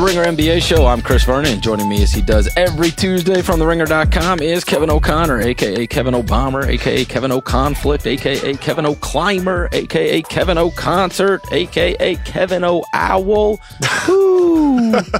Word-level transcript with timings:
the 0.00 0.06
Ringer 0.06 0.24
NBA 0.24 0.62
show. 0.62 0.86
I'm 0.86 1.02
Chris 1.02 1.24
Vernon, 1.24 1.52
and 1.52 1.62
joining 1.62 1.88
me 1.88 2.02
as 2.02 2.12
he 2.12 2.22
does 2.22 2.48
every 2.56 2.90
Tuesday 2.90 3.42
from 3.42 3.60
TheRinger.com 3.60 4.40
is 4.40 4.64
Kevin 4.64 4.88
O'Connor, 4.88 5.40
aka 5.42 5.86
Kevin 5.86 6.14
O'Bomber, 6.14 6.64
aka 6.66 7.04
Kevin 7.04 7.32
O'Conflict, 7.32 8.06
aka 8.06 8.54
Kevin 8.54 8.86
O'Climber, 8.86 9.68
aka 9.72 10.22
Kevin 10.22 10.58
O'Concert, 10.58 11.42
aka 11.52 12.16
Kevin 12.16 12.64
O'Owl. 12.64 13.58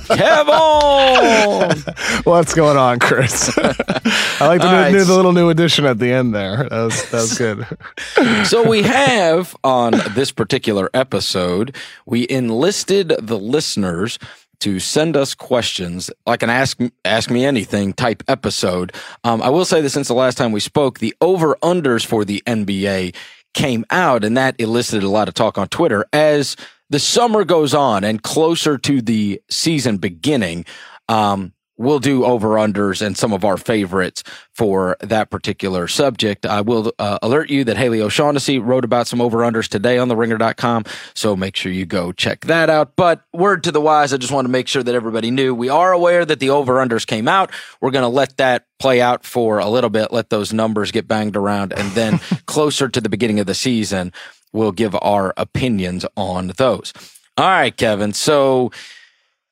Kevin! 0.08 1.82
What's 2.24 2.54
going 2.54 2.76
on, 2.76 2.98
Chris? 3.00 3.56
I 3.58 4.46
like 4.46 4.60
the, 4.62 4.70
new, 4.70 4.76
right. 4.76 4.92
new, 4.92 5.04
the 5.04 5.14
little 5.14 5.33
new 5.33 5.50
addition 5.50 5.84
at 5.84 5.98
the 5.98 6.10
end 6.12 6.34
there. 6.34 6.69
That 6.69 6.84
was, 6.84 7.10
that 7.10 7.20
was 7.20 7.38
good. 7.38 8.47
so 8.47 8.66
we 8.66 8.83
have 8.83 9.55
on 9.62 9.92
this 10.14 10.33
particular 10.33 10.88
episode, 10.94 11.77
we 12.06 12.27
enlisted 12.30 13.08
the 13.19 13.38
listeners 13.38 14.19
to 14.60 14.78
send 14.78 15.16
us 15.16 15.34
questions 15.34 16.10
like 16.27 16.42
an 16.42 16.50
ask 16.50 16.78
ask 17.05 17.30
me 17.30 17.45
anything 17.45 17.92
type 17.92 18.23
episode. 18.28 18.95
Um, 19.24 19.42
I 19.42 19.50
will 19.50 19.64
say 19.64 19.80
that 19.80 19.91
since 19.91 20.09
the 20.09 20.14
last 20.14 20.38
time 20.38 20.52
we 20.52 20.60
spoke, 20.60 20.98
the 20.98 21.14
over 21.20 21.56
unders 21.62 22.05
for 22.05 22.24
the 22.24 22.42
NBA 22.46 23.14
came 23.55 23.84
out, 23.91 24.24
and 24.24 24.36
that 24.36 24.55
elicited 24.59 25.02
a 25.02 25.09
lot 25.09 25.28
of 25.28 25.34
talk 25.34 25.59
on 25.59 25.69
Twitter 25.69 26.05
as 26.12 26.56
the 26.91 26.98
summer 26.98 27.45
goes 27.45 27.74
on 27.74 28.05
and 28.05 28.23
closer 28.23 28.78
to 28.78 29.00
the 29.00 29.41
season 29.48 29.96
beginning. 29.96 30.64
Um, 31.08 31.52
we'll 31.80 31.98
do 31.98 32.25
over 32.27 32.51
unders 32.51 33.05
and 33.05 33.16
some 33.16 33.33
of 33.33 33.43
our 33.43 33.57
favorites 33.57 34.23
for 34.52 34.98
that 35.01 35.30
particular 35.30 35.89
subject. 35.89 36.45
I 36.45 36.61
will 36.61 36.93
uh, 36.98 37.19
alert 37.22 37.48
you 37.48 37.64
that 37.64 37.78
Haley 37.78 38.03
O'Shaughnessy 38.03 38.59
wrote 38.59 38.84
about 38.84 39.06
some 39.06 39.20
over 39.22 39.39
unders 39.39 39.67
today 39.67 39.97
on 39.97 40.09
the 40.09 40.14
ringer.com. 40.14 40.84
So 41.14 41.34
make 41.34 41.56
sure 41.56 41.72
you 41.72 41.87
go 41.87 42.12
check 42.12 42.42
that 42.42 42.69
out. 42.69 42.97
But 42.97 43.22
word 43.33 43.64
to 43.64 43.72
the 43.72 43.81
wise, 43.81 44.12
I 44.12 44.19
just 44.19 44.33
want 44.33 44.45
to 44.45 44.50
make 44.50 44.69
sure 44.69 44.83
that 44.83 44.95
everybody 44.95 45.31
knew 45.31 45.55
we 45.55 45.70
are 45.70 45.92
aware 45.92 46.27
that 46.27 46.39
the 46.39 46.50
over 46.50 46.75
unders 46.75 47.06
came 47.06 47.27
out. 47.27 47.50
We're 47.81 47.92
going 47.92 48.03
to 48.03 48.09
let 48.09 48.37
that 48.37 48.67
play 48.78 49.00
out 49.00 49.25
for 49.25 49.59
a 49.59 49.69
little 49.69 49.91
bit, 49.91 50.12
let 50.12 50.28
those 50.28 50.53
numbers 50.53 50.91
get 50.91 51.09
banged 51.09 51.37
around. 51.37 51.72
And 51.72 51.91
then 51.92 52.19
closer 52.47 52.91
to 52.91 53.00
the 53.00 53.09
beginning 53.09 53.41
of 53.41 53.47
the 53.47 53.55
season, 53.55 54.12
we'll 54.53 54.72
give 54.72 54.94
our 55.00 55.33
opinions 55.39 56.05
on 56.15 56.48
those. 56.59 56.92
All 57.39 57.47
right, 57.47 57.75
Kevin. 57.75 58.12
So, 58.12 58.70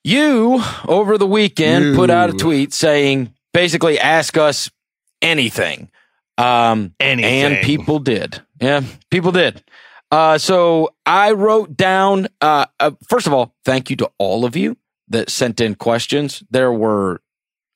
you, 0.09 0.63
over 0.87 1.19
the 1.19 1.27
weekend, 1.27 1.85
you. 1.85 1.95
put 1.95 2.11
out 2.11 2.31
a 2.31 2.33
tweet 2.33 2.73
saying 2.73 3.35
basically 3.53 3.99
ask 3.99 4.37
us 4.37 4.71
anything. 5.23 5.91
Um, 6.37 6.95
anything. 7.01 7.53
And 7.53 7.65
people 7.65 7.99
did. 7.99 8.41
Yeah, 8.61 8.83
people 9.11 9.33
did. 9.33 9.63
Uh, 10.11 10.39
so 10.39 10.91
I 11.05 11.33
wrote 11.33 11.77
down, 11.77 12.29
uh, 12.41 12.67
uh, 12.81 12.93
first 13.09 13.27
of 13.27 13.33
all, 13.33 13.55
thank 13.65 13.91
you 13.91 13.97
to 13.97 14.11
all 14.19 14.45
of 14.45 14.57
you 14.57 14.77
that 15.09 15.31
sent 15.31 15.61
in 15.61 15.75
questions. 15.75 16.43
There 16.51 16.73
were 16.73 17.21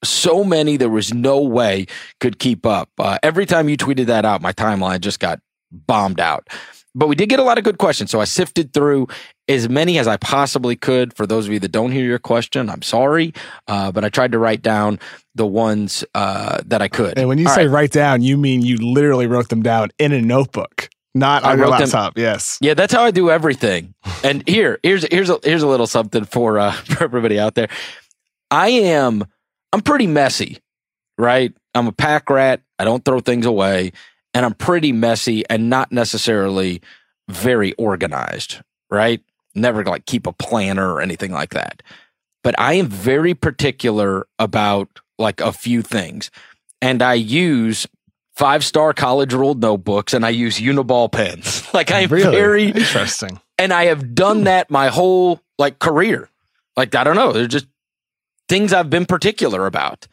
so 0.04 0.42
many, 0.42 0.76
there 0.76 0.88
was 0.88 1.12
no 1.12 1.40
way 1.42 1.86
could 2.20 2.38
keep 2.38 2.64
up. 2.64 2.90
Uh, 2.98 3.18
every 3.22 3.46
time 3.46 3.68
you 3.68 3.76
tweeted 3.76 4.06
that 4.06 4.24
out, 4.24 4.40
my 4.40 4.52
timeline 4.52 5.00
just 5.00 5.20
got 5.20 5.40
bombed 5.70 6.20
out. 6.20 6.48
But 6.94 7.08
we 7.08 7.16
did 7.16 7.28
get 7.28 7.38
a 7.38 7.42
lot 7.42 7.56
of 7.58 7.64
good 7.64 7.78
questions. 7.78 8.10
So 8.10 8.20
I 8.20 8.24
sifted 8.24 8.72
through 8.72 9.08
as 9.48 9.68
many 9.68 9.98
as 9.98 10.06
I 10.06 10.18
possibly 10.18 10.76
could. 10.76 11.16
For 11.16 11.26
those 11.26 11.46
of 11.46 11.52
you 11.52 11.58
that 11.60 11.72
don't 11.72 11.90
hear 11.90 12.04
your 12.04 12.18
question, 12.18 12.68
I'm 12.68 12.82
sorry. 12.82 13.32
Uh, 13.66 13.90
but 13.92 14.04
I 14.04 14.10
tried 14.10 14.32
to 14.32 14.38
write 14.38 14.62
down 14.62 14.98
the 15.34 15.46
ones 15.46 16.04
uh, 16.14 16.60
that 16.66 16.82
I 16.82 16.88
could. 16.88 17.18
And 17.18 17.28
when 17.28 17.38
you 17.38 17.48
All 17.48 17.54
say 17.54 17.66
right. 17.66 17.72
write 17.72 17.92
down, 17.92 18.20
you 18.22 18.36
mean 18.36 18.62
you 18.62 18.76
literally 18.76 19.26
wrote 19.26 19.48
them 19.48 19.62
down 19.62 19.90
in 19.98 20.12
a 20.12 20.20
notebook. 20.20 20.90
Not 21.14 21.44
on 21.44 21.58
your 21.58 21.68
laptop. 21.68 22.14
Them, 22.14 22.22
yes. 22.22 22.58
Yeah, 22.60 22.74
that's 22.74 22.92
how 22.92 23.04
I 23.04 23.10
do 23.10 23.30
everything. 23.30 23.94
and 24.24 24.42
here, 24.48 24.78
here's 24.82 25.04
here's 25.10 25.28
a 25.28 25.38
here's 25.42 25.62
a 25.62 25.66
little 25.66 25.86
something 25.86 26.24
for 26.24 26.58
uh, 26.58 26.72
for 26.72 27.04
everybody 27.04 27.38
out 27.38 27.54
there. 27.54 27.68
I 28.50 28.68
am 28.68 29.24
I'm 29.72 29.80
pretty 29.82 30.06
messy, 30.06 30.58
right? 31.18 31.54
I'm 31.74 31.86
a 31.86 31.92
pack 31.92 32.28
rat. 32.30 32.62
I 32.78 32.84
don't 32.84 33.04
throw 33.04 33.20
things 33.20 33.46
away, 33.46 33.92
and 34.34 34.44
I'm 34.44 34.54
pretty 34.54 34.92
messy 34.92 35.44
and 35.48 35.70
not 35.70 35.92
necessarily 35.92 36.80
very 37.28 37.72
organized, 37.74 38.62
right? 38.90 39.22
never 39.54 39.84
like 39.84 40.06
keep 40.06 40.26
a 40.26 40.32
planner 40.32 40.92
or 40.92 41.00
anything 41.00 41.32
like 41.32 41.50
that. 41.50 41.82
But 42.42 42.58
I 42.58 42.74
am 42.74 42.88
very 42.88 43.34
particular 43.34 44.26
about 44.38 44.88
like 45.18 45.40
a 45.40 45.52
few 45.52 45.82
things. 45.82 46.30
And 46.80 47.02
I 47.02 47.14
use 47.14 47.86
five 48.34 48.64
star 48.64 48.92
college 48.92 49.32
ruled 49.32 49.60
notebooks 49.60 50.14
and 50.14 50.26
I 50.26 50.30
use 50.30 50.58
Uniball 50.58 51.10
pens. 51.10 51.62
Like 51.72 51.90
I'm 51.90 52.10
really? 52.10 52.36
very 52.36 52.66
interesting. 52.66 53.40
And 53.56 53.72
I 53.72 53.86
have 53.86 54.14
done 54.14 54.38
hmm. 54.38 54.44
that 54.44 54.70
my 54.70 54.88
whole 54.88 55.40
like 55.58 55.78
career. 55.78 56.28
Like 56.76 56.94
I 56.94 57.04
don't 57.04 57.16
know, 57.16 57.32
they're 57.32 57.46
just 57.46 57.66
things 58.48 58.72
I've 58.72 58.90
been 58.90 59.06
particular 59.06 59.66
about. 59.66 60.06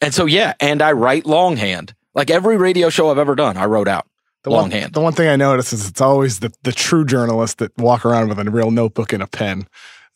And 0.00 0.12
so 0.12 0.26
yeah, 0.26 0.54
and 0.60 0.82
I 0.82 0.92
write 0.92 1.24
longhand. 1.24 1.94
Like 2.16 2.30
every 2.30 2.56
radio 2.56 2.88
show 2.88 3.10
I've 3.10 3.18
ever 3.18 3.36
done, 3.36 3.56
I 3.56 3.66
wrote 3.66 3.86
out. 3.86 4.06
The 4.42 4.50
longhand. 4.50 4.84
One, 4.84 4.92
the 4.92 5.00
one 5.00 5.12
thing 5.12 5.28
I 5.28 5.36
notice 5.36 5.72
is 5.72 5.88
it's 5.88 6.00
always 6.00 6.40
the, 6.40 6.52
the 6.62 6.72
true 6.72 7.04
journalists 7.04 7.56
that 7.56 7.76
walk 7.78 8.06
around 8.06 8.28
with 8.28 8.38
a 8.38 8.50
real 8.50 8.70
notebook 8.70 9.12
and 9.12 9.22
a 9.22 9.26
pen. 9.26 9.68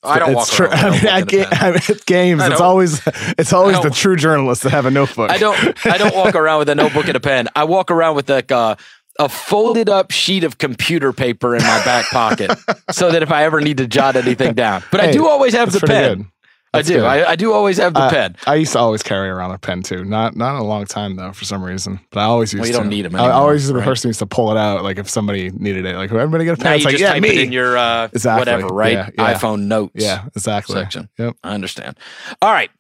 I 0.03 0.19
don't 0.19 0.31
it's 0.31 0.59
walk 0.59 0.71
around. 0.71 0.85
I 0.85 0.91
mean, 0.91 1.07
at, 1.07 1.29
ga- 1.29 1.47
I 1.51 1.71
mean, 1.73 1.81
at 1.89 2.07
games, 2.07 2.43
it's 2.43 2.61
always 2.61 3.03
it's 3.37 3.53
always 3.53 3.81
the 3.81 3.91
true 3.91 4.17
journalists 4.17 4.65
that 4.65 4.71
have 4.71 4.87
a 4.87 4.91
notebook. 4.91 5.31
I 5.31 5.37
don't 5.37 5.87
I 5.87 5.99
don't 5.99 6.15
walk 6.15 6.35
around 6.35 6.61
with 6.61 6.69
a 6.71 6.75
notebook 6.75 7.09
and 7.09 7.17
a 7.17 7.21
pen. 7.21 7.49
I 7.55 7.65
walk 7.65 7.91
around 7.91 8.17
with 8.17 8.31
like 8.31 8.51
a, 8.51 8.79
a 9.19 9.29
folded 9.29 9.91
up 9.91 10.11
sheet 10.11 10.45
of 10.45 10.57
computer 10.57 11.13
paper 11.13 11.55
in 11.55 11.63
my 11.63 11.85
back 11.85 12.07
pocket, 12.07 12.51
so 12.93 13.11
that 13.11 13.23
if 13.23 13.31
I 13.31 13.45
ever 13.45 13.61
need 13.61 13.77
to 13.77 13.87
jot 13.87 14.17
anything 14.17 14.55
down. 14.55 14.83
But 14.91 15.01
hey, 15.01 15.09
I 15.09 15.13
do 15.13 15.29
always 15.29 15.53
have 15.53 15.71
the 15.73 15.81
pen. 15.81 16.17
Good. 16.19 16.27
I 16.73 16.83
do. 16.83 17.05
I, 17.05 17.31
I, 17.31 17.37
do 17.37 17.53
always 17.53 17.79
have 17.79 17.95
the 17.95 18.09
pen. 18.11 18.37
I 18.47 18.55
used 18.55 18.73
to 18.73 18.79
always 18.79 19.03
carry 19.03 19.29
around 19.29 19.51
a 19.51 19.59
pen 19.59 19.83
too. 19.83 20.05
Not 20.05 20.37
not 20.37 20.55
a 20.55 20.63
long 20.63 20.85
time 20.85 21.17
though, 21.17 21.33
for 21.33 21.45
some 21.45 21.65
reason. 21.65 21.99
But 22.11 22.21
I 22.21 22.25
always 22.25 22.53
used. 22.53 22.61
Well, 22.61 22.69
you 22.69 22.75
to. 22.75 22.79
don't 22.79 22.89
need 22.89 23.03
them. 23.03 23.17
Anymore, 23.17 23.33
I 23.33 23.35
always 23.35 23.63
used 23.63 23.75
the 23.75 23.79
right? 23.79 23.85
person 23.85 24.09
used 24.09 24.21
to 24.21 24.27
pull 24.27 24.53
it 24.53 24.57
out, 24.57 24.85
like 24.85 24.97
if 24.99 25.09
somebody 25.09 25.51
needed 25.51 25.85
it. 25.85 25.97
Like 25.97 26.13
everybody 26.13 26.45
get 26.45 26.55
a 26.55 26.57
pen. 26.59 26.65
Now 26.71 26.75
it's 26.75 26.85
you 26.85 26.87
like, 26.87 26.93
just 26.93 27.03
yeah, 27.03 27.13
type 27.15 27.23
me. 27.23 27.31
it 27.31 27.39
in 27.39 27.53
your 27.53 27.77
uh, 27.77 28.09
exactly. 28.13 28.41
whatever, 28.41 28.69
right? 28.69 28.93
Yeah, 28.93 29.11
yeah. 29.19 29.35
iPhone 29.35 29.63
notes. 29.63 29.95
Yeah, 29.97 30.27
exactly. 30.37 30.75
Section. 30.75 31.09
Yep. 31.19 31.37
I 31.43 31.55
understand. 31.55 31.99
All 32.41 32.53
right. 32.53 32.71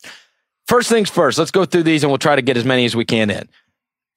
First 0.68 0.88
things 0.88 1.10
first. 1.10 1.36
Let's 1.36 1.50
go 1.50 1.64
through 1.64 1.82
these 1.82 2.04
and 2.04 2.12
we'll 2.12 2.18
try 2.18 2.36
to 2.36 2.42
get 2.42 2.56
as 2.56 2.64
many 2.64 2.84
as 2.84 2.94
we 2.94 3.04
can 3.04 3.28
in. 3.28 3.48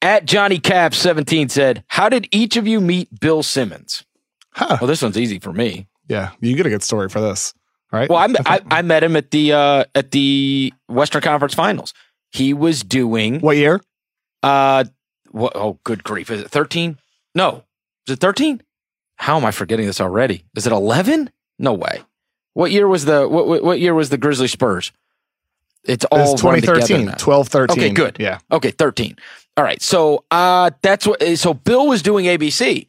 At 0.03 0.25
Johnny 0.25 0.59
Cap 0.59 0.93
17 0.93 1.49
said, 1.49 1.83
"How 1.87 2.09
did 2.09 2.27
each 2.31 2.57
of 2.57 2.67
you 2.67 2.79
meet 2.79 3.19
Bill 3.19 3.41
Simmons?" 3.41 4.05
Huh. 4.51 4.77
Well, 4.79 4.87
this 4.87 5.01
one's 5.01 5.17
easy 5.17 5.39
for 5.39 5.51
me. 5.51 5.87
Yeah, 6.07 6.31
you 6.41 6.55
get 6.55 6.67
a 6.67 6.69
good 6.69 6.83
story 6.83 7.09
for 7.09 7.21
this 7.21 7.55
right? 7.93 8.09
Well, 8.09 8.19
I, 8.19 8.33
I, 8.45 8.59
I 8.69 8.81
met 8.81 9.03
him 9.03 9.15
at 9.15 9.31
the 9.31 9.53
uh, 9.53 9.85
at 9.95 10.11
the 10.11 10.73
Western 10.89 11.21
Conference 11.21 11.53
Finals. 11.53 11.93
He 12.31 12.53
was 12.53 12.83
doing 12.83 13.39
what 13.39 13.55
year? 13.55 13.81
Uh, 14.41 14.85
what, 15.31 15.53
oh, 15.55 15.79
good 15.83 16.03
grief! 16.03 16.29
Is 16.29 16.41
it 16.41 16.49
thirteen? 16.49 16.97
No, 17.33 17.63
is 18.07 18.13
it 18.13 18.19
thirteen? 18.19 18.61
How 19.15 19.37
am 19.37 19.45
I 19.45 19.51
forgetting 19.51 19.85
this 19.85 20.01
already? 20.01 20.43
Is 20.55 20.67
it 20.67 20.73
eleven? 20.73 21.29
No 21.57 21.73
way. 21.73 22.01
What 22.53 22.71
year 22.71 22.87
was 22.87 23.05
the 23.05 23.27
what, 23.27 23.63
what 23.63 23.79
year 23.79 23.93
was 23.93 24.09
the 24.09 24.17
Grizzly 24.17 24.47
Spurs? 24.47 24.91
It's 25.85 26.05
all 26.05 26.37
2013, 26.37 27.11
12, 27.17 27.47
13. 27.49 27.77
Okay, 27.77 27.89
good. 27.89 28.17
Yeah. 28.17 28.39
Okay, 28.51 28.71
13. 28.71 29.17
All 29.57 29.63
right. 29.63 29.81
So 29.81 30.23
uh 30.31 30.71
that's 30.81 31.05
what 31.05 31.21
so 31.37 31.53
Bill 31.53 31.87
was 31.87 32.01
doing 32.01 32.25
ABC 32.25 32.87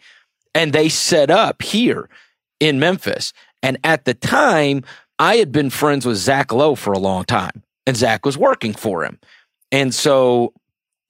and 0.54 0.72
they 0.72 0.88
set 0.88 1.30
up 1.30 1.62
here 1.62 2.08
in 2.60 2.78
Memphis. 2.78 3.32
And 3.64 3.78
at 3.82 4.04
the 4.04 4.12
time, 4.12 4.84
I 5.18 5.36
had 5.36 5.50
been 5.50 5.70
friends 5.70 6.04
with 6.04 6.18
Zach 6.18 6.52
Lowe 6.52 6.74
for 6.74 6.92
a 6.92 6.98
long 6.98 7.24
time, 7.24 7.62
and 7.86 7.96
Zach 7.96 8.26
was 8.26 8.36
working 8.36 8.74
for 8.74 9.04
him. 9.04 9.18
And 9.72 9.94
so, 9.94 10.52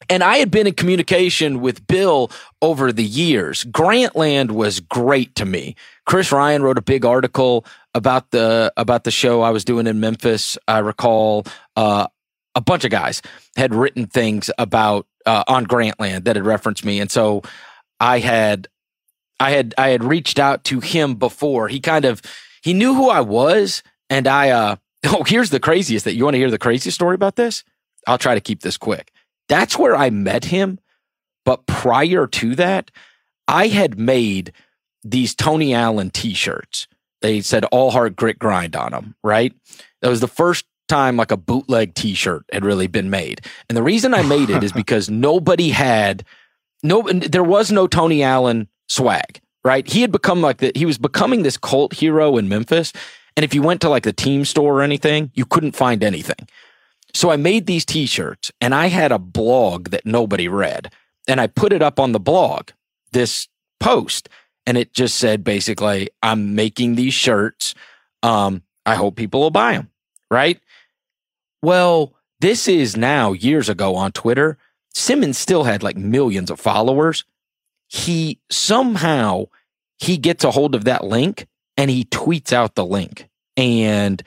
and 0.08 0.22
I 0.22 0.36
had 0.36 0.52
been 0.52 0.68
in 0.68 0.74
communication 0.74 1.60
with 1.60 1.84
Bill 1.88 2.30
over 2.62 2.92
the 2.92 3.04
years. 3.04 3.64
Grantland 3.64 4.52
was 4.52 4.78
great 4.78 5.34
to 5.34 5.44
me. 5.44 5.74
Chris 6.06 6.30
Ryan 6.30 6.62
wrote 6.62 6.78
a 6.78 6.82
big 6.82 7.04
article 7.04 7.66
about 7.92 8.30
the 8.30 8.72
about 8.76 9.02
the 9.02 9.10
show 9.10 9.42
I 9.42 9.50
was 9.50 9.64
doing 9.64 9.88
in 9.88 9.98
Memphis. 9.98 10.56
I 10.68 10.78
recall 10.78 11.46
uh, 11.74 12.06
a 12.54 12.60
bunch 12.60 12.84
of 12.84 12.92
guys 12.92 13.20
had 13.56 13.74
written 13.74 14.06
things 14.06 14.48
about 14.58 15.08
uh, 15.26 15.42
on 15.48 15.66
Grantland 15.66 16.24
that 16.24 16.36
had 16.36 16.46
referenced 16.46 16.84
me, 16.84 17.00
and 17.00 17.10
so 17.10 17.42
I 17.98 18.20
had 18.20 18.68
I 19.40 19.50
had 19.50 19.74
I 19.76 19.88
had 19.88 20.04
reached 20.04 20.38
out 20.38 20.62
to 20.64 20.78
him 20.78 21.16
before. 21.16 21.66
He 21.66 21.80
kind 21.80 22.04
of 22.04 22.22
he 22.64 22.72
knew 22.72 22.94
who 22.94 23.10
I 23.10 23.20
was, 23.20 23.84
and 24.10 24.26
I. 24.26 24.50
uh 24.50 24.76
Oh, 25.06 25.22
here's 25.22 25.50
the 25.50 25.60
craziest 25.60 26.06
that 26.06 26.14
you 26.14 26.24
want 26.24 26.32
to 26.32 26.38
hear 26.38 26.50
the 26.50 26.58
craziest 26.58 26.94
story 26.94 27.14
about 27.14 27.36
this. 27.36 27.62
I'll 28.06 28.16
try 28.16 28.34
to 28.34 28.40
keep 28.40 28.62
this 28.62 28.78
quick. 28.78 29.12
That's 29.50 29.78
where 29.78 29.94
I 29.94 30.08
met 30.08 30.46
him, 30.46 30.80
but 31.44 31.66
prior 31.66 32.26
to 32.26 32.54
that, 32.54 32.90
I 33.46 33.66
had 33.66 33.98
made 33.98 34.52
these 35.02 35.34
Tony 35.34 35.74
Allen 35.74 36.08
T-shirts. 36.08 36.88
They 37.20 37.42
said 37.42 37.66
"All 37.66 37.90
Heart 37.90 38.16
Grit 38.16 38.38
Grind" 38.38 38.74
on 38.74 38.92
them. 38.92 39.14
Right. 39.22 39.52
That 40.00 40.08
was 40.08 40.20
the 40.20 40.26
first 40.28 40.64
time 40.88 41.18
like 41.18 41.30
a 41.30 41.36
bootleg 41.36 41.94
T-shirt 41.94 42.44
had 42.50 42.64
really 42.64 42.86
been 42.86 43.10
made, 43.10 43.42
and 43.68 43.76
the 43.76 43.82
reason 43.82 44.14
I 44.14 44.22
made 44.22 44.48
it 44.48 44.64
is 44.64 44.72
because 44.82 45.10
nobody 45.10 45.68
had 45.68 46.24
no. 46.82 47.02
There 47.02 47.44
was 47.44 47.70
no 47.70 47.86
Tony 47.86 48.22
Allen 48.22 48.68
swag 48.88 49.40
right? 49.64 49.86
He 49.88 50.02
had 50.02 50.12
become 50.12 50.40
like 50.40 50.58
that. 50.58 50.76
He 50.76 50.86
was 50.86 50.98
becoming 50.98 51.42
this 51.42 51.56
cult 51.56 51.94
hero 51.94 52.36
in 52.36 52.48
Memphis. 52.48 52.92
And 53.36 53.44
if 53.44 53.54
you 53.54 53.62
went 53.62 53.80
to 53.80 53.88
like 53.88 54.04
the 54.04 54.12
team 54.12 54.44
store 54.44 54.80
or 54.80 54.82
anything, 54.82 55.30
you 55.34 55.44
couldn't 55.46 55.74
find 55.74 56.04
anything. 56.04 56.48
So 57.12 57.30
I 57.30 57.36
made 57.36 57.66
these 57.66 57.84
t-shirts 57.84 58.52
and 58.60 58.74
I 58.74 58.86
had 58.86 59.12
a 59.12 59.18
blog 59.18 59.90
that 59.90 60.04
nobody 60.04 60.48
read 60.48 60.92
and 61.26 61.40
I 61.40 61.46
put 61.46 61.72
it 61.72 61.82
up 61.82 61.98
on 61.98 62.12
the 62.12 62.20
blog, 62.20 62.70
this 63.12 63.48
post, 63.80 64.28
and 64.66 64.76
it 64.76 64.92
just 64.92 65.16
said 65.16 65.44
basically, 65.44 66.08
I'm 66.22 66.54
making 66.54 66.94
these 66.94 67.14
shirts. 67.14 67.74
Um, 68.22 68.62
I 68.84 68.96
hope 68.96 69.16
people 69.16 69.40
will 69.40 69.50
buy 69.50 69.72
them. 69.72 69.90
Right. 70.30 70.60
Well, 71.62 72.14
this 72.40 72.66
is 72.68 72.96
now 72.96 73.32
years 73.32 73.68
ago 73.68 73.94
on 73.94 74.12
Twitter. 74.12 74.58
Simmons 74.92 75.38
still 75.38 75.64
had 75.64 75.82
like 75.82 75.96
millions 75.96 76.50
of 76.50 76.60
followers. 76.60 77.24
He 77.94 78.40
somehow 78.50 79.44
he 79.98 80.16
gets 80.18 80.42
a 80.42 80.50
hold 80.50 80.74
of 80.74 80.84
that 80.84 81.04
link 81.04 81.46
and 81.76 81.88
he 81.88 82.04
tweets 82.04 82.52
out 82.52 82.74
the 82.74 82.84
link. 82.84 83.28
And 83.56 84.20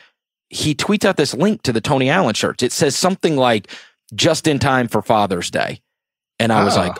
he 0.49 0.73
tweets 0.73 1.03
out 1.03 1.17
this 1.17 1.33
link 1.33 1.63
to 1.63 1.73
the 1.73 1.81
Tony 1.81 2.09
Allen 2.09 2.33
shirts. 2.33 2.63
It 2.63 2.71
says 2.71 2.95
something 2.95 3.35
like 3.35 3.69
just 4.15 4.47
in 4.47 4.57
time 4.57 4.87
for 4.87 5.01
Father's 5.01 5.51
Day. 5.51 5.81
And 6.39 6.53
I 6.53 6.63
was 6.63 6.77
oh. 6.77 6.79
like, 6.79 6.97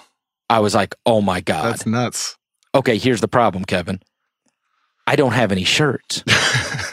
I 0.50 0.60
was 0.60 0.75
like, 0.75 0.94
oh 1.06 1.22
my 1.22 1.40
God. 1.40 1.72
That's 1.72 1.86
nuts. 1.86 2.38
Okay, 2.75 2.98
here's 2.98 3.22
the 3.22 3.30
problem, 3.30 3.63
Kevin. 3.63 4.02
I 5.06 5.16
don't 5.16 5.31
have 5.31 5.54
any 5.54 5.63
shirts. 5.63 6.22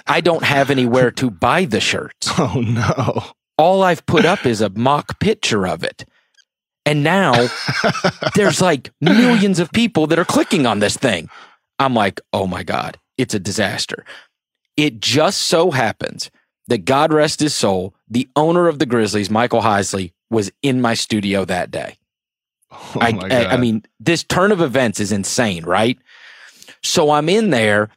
I 0.06 0.20
don't 0.20 0.44
have 0.44 0.70
anywhere 0.70 1.10
to 1.12 1.30
buy 1.30 1.64
the 1.64 1.80
shirts. 1.80 2.30
Oh 2.38 2.60
no. 2.60 3.24
All 3.56 3.82
I've 3.82 4.06
put 4.06 4.24
up 4.24 4.46
is 4.46 4.60
a 4.60 4.70
mock 4.70 5.20
picture 5.20 5.66
of 5.66 5.84
it. 5.84 6.04
And 6.86 7.02
now 7.02 7.48
there's 8.34 8.60
like 8.60 8.92
millions 9.00 9.58
of 9.58 9.70
people 9.72 10.06
that 10.08 10.18
are 10.18 10.24
clicking 10.24 10.66
on 10.66 10.80
this 10.80 10.96
thing. 10.96 11.28
I'm 11.78 11.94
like, 11.94 12.20
oh 12.32 12.46
my 12.46 12.62
God, 12.62 12.98
it's 13.16 13.34
a 13.34 13.38
disaster. 13.40 14.04
It 14.76 15.00
just 15.00 15.42
so 15.42 15.70
happens 15.70 16.30
that 16.68 16.84
God 16.84 17.12
rest 17.12 17.40
his 17.40 17.54
soul, 17.54 17.94
the 18.08 18.28
owner 18.36 18.68
of 18.68 18.78
the 18.78 18.86
Grizzlies, 18.86 19.30
Michael 19.30 19.62
Heisley, 19.62 20.12
was 20.30 20.50
in 20.62 20.80
my 20.80 20.94
studio 20.94 21.44
that 21.44 21.70
day. 21.70 21.96
Oh 22.70 22.98
I, 23.00 23.18
I, 23.30 23.46
I 23.52 23.56
mean, 23.56 23.84
this 24.00 24.24
turn 24.24 24.50
of 24.50 24.60
events 24.60 24.98
is 25.00 25.12
insane, 25.12 25.64
right? 25.64 25.98
So 26.82 27.10
I'm 27.10 27.28
in 27.28 27.50
there, 27.50 27.90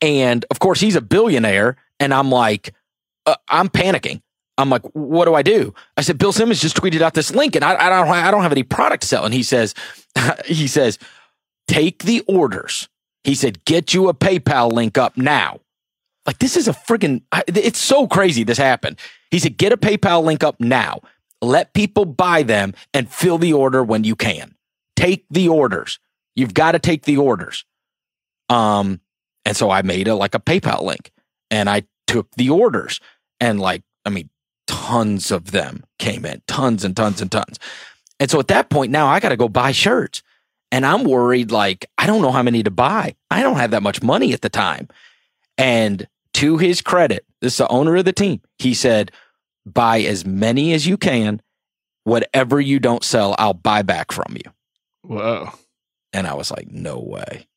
and 0.00 0.44
of 0.50 0.58
course, 0.58 0.80
he's 0.80 0.96
a 0.96 1.00
billionaire, 1.00 1.76
and 1.98 2.14
I'm 2.14 2.30
like, 2.30 2.72
uh, 3.26 3.36
I'm 3.48 3.68
panicking. 3.68 4.22
I'm 4.58 4.70
like, 4.70 4.82
what 4.94 5.26
do 5.26 5.34
I 5.34 5.42
do? 5.42 5.74
I 5.96 6.00
said, 6.00 6.18
Bill 6.18 6.32
Simmons 6.32 6.60
just 6.60 6.76
tweeted 6.76 7.02
out 7.02 7.14
this 7.14 7.34
link, 7.34 7.56
and 7.56 7.64
I, 7.64 7.74
I 7.74 7.88
don't, 7.90 8.08
I 8.08 8.30
don't 8.30 8.42
have 8.42 8.52
any 8.52 8.62
product 8.62 9.02
to 9.02 9.08
sell. 9.08 9.24
And 9.24 9.34
he 9.34 9.42
says, 9.42 9.74
he 10.46 10.66
says, 10.66 10.98
take 11.68 12.04
the 12.04 12.20
orders. 12.22 12.88
He 13.24 13.34
said, 13.34 13.64
get 13.64 13.92
you 13.92 14.08
a 14.08 14.14
PayPal 14.14 14.72
link 14.72 14.96
up 14.96 15.16
now. 15.16 15.60
Like 16.26 16.38
this 16.38 16.56
is 16.56 16.66
a 16.66 16.72
friggin' 16.72 17.22
it's 17.48 17.78
so 17.78 18.08
crazy 18.08 18.42
this 18.42 18.58
happened. 18.58 18.98
He 19.30 19.38
said, 19.38 19.56
get 19.56 19.72
a 19.72 19.76
PayPal 19.76 20.24
link 20.24 20.42
up 20.42 20.60
now. 20.60 21.00
Let 21.40 21.74
people 21.74 22.04
buy 22.04 22.42
them 22.42 22.74
and 22.92 23.08
fill 23.08 23.38
the 23.38 23.52
order 23.52 23.84
when 23.84 24.04
you 24.04 24.16
can. 24.16 24.54
Take 24.96 25.24
the 25.30 25.48
orders. 25.48 25.98
You've 26.34 26.54
got 26.54 26.72
to 26.72 26.78
take 26.78 27.02
the 27.02 27.18
orders. 27.18 27.64
Um, 28.48 29.00
and 29.44 29.56
so 29.56 29.70
I 29.70 29.82
made 29.82 30.08
a 30.08 30.14
like 30.14 30.34
a 30.34 30.40
PayPal 30.40 30.82
link 30.82 31.12
and 31.50 31.70
I 31.70 31.84
took 32.06 32.30
the 32.32 32.50
orders 32.50 33.00
and 33.38 33.60
like, 33.60 33.82
I 34.04 34.10
mean, 34.10 34.30
tons 34.86 35.32
of 35.32 35.50
them 35.50 35.82
came 35.98 36.24
in, 36.24 36.40
tons 36.46 36.84
and 36.84 36.96
tons 36.96 37.20
and 37.20 37.32
tons. 37.32 37.58
And 38.20 38.30
so 38.30 38.38
at 38.38 38.48
that 38.48 38.70
point, 38.70 38.92
now 38.92 39.08
I 39.08 39.18
got 39.18 39.30
to 39.30 39.36
go 39.36 39.48
buy 39.48 39.72
shirts. 39.72 40.22
And 40.70 40.86
I'm 40.86 41.02
worried, 41.02 41.50
like, 41.50 41.90
I 41.98 42.06
don't 42.06 42.22
know 42.22 42.30
how 42.30 42.42
many 42.42 42.62
to 42.62 42.70
buy. 42.70 43.16
I 43.30 43.42
don't 43.42 43.56
have 43.56 43.72
that 43.72 43.82
much 43.82 44.02
money 44.02 44.32
at 44.32 44.42
the 44.42 44.48
time. 44.48 44.88
And 45.58 46.06
to 46.34 46.56
his 46.58 46.82
credit, 46.82 47.24
this 47.40 47.54
is 47.54 47.58
the 47.58 47.68
owner 47.68 47.96
of 47.96 48.04
the 48.04 48.12
team. 48.12 48.40
He 48.58 48.74
said, 48.74 49.10
buy 49.64 50.02
as 50.02 50.24
many 50.24 50.72
as 50.72 50.86
you 50.86 50.96
can. 50.96 51.42
Whatever 52.04 52.60
you 52.60 52.78
don't 52.78 53.02
sell, 53.02 53.34
I'll 53.38 53.54
buy 53.54 53.82
back 53.82 54.12
from 54.12 54.36
you. 54.36 54.52
Whoa. 55.02 55.50
And 56.12 56.28
I 56.28 56.34
was 56.34 56.52
like, 56.52 56.70
no 56.70 57.00
way. 57.00 57.48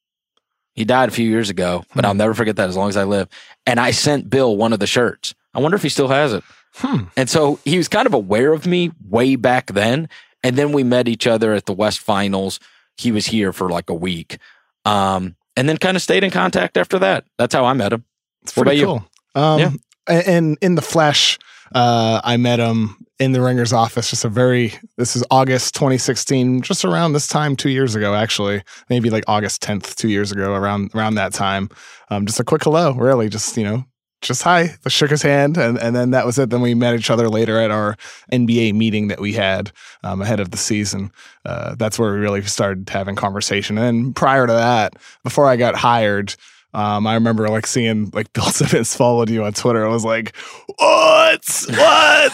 He 0.73 0.83
died 0.83 1.09
a 1.09 1.11
few 1.13 1.29
years 1.29 1.51
ago, 1.51 1.83
but 1.93 2.05
hmm. 2.05 2.07
I'll 2.07 2.15
never 2.15 2.33
forget 2.33 2.55
that 2.55 2.69
as 2.69 2.77
long 2.77 2.89
as 2.89 2.97
I 2.97 3.03
live. 3.03 3.27
And 3.67 3.79
I 3.79 3.91
sent 3.91 4.29
Bill 4.29 4.57
one 4.57 4.73
of 4.73 4.79
the 4.79 4.87
shirts. 4.87 5.35
I 5.53 5.59
wonder 5.59 5.75
if 5.75 5.83
he 5.83 5.89
still 5.89 6.07
has 6.07 6.33
it. 6.33 6.43
Hmm. 6.75 7.05
And 7.17 7.29
so 7.29 7.59
he 7.65 7.77
was 7.77 7.87
kind 7.87 8.07
of 8.07 8.13
aware 8.13 8.53
of 8.53 8.65
me 8.65 8.91
way 9.07 9.35
back 9.35 9.67
then. 9.67 10.09
And 10.43 10.55
then 10.55 10.71
we 10.71 10.83
met 10.83 11.07
each 11.07 11.27
other 11.27 11.53
at 11.53 11.65
the 11.65 11.73
West 11.73 11.99
Finals. 11.99 12.59
He 12.97 13.11
was 13.11 13.25
here 13.25 13.51
for 13.51 13.69
like 13.69 13.89
a 13.89 13.93
week. 13.93 14.37
Um, 14.85 15.35
and 15.55 15.67
then 15.67 15.77
kind 15.77 15.97
of 15.97 16.01
stayed 16.01 16.23
in 16.23 16.31
contact 16.31 16.77
after 16.77 16.99
that. 16.99 17.25
That's 17.37 17.53
how 17.53 17.65
I 17.65 17.73
met 17.73 17.91
him. 17.91 18.05
It's 18.43 18.55
what 18.55 18.67
about 18.67 18.83
cool. 18.83 19.05
you? 19.35 19.41
Um, 19.41 19.59
yeah. 19.59 19.71
And 20.07 20.57
in 20.61 20.75
the 20.75 20.81
flesh, 20.81 21.37
uh, 21.75 22.21
I 22.23 22.37
met 22.37 22.59
him 22.59 22.95
in 23.19 23.33
the 23.33 23.41
Ringer's 23.41 23.73
office. 23.73 24.09
Just 24.09 24.25
a 24.25 24.29
very, 24.29 24.73
this 24.97 25.15
is 25.15 25.23
August 25.29 25.75
2016, 25.75 26.61
just 26.61 26.85
around 26.85 27.13
this 27.13 27.27
time, 27.27 27.55
two 27.55 27.69
years 27.69 27.95
ago, 27.95 28.15
actually, 28.15 28.63
maybe 28.89 29.09
like 29.09 29.23
August 29.27 29.61
10th, 29.61 29.95
two 29.95 30.09
years 30.09 30.31
ago, 30.31 30.53
around 30.53 30.91
around 30.95 31.15
that 31.15 31.33
time. 31.33 31.69
Um, 32.09 32.25
just 32.25 32.39
a 32.39 32.43
quick 32.43 32.63
hello, 32.63 32.93
really, 32.93 33.29
just 33.29 33.55
you 33.57 33.63
know, 33.63 33.85
just 34.21 34.43
hi. 34.43 34.75
I 34.85 34.89
shook 34.89 35.09
his 35.09 35.21
hand, 35.21 35.57
and 35.57 35.77
and 35.77 35.95
then 35.95 36.11
that 36.11 36.25
was 36.25 36.37
it. 36.37 36.49
Then 36.49 36.61
we 36.61 36.73
met 36.73 36.95
each 36.95 37.09
other 37.09 37.29
later 37.29 37.59
at 37.59 37.71
our 37.71 37.95
NBA 38.31 38.73
meeting 38.73 39.07
that 39.07 39.19
we 39.19 39.33
had 39.33 39.71
um, 40.03 40.21
ahead 40.21 40.39
of 40.39 40.51
the 40.51 40.57
season. 40.57 41.11
Uh, 41.45 41.75
that's 41.75 41.97
where 41.97 42.13
we 42.13 42.19
really 42.19 42.41
started 42.43 42.89
having 42.89 43.15
conversation. 43.15 43.77
And 43.77 44.15
prior 44.15 44.45
to 44.47 44.53
that, 44.53 44.93
before 45.23 45.47
I 45.47 45.55
got 45.55 45.75
hired. 45.75 46.35
Um, 46.71 47.07
I 47.07 47.15
remember 47.15 47.49
like 47.49 47.65
seeing 47.65 48.11
like 48.13 48.31
Bill 48.33 48.45
Simmons 48.45 48.95
followed 48.95 49.31
you 49.31 49.43
on 49.43 49.53
Twitter. 49.53 49.83
I 49.83 49.89
was 49.89 50.05
like, 50.05 50.35
"What? 50.77 51.43
What?" 51.67 52.31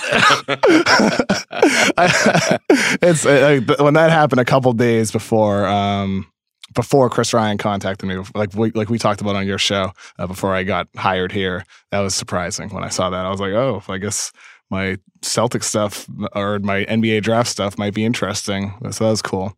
it's 3.02 3.26
uh, 3.26 3.62
when 3.80 3.94
that 3.94 4.12
happened 4.12 4.42
a 4.42 4.46
couple 4.46 4.74
days 4.74 5.14
before 5.14 5.66
um, 5.66 6.28
before 6.74 7.10
Chris 7.10 7.34
Ryan 7.34 7.58
contacted 7.58 8.08
me, 8.08 8.18
like 8.34 8.54
we, 8.54 8.72
like 8.72 8.90
we 8.90 8.98
talked 8.98 9.22
about 9.22 9.36
on 9.36 9.48
your 9.48 9.58
show 9.58 9.92
uh, 10.18 10.28
before 10.28 10.54
I 10.54 10.64
got 10.64 10.88
hired 10.96 11.32
here. 11.32 11.66
That 11.92 12.00
was 12.00 12.16
surprising 12.16 12.70
when 12.70 12.84
I 12.84 12.90
saw 12.90 13.10
that. 13.10 13.26
I 13.26 13.30
was 13.30 13.40
like, 13.40 13.54
"Oh, 13.54 13.82
I 13.88 13.98
guess." 13.98 14.32
My 14.72 14.98
Celtic 15.22 15.62
stuff 15.62 16.10
or 16.34 16.58
my 16.58 16.86
NBA 16.86 17.22
draft 17.22 17.50
stuff 17.50 17.78
might 17.78 17.94
be 17.94 18.04
interesting. 18.04 18.74
So 18.90 19.04
that 19.04 19.12
was 19.12 19.22
cool. 19.22 19.56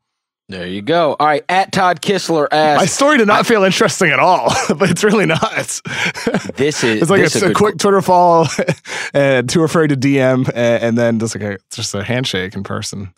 There 0.50 0.66
you 0.66 0.82
go. 0.82 1.18
All 1.20 1.28
right. 1.28 1.44
At 1.50 1.74
Todd 1.74 2.02
Kistler 2.02 2.48
asks. 2.52 2.82
My 2.82 2.86
story 2.86 3.18
did 3.18 3.28
not 3.28 3.42
I, 3.42 3.44
feel 3.44 3.64
interesting 3.64 4.12
at 4.12 4.20
all, 4.20 4.50
but 4.78 4.90
it's 4.90 5.04
really 5.04 5.26
not. 5.26 5.82
This 6.56 6.84
is. 6.84 7.02
It's 7.04 7.12
like 7.12 7.22
a, 7.22 7.46
a, 7.46 7.52
a 7.52 7.54
quick 7.54 7.78
Twitter 7.78 8.02
follow 8.02 8.46
and 9.14 9.48
too 9.48 9.64
afraid 9.64 9.90
to 9.90 9.98
DM 9.98 10.48
and, 10.56 10.84
and 10.84 10.98
then 10.98 11.20
just 11.20 11.36
like 11.36 11.44
a, 11.44 11.58
just 11.72 11.94
a 11.94 12.04
handshake 12.04 12.56
in 12.56 12.64
person. 12.64 13.14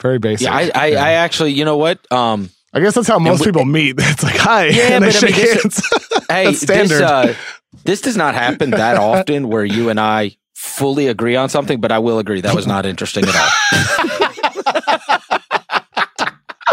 Very 0.00 0.18
basic. 0.18 0.46
Yeah. 0.46 0.54
I, 0.54 0.70
I, 0.74 0.86
yeah. 0.86 1.04
I 1.04 1.10
actually, 1.12 1.52
you 1.52 1.64
know 1.64 1.76
what? 1.76 2.10
Um, 2.10 2.50
I 2.72 2.80
guess 2.80 2.94
that's 2.94 3.08
how 3.08 3.18
most 3.18 3.40
we, 3.40 3.46
people 3.46 3.64
meet. 3.64 3.96
It's 3.98 4.22
like, 4.22 4.36
hi. 4.36 4.66
Yeah, 4.66 4.94
and 4.94 5.04
they 5.04 5.10
shake 5.10 5.34
I 5.34 5.38
mean, 5.38 5.46
hands. 5.46 5.82
hey, 6.28 6.52
standard. 6.54 6.88
This, 6.88 7.02
uh, 7.02 7.34
this 7.84 8.00
does 8.00 8.16
not 8.16 8.34
happen 8.34 8.70
that 8.70 8.96
often 8.96 9.48
where 9.48 9.64
you 9.64 9.88
and 9.90 10.00
I 10.00 10.36
fully 10.54 11.08
agree 11.08 11.36
on 11.36 11.48
something, 11.48 11.80
but 11.80 11.92
I 11.92 11.98
will 11.98 12.18
agree 12.18 12.40
that 12.40 12.54
was 12.54 12.66
not 12.66 12.86
interesting 12.86 13.24
at 13.26 13.34
all. 13.34 13.48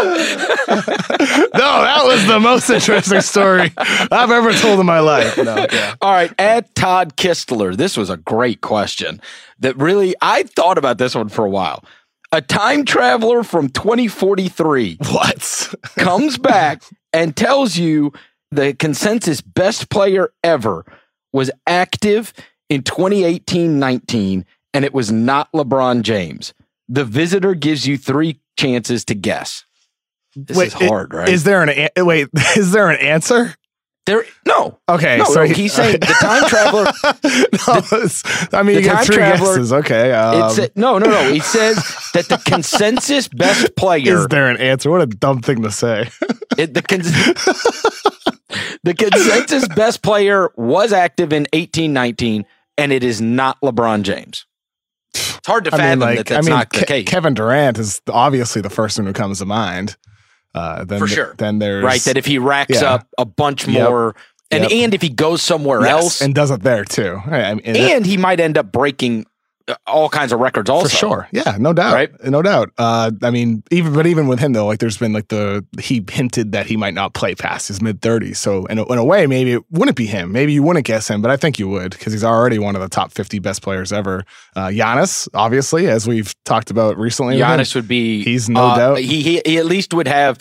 no, 0.00 1.82
that 1.82 2.02
was 2.04 2.26
the 2.26 2.38
most 2.40 2.70
interesting 2.70 3.20
story 3.20 3.72
I've 3.76 4.30
ever 4.30 4.52
told 4.52 4.80
in 4.80 4.86
my 4.86 5.00
life. 5.00 5.36
No, 5.36 5.66
yeah. 5.70 5.94
All 6.00 6.12
right, 6.12 6.32
Ed 6.38 6.74
Todd 6.74 7.16
Kistler. 7.16 7.76
This 7.76 7.96
was 7.96 8.08
a 8.08 8.16
great 8.16 8.60
question 8.60 9.20
that 9.58 9.76
really 9.76 10.14
I 10.22 10.44
thought 10.44 10.78
about 10.78 10.98
this 10.98 11.14
one 11.14 11.28
for 11.28 11.44
a 11.44 11.50
while. 11.50 11.84
A 12.32 12.40
time 12.40 12.84
traveler 12.84 13.42
from 13.42 13.68
2043 13.70 14.98
what 15.10 15.74
comes 15.96 16.38
back 16.38 16.82
and 17.12 17.36
tells 17.36 17.76
you 17.76 18.12
the 18.52 18.72
consensus 18.74 19.40
best 19.40 19.90
player 19.90 20.32
ever 20.44 20.84
was 21.32 21.50
active 21.66 22.32
in 22.68 22.82
2018-19 22.82 24.44
and 24.72 24.84
it 24.84 24.94
was 24.94 25.10
not 25.10 25.50
LeBron 25.52 26.02
James. 26.02 26.54
The 26.88 27.04
visitor 27.04 27.54
gives 27.54 27.86
you 27.86 27.98
3 27.98 28.40
chances 28.56 29.04
to 29.06 29.14
guess. 29.14 29.64
This 30.36 30.56
wait, 30.56 30.66
is 30.68 30.74
hard, 30.74 31.12
right? 31.12 31.28
Is 31.28 31.42
there 31.42 31.62
an 31.62 31.90
a- 31.96 32.04
wait? 32.04 32.28
Is 32.56 32.70
there 32.70 32.90
an 32.90 33.00
answer? 33.00 33.54
There, 34.06 34.24
no. 34.46 34.80
Okay, 34.88 35.18
no, 35.18 35.24
so 35.24 35.42
he, 35.42 35.52
he's 35.52 35.72
saying 35.74 36.00
the 36.00 36.06
time 36.06 36.42
traveler. 36.48 36.84
no, 38.52 38.58
I 38.58 38.62
mean, 38.62 38.76
you 38.76 38.82
get 38.82 39.04
three 39.04 39.16
traveler, 39.16 39.56
guesses. 39.56 39.72
Okay. 39.72 40.12
Um, 40.12 40.58
a, 40.58 40.70
no, 40.74 40.98
no, 40.98 41.10
no. 41.10 41.32
He 41.32 41.40
says 41.40 41.76
that 42.14 42.28
the 42.28 42.38
consensus 42.38 43.28
best 43.28 43.76
player. 43.76 44.20
Is 44.20 44.26
there 44.28 44.48
an 44.48 44.56
answer? 44.56 44.90
What 44.90 45.02
a 45.02 45.06
dumb 45.06 45.42
thing 45.42 45.62
to 45.62 45.70
say. 45.70 46.08
it, 46.58 46.74
the, 46.74 46.82
the 48.82 48.94
consensus 48.94 49.68
best 49.68 50.02
player 50.02 50.50
was 50.56 50.92
active 50.92 51.32
in 51.32 51.46
eighteen 51.52 51.92
nineteen, 51.92 52.46
and 52.78 52.92
it 52.92 53.04
is 53.04 53.20
not 53.20 53.60
LeBron 53.60 54.02
James. 54.02 54.46
It's 55.14 55.46
hard 55.46 55.64
to 55.64 55.70
fathom 55.70 55.84
I 55.84 55.90
mean, 55.90 56.00
like, 56.00 56.18
that 56.18 56.26
that's 56.26 56.46
I 56.46 56.50
mean, 56.50 56.58
not 56.58 56.70
the 56.70 56.86
case. 56.86 57.08
Kevin 57.08 57.34
Durant 57.34 57.78
is 57.78 58.00
obviously 58.08 58.62
the 58.62 58.70
first 58.70 58.98
one 58.98 59.06
who 59.06 59.12
comes 59.12 59.38
to 59.38 59.46
mind. 59.46 59.96
Uh, 60.54 60.84
then 60.84 60.98
for 60.98 61.06
sure. 61.06 61.34
Then 61.38 61.58
there's 61.58 61.84
right 61.84 62.00
that 62.02 62.16
if 62.16 62.26
he 62.26 62.38
racks 62.38 62.82
yeah. 62.82 62.94
up 62.94 63.06
a 63.18 63.24
bunch 63.24 63.66
more 63.68 64.14
And 64.50 64.64
Yep. 64.64 64.72
and 64.72 64.94
if 64.94 65.02
he 65.02 65.08
goes 65.10 65.42
somewhere 65.42 65.80
Yes, 65.82 65.90
else, 66.02 66.20
and 66.20 66.34
does 66.34 66.50
it 66.50 66.62
there 66.62 66.84
too. 66.84 67.20
I 67.24 67.54
mean, 67.54 67.76
and 67.76 68.04
he 68.04 68.16
might 68.16 68.40
end 68.40 68.58
up 68.58 68.72
breaking 68.72 69.26
all 69.86 70.08
kinds 70.08 70.32
of 70.32 70.40
records 70.40 70.70
also. 70.70 70.88
for 70.88 70.94
sure. 70.94 71.28
Yeah, 71.32 71.56
no 71.58 71.72
doubt. 71.72 71.94
Right? 71.94 72.24
No 72.24 72.42
doubt. 72.42 72.70
Uh, 72.78 73.10
I 73.22 73.30
mean, 73.30 73.62
even 73.70 73.92
but 73.92 74.06
even 74.06 74.26
with 74.26 74.38
him 74.38 74.52
though, 74.52 74.66
like 74.66 74.78
there's 74.78 74.98
been 74.98 75.12
like 75.12 75.28
the 75.28 75.64
he 75.80 76.04
hinted 76.10 76.52
that 76.52 76.66
he 76.66 76.76
might 76.76 76.94
not 76.94 77.14
play 77.14 77.34
past 77.34 77.68
his 77.68 77.80
mid 77.80 78.00
30s. 78.00 78.36
So 78.36 78.66
in 78.66 78.78
a, 78.78 78.84
in 78.92 78.98
a 78.98 79.04
way, 79.04 79.26
maybe 79.26 79.52
it 79.52 79.62
wouldn't 79.70 79.96
be 79.96 80.06
him. 80.06 80.32
Maybe 80.32 80.52
you 80.52 80.62
wouldn't 80.62 80.86
guess 80.86 81.08
him, 81.08 81.22
but 81.22 81.30
I 81.30 81.36
think 81.36 81.58
you 81.58 81.68
would 81.68 81.92
because 81.92 82.12
he's 82.12 82.24
already 82.24 82.58
one 82.58 82.74
of 82.74 82.82
the 82.82 82.88
top 82.88 83.12
50 83.12 83.38
best 83.38 83.62
players 83.62 83.92
ever. 83.92 84.24
Uh, 84.56 84.68
Giannis, 84.68 85.28
obviously, 85.34 85.88
as 85.88 86.06
we've 86.06 86.34
talked 86.44 86.70
about 86.70 86.96
recently. 86.96 87.36
with 87.36 87.42
him. 87.42 87.58
Giannis 87.58 87.74
would 87.74 87.88
be 87.88 88.22
He's 88.24 88.48
no 88.48 88.60
uh, 88.60 88.76
doubt. 88.76 88.98
He, 88.98 89.22
he 89.22 89.42
he 89.44 89.58
at 89.58 89.66
least 89.66 89.94
would 89.94 90.08
have 90.08 90.38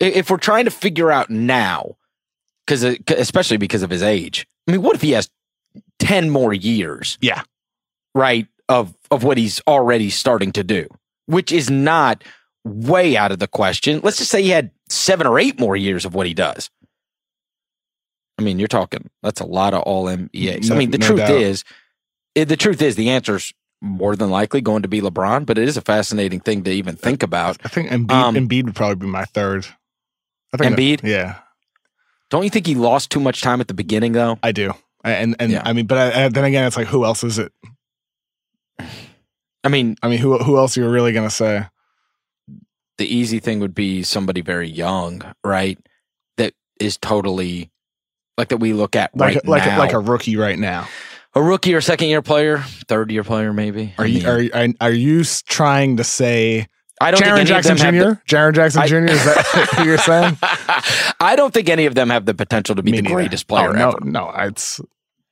if 0.00 0.30
we're 0.30 0.36
trying 0.36 0.64
to 0.64 0.70
figure 0.70 1.10
out 1.10 1.30
now 1.30 1.96
because 2.66 2.84
especially 3.08 3.56
because 3.56 3.82
of 3.82 3.90
his 3.90 4.02
age. 4.02 4.46
I 4.66 4.72
mean, 4.72 4.82
what 4.82 4.94
if 4.94 5.00
he 5.00 5.12
has 5.12 5.30
10 6.00 6.30
more 6.30 6.52
years? 6.52 7.18
Yeah. 7.20 7.42
Right 8.14 8.46
of 8.68 8.94
of 9.10 9.22
what 9.24 9.38
he's 9.38 9.60
already 9.66 10.10
starting 10.10 10.52
to 10.52 10.64
do, 10.64 10.86
which 11.26 11.52
is 11.52 11.70
not 11.70 12.24
way 12.64 13.16
out 13.16 13.32
of 13.32 13.38
the 13.38 13.46
question. 13.48 14.00
Let's 14.02 14.18
just 14.18 14.30
say 14.30 14.42
he 14.42 14.50
had 14.50 14.70
7 14.88 15.26
or 15.26 15.38
8 15.38 15.58
more 15.60 15.76
years 15.76 16.04
of 16.04 16.14
what 16.14 16.26
he 16.26 16.34
does. 16.34 16.68
I 18.38 18.42
mean, 18.42 18.58
you're 18.58 18.68
talking 18.68 19.08
that's 19.22 19.40
a 19.40 19.46
lot 19.46 19.74
of 19.74 19.82
all 19.82 20.04
NBAs. 20.06 20.70
I 20.70 20.76
mean, 20.76 20.90
the 20.90 20.98
no 20.98 21.06
truth 21.06 21.18
doubt. 21.20 21.30
is 21.30 21.64
it, 22.34 22.46
the 22.46 22.56
truth 22.56 22.80
is 22.82 22.94
the 22.96 23.10
answer's 23.10 23.52
more 23.80 24.16
than 24.16 24.30
likely 24.30 24.60
going 24.60 24.82
to 24.82 24.88
be 24.88 25.00
LeBron, 25.00 25.46
but 25.46 25.58
it 25.58 25.66
is 25.68 25.76
a 25.76 25.80
fascinating 25.80 26.40
thing 26.40 26.64
to 26.64 26.70
even 26.70 26.96
think 26.96 27.22
about. 27.22 27.58
I 27.64 27.68
think 27.68 27.90
Embiid, 27.90 28.10
Um, 28.10 28.34
Embiid 28.34 28.64
would 28.64 28.74
probably 28.74 28.96
be 28.96 29.06
my 29.06 29.24
third. 29.24 29.66
I 30.52 30.56
think 30.56 30.76
Embiid? 30.76 31.02
yeah, 31.04 31.36
Don't 32.30 32.44
you 32.44 32.50
think 32.50 32.66
he 32.66 32.74
lost 32.74 33.10
too 33.10 33.20
much 33.20 33.40
time 33.40 33.60
at 33.60 33.68
the 33.68 33.74
beginning, 33.74 34.12
though? 34.12 34.38
I 34.42 34.52
do. 34.52 34.72
And 35.04 35.36
and 35.38 35.50
Yeah. 35.52 35.62
I 35.64 35.72
mean, 35.72 35.86
but 35.86 35.98
I, 35.98 36.24
I- 36.24 36.28
then 36.28 36.44
again, 36.44 36.66
it's 36.66 36.76
like 36.76 36.88
who 36.88 37.04
else 37.04 37.22
is 37.24 37.38
it? 37.38 37.52
I 39.64 39.68
mean, 39.68 39.96
I 40.02 40.08
mean, 40.08 40.18
who 40.18 40.38
who 40.38 40.56
else 40.56 40.76
are 40.76 40.82
you 40.82 40.88
really 40.88 41.12
gonna 41.12 41.30
say? 41.30 41.66
the 42.98 43.06
easy 43.14 43.38
thing 43.38 43.60
would 43.60 43.76
be 43.76 44.02
somebody 44.02 44.40
very 44.40 44.68
young, 44.68 45.22
right? 45.44 45.78
That 46.36 46.52
is 46.80 46.96
totally 46.96 47.70
like 48.36 48.48
that 48.48 48.56
we 48.56 48.72
look 48.72 48.96
at 48.96 49.16
Like 49.16 49.36
right 49.36 49.44
a, 49.44 49.48
like 49.50 49.64
now. 49.66 49.76
a, 49.76 49.78
like 49.78 49.92
a 49.92 50.00
rookie 50.00 50.36
right 50.36 50.58
now. 50.58 50.88
a 51.34 51.40
rookie 51.40 51.74
or 51.74 51.80
second 51.80 52.08
year 52.08 52.22
player, 52.22 52.58
third 52.88 53.12
year 53.12 53.22
player, 53.22 53.52
maybe. 53.52 53.94
Are 53.98 54.04
I 54.04 54.08
you 54.08 54.18
mean, 54.18 54.26
are, 54.52 54.60
are 54.64 54.68
are 54.80 54.92
you 54.92 55.22
trying 55.22 55.98
to 55.98 56.02
say 56.04 56.66
I 57.00 57.12
don't 57.12 57.20
Jaren 57.20 57.24
think 57.36 57.38
any 57.38 57.44
Jackson 57.50 57.72
of 57.72 57.78
them 57.78 57.94
have 57.94 58.18
Jr.? 58.26 58.34
Jaren 58.36 58.54
Jackson 58.54 58.82
I- 58.82 58.86
Jr. 58.88 58.96
Is 58.96 59.24
that 59.24 59.68
who 59.76 59.84
you're 59.84 59.98
saying? 59.98 60.34
the- 60.40 61.14
I 61.20 61.36
don't 61.36 61.54
think 61.54 61.68
any 61.68 61.86
of 61.86 61.94
them 61.94 62.10
have 62.10 62.26
the 62.26 62.34
potential 62.34 62.74
to 62.74 62.82
be 62.82 62.90
Me 62.90 62.98
the 62.98 63.02
neither. 63.02 63.14
greatest 63.14 63.46
player 63.46 63.68
Oh, 63.68 63.72
no, 63.72 63.88
ever. 63.90 63.98
no, 64.04 64.30
it's 64.38 64.80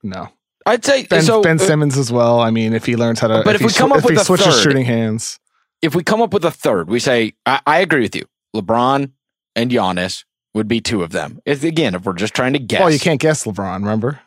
no. 0.05 0.29
I'd 0.67 0.85
say 0.85 1.05
Ben, 1.07 1.23
so. 1.23 1.41
ben 1.43 1.57
uh, 1.61 1.65
Simmons 1.65 1.97
as 1.97 2.11
well. 2.13 2.41
I 2.41 2.51
mean, 2.51 2.73
if 2.75 2.85
he 2.85 2.97
learns 2.97 3.21
how 3.21 3.29
to, 3.29 3.43
But 3.45 3.55
if 3.55 3.61
he 3.61 3.67
we 3.69 3.73
come 3.73 3.91
sw- 3.91 3.93
up 3.93 3.99
if 3.99 4.05
with 4.05 4.15
he 4.15 4.21
a 4.21 4.25
switches 4.25 4.47
third- 4.47 4.63
shooting 4.63 4.85
hands, 4.85 5.39
if 5.83 5.95
we 5.95 6.03
come 6.03 6.21
up 6.21 6.33
with 6.35 6.45
a 6.45 6.51
third, 6.51 6.89
we 6.91 6.99
say 6.99 7.35
I, 7.47 7.61
I 7.67 7.79
agree 7.79 8.01
with 8.01 8.17
you. 8.17 8.25
LeBron 8.55 9.13
and 9.55 9.71
Giannis 9.71 10.25
would 10.55 10.67
be 10.69 10.81
two 10.81 11.03
of 11.03 11.13
them. 11.13 11.39
If, 11.45 11.63
again, 11.65 11.95
if 11.95 12.05
we're 12.05 12.15
just 12.15 12.35
trying 12.35 12.55
to 12.55 12.59
guess. 12.59 12.81
well, 12.81 12.91
you 12.91 12.99
can't 12.99 13.21
guess 13.21 13.45
LeBron. 13.45 13.77
Remember? 13.81 14.21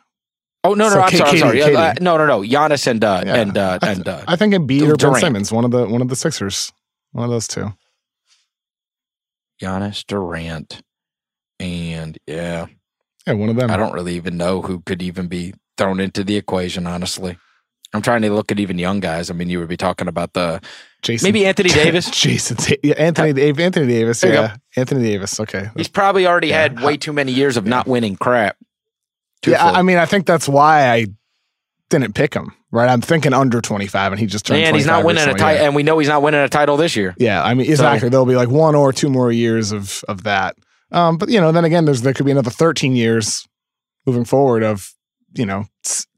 Oh 0.62 0.74
no, 0.74 0.84
no, 0.88 0.94
So 0.94 1.00
I'm 1.00 1.10
K- 1.10 1.16
sorry, 1.18 1.30
I'm 1.42 1.52
Katie, 1.52 1.60
sorry. 1.74 1.76
Uh, 1.76 1.94
no, 2.00 2.16
no, 2.18 2.26
no. 2.26 2.40
Giannis 2.42 2.86
and 2.86 3.02
uh, 3.04 3.22
Yeah. 3.26 3.34
and 3.36 3.58
uh, 3.58 3.78
I 3.82 3.86
th- 3.86 3.96
and 3.98 4.08
uh, 4.08 4.24
I 4.28 4.36
think 4.36 4.54
Embiid 4.54 4.88
or 4.92 4.96
Ben 4.96 5.20
Simmons, 5.20 5.50
one 5.52 5.64
of 5.64 5.70
the 5.70 5.86
one 5.88 6.00
of 6.02 6.08
the 6.08 6.16
Sixers, 6.16 6.72
one 7.12 7.24
of 7.24 7.30
those 7.30 7.48
two. 7.48 7.72
Giannis, 9.62 10.04
Durant, 10.06 10.82
and 11.58 12.16
yeah, 12.26 12.66
Yeah, 13.26 13.32
one 13.34 13.48
of 13.50 13.56
them. 13.56 13.70
I 13.70 13.76
don't 13.76 13.92
really 13.92 14.14
even 14.16 14.36
know 14.36 14.62
who 14.62 14.80
could 14.80 15.02
even 15.02 15.28
be 15.28 15.54
thrown 15.76 16.00
into 16.00 16.24
the 16.24 16.36
equation. 16.36 16.86
Honestly, 16.86 17.36
I'm 17.92 18.02
trying 18.02 18.22
to 18.22 18.30
look 18.30 18.52
at 18.52 18.60
even 18.60 18.78
young 18.78 19.00
guys. 19.00 19.30
I 19.30 19.34
mean, 19.34 19.48
you 19.48 19.58
would 19.58 19.68
be 19.68 19.76
talking 19.76 20.08
about 20.08 20.32
the 20.32 20.60
Jason, 21.02 21.26
maybe 21.26 21.46
Anthony 21.46 21.70
Davis. 21.70 22.10
Jason, 22.22 22.56
yeah, 22.82 22.94
Anthony, 22.94 23.30
Anthony 23.42 23.86
Davis. 23.86 24.22
Yeah, 24.22 24.56
Anthony 24.76 25.02
Davis. 25.02 25.40
Okay. 25.40 25.70
He's 25.76 25.88
probably 25.88 26.26
already 26.26 26.48
Yeah. 26.48 26.62
had 26.62 26.80
way 26.80 26.96
too 26.96 27.12
many 27.12 27.32
years 27.32 27.56
of 27.56 27.66
not 27.66 27.86
winning 27.86 28.16
crap. 28.16 28.56
Yeah, 29.46 29.64
I, 29.64 29.80
mean, 29.82 29.96
I 29.96 30.04
think 30.04 30.26
that's 30.26 30.46
why 30.48 30.90
I 30.90 31.06
didn't 31.88 32.14
pick 32.14 32.34
him. 32.34 32.54
Right, 32.72 32.88
I'm 32.88 33.00
thinking 33.00 33.32
under 33.32 33.60
25, 33.60 34.12
and 34.12 34.20
he 34.20 34.26
just 34.26 34.46
turned. 34.46 34.62
and 34.62 34.76
he's 34.76 34.86
not 34.86 35.04
winning 35.04 35.28
a 35.28 35.34
title, 35.34 35.66
and 35.66 35.74
we 35.74 35.82
know 35.82 35.98
he's 35.98 36.06
not 36.06 36.22
winning 36.22 36.40
a 36.40 36.48
title 36.48 36.76
this 36.76 36.94
year. 36.94 37.16
Yeah, 37.18 37.42
I 37.42 37.54
mean, 37.54 37.68
exactly. 37.68 38.08
There'll 38.10 38.26
be 38.26 38.36
like 38.36 38.48
one 38.48 38.76
or 38.76 38.92
two 38.92 39.10
more 39.10 39.32
years 39.32 39.72
of 39.72 40.04
of 40.06 40.22
that. 40.22 40.56
Um, 40.92 41.18
but 41.18 41.30
you 41.30 41.40
know, 41.40 41.50
then 41.50 41.64
again, 41.64 41.84
there's 41.84 42.02
there 42.02 42.14
could 42.14 42.26
be 42.26 42.30
another 42.30 42.50
13 42.50 42.94
years 42.94 43.44
moving 44.06 44.24
forward 44.24 44.62
of 44.62 44.92
you 45.34 45.46
know 45.46 45.64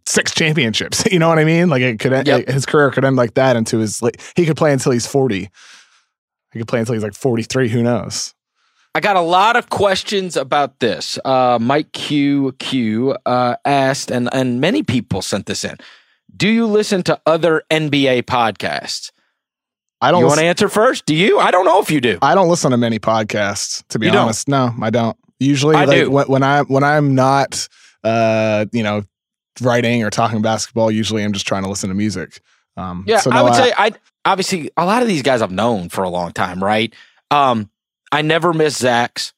six 0.06 0.32
championships. 0.34 1.04
You 1.12 1.18
know 1.18 1.28
what 1.28 1.38
I 1.38 1.44
mean? 1.44 1.68
Like 1.68 1.82
it 1.82 1.98
could 2.00 2.12
end, 2.12 2.26
Yep. 2.26 2.48
his 2.48 2.66
career 2.66 2.90
could 2.90 3.04
end 3.04 3.16
like 3.16 3.34
that 3.34 3.56
into 3.56 3.78
his 3.78 4.02
like 4.02 4.20
he 4.36 4.46
could 4.46 4.56
play 4.56 4.72
until 4.72 4.92
he's 4.92 5.06
40. 5.06 5.48
He 6.52 6.58
could 6.58 6.68
play 6.68 6.80
until 6.80 6.94
he's 6.94 7.02
like 7.02 7.14
43. 7.14 7.68
Who 7.68 7.82
knows? 7.82 8.34
I 8.94 9.00
got 9.00 9.16
a 9.16 9.20
lot 9.22 9.56
of 9.56 9.70
questions 9.70 10.36
about 10.36 10.80
this. 10.80 11.18
Uh, 11.24 11.58
Mike 11.60 11.92
Q 11.92 12.52
Q 12.58 13.16
uh, 13.24 13.56
asked, 13.64 14.10
and 14.10 14.28
and 14.34 14.60
many 14.60 14.82
people 14.82 15.22
sent 15.22 15.46
this 15.46 15.64
in. 15.64 15.76
Do 16.36 16.48
you 16.48 16.66
listen 16.66 17.02
to 17.04 17.18
other 17.24 17.62
NBA 17.70 18.24
podcasts? 18.24 19.10
I 20.02 20.10
don't. 20.10 20.20
You 20.20 20.26
want 20.26 20.40
to 20.40 20.44
answer 20.46 20.68
first? 20.68 21.06
Do 21.06 21.14
you? 21.14 21.38
I 21.38 21.50
don't 21.50 21.64
know 21.64 21.80
if 21.80 21.90
you 21.90 22.00
do. 22.02 22.18
I 22.20 22.34
don't 22.34 22.50
listen 22.50 22.70
to 22.72 22.76
many 22.76 22.98
podcasts. 22.98 23.82
To 23.88 23.98
be 23.98 24.06
You 24.06 24.12
don't? 24.12 24.24
honest, 24.24 24.46
no, 24.48 24.74
I 24.82 24.90
don't. 24.90 25.16
Usually, 25.38 25.74
I 25.74 25.84
like 25.86 25.96
do. 25.96 26.10
when, 26.10 26.26
when 26.26 26.42
I 26.42 26.60
when 26.62 26.84
I'm 26.84 27.14
not, 27.14 27.68
uh, 28.04 28.66
you 28.72 28.82
know, 28.82 29.02
writing 29.60 30.02
or 30.02 30.10
talking 30.10 30.42
basketball, 30.42 30.90
usually 30.90 31.22
I'm 31.22 31.32
just 31.32 31.46
trying 31.46 31.62
to 31.64 31.68
listen 31.68 31.88
to 31.88 31.94
music. 31.94 32.40
Um, 32.76 33.04
Yeah, 33.06 33.18
so 33.18 33.30
I 33.30 33.36
no, 33.36 33.44
would 33.44 33.54
say 33.54 33.72
I 33.76 33.92
obviously 34.24 34.70
a 34.76 34.86
lot 34.86 35.02
of 35.02 35.08
these 35.08 35.22
guys 35.22 35.42
I've 35.42 35.50
known 35.52 35.88
for 35.88 36.04
a 36.04 36.08
long 36.08 36.32
time, 36.32 36.62
right? 36.62 36.94
Um, 37.30 37.70
I 38.10 38.22
never 38.22 38.52
miss 38.52 38.76
Zach's, 38.76 39.32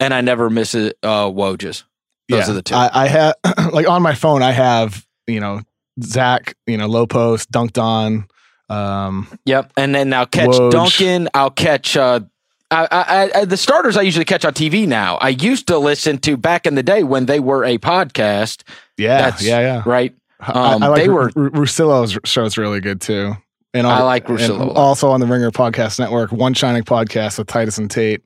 and 0.00 0.12
I 0.14 0.20
never 0.20 0.48
miss 0.50 0.74
uh, 0.74 0.90
Woj's. 1.02 1.84
Those 2.28 2.48
are 2.48 2.52
the 2.52 2.62
two. 2.62 2.74
I, 2.74 2.90
I 2.92 3.08
have 3.08 3.34
like 3.72 3.88
on 3.88 4.02
my 4.02 4.14
phone. 4.14 4.42
I 4.42 4.50
have 4.50 5.06
you 5.26 5.40
know 5.40 5.62
Zach, 6.02 6.56
you 6.66 6.76
know, 6.76 6.86
Lowe 6.86 7.06
Post, 7.06 7.50
Dunc'd 7.50 7.78
On. 7.78 8.26
Um, 8.68 9.28
Yep, 9.46 9.72
and 9.76 9.94
then 9.94 10.12
I'll 10.12 10.26
catch 10.26 10.50
Woj. 10.50 10.70
Duncan. 10.70 11.28
I'll 11.34 11.50
catch 11.50 11.96
uh, 11.96 12.20
I, 12.70 12.86
I, 12.90 13.40
I, 13.40 13.44
the 13.46 13.56
starters. 13.56 13.96
I 13.96 14.02
usually 14.02 14.24
catch 14.26 14.44
on 14.44 14.52
TV 14.52 14.86
now. 14.86 15.16
I 15.16 15.30
used 15.30 15.66
to 15.68 15.78
listen 15.78 16.18
to 16.18 16.36
back 16.36 16.66
in 16.66 16.74
the 16.74 16.82
day 16.82 17.02
when 17.02 17.26
they 17.26 17.40
were 17.40 17.64
a 17.64 17.78
podcast, 17.78 18.62
yeah, 18.98 19.18
That's- 19.18 19.42
yeah, 19.42 19.60
yeah. 19.60 19.82
right? 19.86 20.14
I- 20.40 20.74
Um, 20.74 20.82
I, 20.82 20.88
like 20.88 21.02
they 21.02 21.08
were- 21.08 21.30
Ru- 21.34 21.50
Russillo's 21.50 22.18
show's 22.24 22.58
really 22.58 22.80
good 22.80 23.00
too. 23.00 23.34
And 23.74 23.86
I 23.86 24.02
like 24.02 24.28
and 24.28 24.38
Russillo. 24.38 24.74
Also 24.76 25.08
on 25.10 25.20
the 25.20 25.26
Ringer 25.26 25.50
Podcast 25.50 25.98
Network, 25.98 26.30
One 26.32 26.54
Shining 26.54 26.82
Podcast 26.84 27.38
with 27.38 27.48
Titus 27.48 27.76
and 27.78 27.90
Tate. 27.90 28.22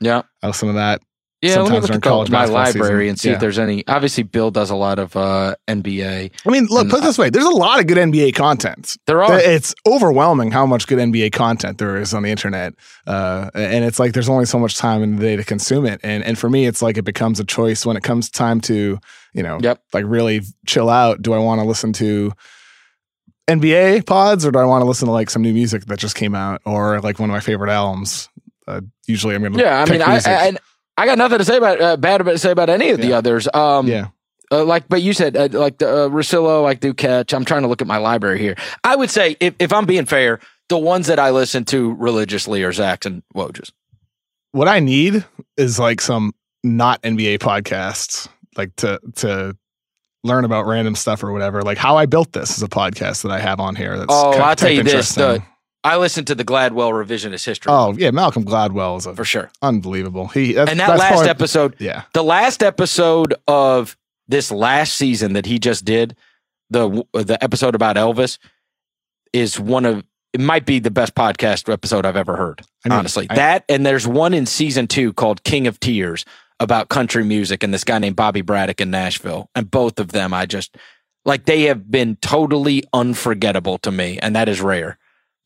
Yeah, 0.00 0.22
I 0.42 0.46
listen 0.46 0.68
to 0.68 0.74
that. 0.74 1.02
Yeah. 1.42 1.56
Let 1.56 1.60
me 1.60 1.64
Sometimes 1.80 1.82
look 1.90 2.06
at 2.06 2.26
the- 2.26 2.32
my 2.32 2.44
library 2.44 3.04
season. 3.04 3.08
and 3.08 3.20
see 3.20 3.28
Yeah. 3.28 3.34
if 3.34 3.40
there's 3.40 3.58
any. 3.58 3.86
Obviously, 3.88 4.22
Bill 4.24 4.50
does 4.50 4.68
a 4.70 4.74
lot 4.76 4.98
of 4.98 5.16
uh, 5.16 5.54
NBA. 5.68 6.30
I 6.46 6.50
mean, 6.50 6.66
look, 6.66 6.82
And 6.82 6.90
put 6.90 6.98
it 7.00 7.04
this 7.04 7.16
way: 7.18 7.30
there's 7.30 7.44
a 7.46 7.50
lot 7.50 7.80
of 7.80 7.86
good 7.86 7.96
NBA 7.98 8.34
content. 8.34 8.96
There 9.06 9.22
are. 9.22 9.38
It's 9.38 9.74
overwhelming 9.86 10.50
how 10.50 10.66
much 10.66 10.86
good 10.86 10.98
NBA 10.98 11.32
content 11.32 11.78
there 11.78 11.96
is 11.96 12.12
on 12.12 12.22
the 12.24 12.30
internet, 12.30 12.74
uh, 13.06 13.50
and 13.54 13.84
it's 13.84 13.98
like 13.98 14.12
there's 14.12 14.28
only 14.28 14.44
so 14.44 14.58
much 14.58 14.76
time 14.76 15.02
in 15.02 15.16
the 15.16 15.22
day 15.22 15.36
to 15.36 15.44
consume 15.44 15.86
it. 15.86 16.00
And 16.02 16.22
and 16.24 16.38
for 16.38 16.50
me, 16.50 16.66
it's 16.66 16.82
like 16.82 16.98
it 16.98 17.04
becomes 17.04 17.40
a 17.40 17.44
choice 17.44 17.86
when 17.86 17.96
it 17.96 18.02
comes 18.02 18.28
time 18.30 18.60
to 18.62 18.98
you 19.32 19.42
know, 19.42 19.58
Yep. 19.62 19.80
like 19.94 20.04
really 20.08 20.42
chill 20.66 20.88
out. 20.90 21.22
Do 21.22 21.32
I 21.32 21.38
want 21.38 21.60
to 21.60 21.64
listen 21.66 21.92
to 21.94 22.32
NBA 23.48 24.06
pods 24.06 24.44
or 24.46 24.50
do 24.52 24.58
I 24.58 24.64
want 24.64 24.82
to 24.82 24.86
listen 24.86 25.06
to 25.06 25.12
like 25.12 25.30
some 25.30 25.42
new 25.42 25.52
music 25.52 25.86
that 25.86 25.98
just 25.98 26.14
came 26.14 26.34
out 26.34 26.60
or 26.64 27.00
like 27.00 27.18
one 27.18 27.30
of 27.30 27.34
my 27.34 27.40
favorite 27.40 27.70
albums? 27.70 28.28
Uh, 28.68 28.80
usually, 29.06 29.34
I'm 29.34 29.42
gonna 29.42 29.58
Yeah, 29.60 29.82
I 29.86 29.90
mean, 29.90 30.02
I. 30.02 30.20
I 30.24 30.56
I 31.00 31.06
got 31.06 31.16
nothing 31.18 31.38
to 31.38 31.44
say 31.44 31.56
about 31.56 31.80
uh, 31.80 31.96
bad 31.96 32.20
about 32.20 32.38
say 32.40 32.50
about 32.50 32.68
any 32.68 32.90
of 32.90 33.00
the 33.00 33.14
others. 33.14 33.48
Um, 33.54 33.86
yeah. 33.86 34.08
uh, 34.52 34.64
like, 34.64 34.86
but 34.88 35.00
you 35.00 35.12
said 35.14 35.36
uh, 35.36 35.48
like 35.50 35.78
the 35.78 35.88
uh, 35.88 36.08
Russillo, 36.08 36.62
like 36.62 36.80
do 36.80 36.92
catch. 36.92 37.32
I'm 37.32 37.44
trying 37.44 37.62
to 37.62 37.68
look 37.68 37.80
at 37.80 37.88
my 37.88 37.96
library 37.96 38.38
here. 38.38 38.54
I 38.84 38.96
would 38.96 39.10
say, 39.10 39.36
if, 39.40 39.54
if 39.58 39.72
I'm 39.72 39.86
being 39.86 40.04
fair, 40.04 40.40
the 40.68 40.76
ones 40.78 41.06
that 41.06 41.18
I 41.18 41.30
listen 41.30 41.64
to 41.66 41.94
religiously 41.94 42.62
are 42.64 42.72
Zach's 42.72 43.06
and 43.06 43.22
Woj's. 43.34 43.72
what 44.52 44.68
I 44.68 44.78
need 44.80 45.24
is 45.56 45.78
like 45.78 46.00
some 46.02 46.32
not 46.62 47.00
NBA 47.02 47.38
podcasts, 47.38 48.28
like 48.56 48.76
to 48.76 49.00
to 49.16 49.56
learn 50.22 50.44
about 50.44 50.66
random 50.66 50.94
stuff 50.94 51.22
or 51.24 51.32
whatever. 51.32 51.62
Like 51.62 51.78
how 51.78 51.96
I 51.96 52.04
built 52.04 52.32
this 52.32 52.58
is 52.58 52.62
a 52.62 52.68
podcast 52.68 53.22
that 53.22 53.32
I 53.32 53.38
have 53.40 53.58
on 53.58 53.74
here. 53.74 53.96
That's 53.96 54.12
Oh, 54.12 54.32
I'll 54.32 54.54
tell 54.54 54.70
you 54.70 54.82
this, 54.82 55.14
the- 55.14 55.22
interesting. 55.22 55.46
I 55.82 55.96
listened 55.96 56.26
to 56.26 56.34
the 56.34 56.44
Gladwell 56.44 56.90
revisionist 56.92 57.46
history 57.46 57.72
oh 57.72 57.94
yeah, 57.96 58.10
Malcolm 58.10 58.44
Gladwell 58.44 58.98
is 58.98 59.06
a, 59.06 59.14
for 59.14 59.24
sure. 59.24 59.50
unbelievable. 59.62 60.28
He 60.28 60.56
And 60.56 60.78
that 60.80 60.98
last 60.98 61.08
probably- 61.12 61.28
episode, 61.30 61.76
yeah, 61.78 62.02
the 62.12 62.24
last 62.24 62.62
episode 62.62 63.34
of 63.48 63.96
this 64.28 64.50
last 64.50 64.94
season 64.96 65.32
that 65.32 65.46
he 65.46 65.58
just 65.58 65.84
did, 65.84 66.16
the 66.70 67.04
the 67.14 67.38
episode 67.42 67.74
about 67.74 67.96
Elvis, 67.96 68.38
is 69.32 69.58
one 69.58 69.84
of 69.86 70.04
it 70.32 70.40
might 70.40 70.64
be 70.64 70.78
the 70.78 70.90
best 70.92 71.14
podcast 71.16 71.72
episode 71.72 72.06
I've 72.06 72.16
ever 72.16 72.36
heard. 72.36 72.60
I 72.84 72.88
mean, 72.88 72.98
honestly, 72.98 73.26
I- 73.30 73.34
that 73.36 73.64
and 73.68 73.84
there's 73.84 74.06
one 74.06 74.34
in 74.34 74.46
season 74.46 74.86
two 74.86 75.12
called 75.12 75.42
King 75.44 75.66
of 75.66 75.80
Tears 75.80 76.24
about 76.60 76.90
country 76.90 77.24
music 77.24 77.62
and 77.62 77.72
this 77.72 77.84
guy 77.84 77.98
named 77.98 78.16
Bobby 78.16 78.42
Braddock 78.42 78.80
in 78.82 78.90
Nashville. 78.90 79.48
And 79.54 79.70
both 79.70 79.98
of 79.98 80.12
them, 80.12 80.34
I 80.34 80.44
just 80.46 80.76
like 81.24 81.46
they 81.46 81.62
have 81.62 81.90
been 81.90 82.16
totally 82.16 82.84
unforgettable 82.92 83.78
to 83.78 83.90
me, 83.90 84.18
and 84.20 84.36
that 84.36 84.48
is 84.48 84.60
rare. 84.60 84.98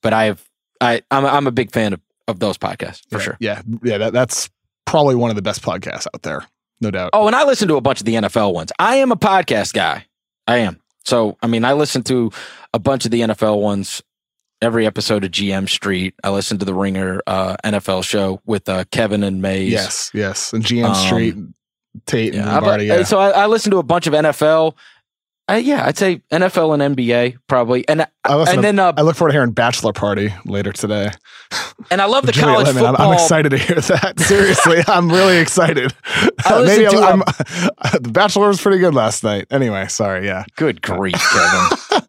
But 0.04 0.12
I 0.12 0.26
have, 0.26 0.44
I, 0.82 1.02
I'm, 1.10 1.24
I'm 1.24 1.46
a 1.46 1.50
big 1.50 1.72
fan 1.72 1.94
of, 1.94 2.00
of 2.28 2.38
those 2.38 2.58
podcasts 2.58 3.00
for 3.08 3.16
yeah, 3.16 3.24
sure. 3.24 3.36
Yeah, 3.40 3.62
yeah, 3.82 3.98
that, 3.98 4.12
that's 4.12 4.50
probably 4.84 5.14
one 5.14 5.30
of 5.30 5.36
the 5.36 5.42
best 5.42 5.62
podcasts 5.62 6.06
out 6.14 6.22
there, 6.22 6.44
no 6.80 6.90
doubt. 6.90 7.10
Oh, 7.14 7.26
and 7.26 7.34
I 7.34 7.44
listen 7.44 7.66
to 7.68 7.76
a 7.76 7.80
bunch 7.80 8.00
of 8.00 8.04
the 8.04 8.14
NFL 8.14 8.52
ones. 8.52 8.70
I 8.78 8.96
am 8.96 9.10
a 9.10 9.16
podcast 9.16 9.72
guy. 9.72 10.04
I 10.46 10.58
am. 10.58 10.78
So, 11.06 11.38
I 11.42 11.46
mean, 11.46 11.64
I 11.64 11.72
listen 11.72 12.02
to 12.04 12.30
a 12.74 12.78
bunch 12.78 13.06
of 13.06 13.10
the 13.12 13.22
NFL 13.22 13.62
ones 13.62 14.02
every 14.60 14.86
episode 14.86 15.24
of 15.24 15.30
GM 15.30 15.68
Street. 15.70 16.14
I 16.22 16.30
listened 16.30 16.60
to 16.60 16.66
the 16.66 16.74
Ringer 16.74 17.22
uh, 17.26 17.56
NFL 17.64 18.04
show 18.04 18.42
with 18.44 18.68
uh, 18.68 18.84
Kevin 18.90 19.22
and 19.22 19.40
Mays. 19.40 19.72
Yes, 19.72 20.10
yes, 20.12 20.52
and 20.52 20.62
GM 20.62 20.84
um, 20.84 20.94
Street, 20.94 21.34
Tate, 22.04 22.34
and 22.34 22.44
yeah, 22.44 22.52
Lombardi. 22.52 22.84
Yeah. 22.84 23.02
So 23.04 23.18
I, 23.18 23.30
I 23.30 23.46
listened 23.46 23.72
to 23.72 23.78
a 23.78 23.82
bunch 23.82 24.06
of 24.06 24.12
NFL. 24.12 24.74
Uh, 25.46 25.54
yeah, 25.54 25.84
I'd 25.84 25.98
say 25.98 26.22
NFL 26.32 26.80
and 26.80 26.96
NBA 26.96 27.36
probably, 27.48 27.86
and 27.86 28.00
I 28.02 28.06
and 28.24 28.46
to, 28.46 28.60
then 28.62 28.78
uh, 28.78 28.94
I 28.96 29.02
look 29.02 29.14
forward 29.14 29.32
to 29.32 29.36
hearing 29.36 29.50
Bachelor 29.50 29.92
Party 29.92 30.32
later 30.46 30.72
today. 30.72 31.10
And 31.90 32.00
I 32.00 32.06
love 32.06 32.24
the 32.24 32.32
college 32.40 32.68
Lemon. 32.68 32.82
football. 32.82 33.06
I'm, 33.06 33.12
I'm, 33.12 33.14
excited 33.14 33.50
to 33.50 33.58
hear 33.58 33.76
that. 33.76 34.20
Seriously, 34.20 34.82
I'm 34.86 35.10
really 35.10 35.36
excited. 35.36 35.92
Maybe 36.50 36.86
I'm, 36.86 37.22
I'm, 37.22 38.02
the 38.02 38.10
Bachelor 38.10 38.48
was 38.48 38.60
pretty 38.60 38.78
good 38.78 38.94
last 38.94 39.22
night. 39.22 39.46
Anyway, 39.50 39.86
sorry. 39.88 40.24
Yeah. 40.26 40.44
Good 40.56 40.80
grief, 40.80 41.14
Kevin. 41.32 42.06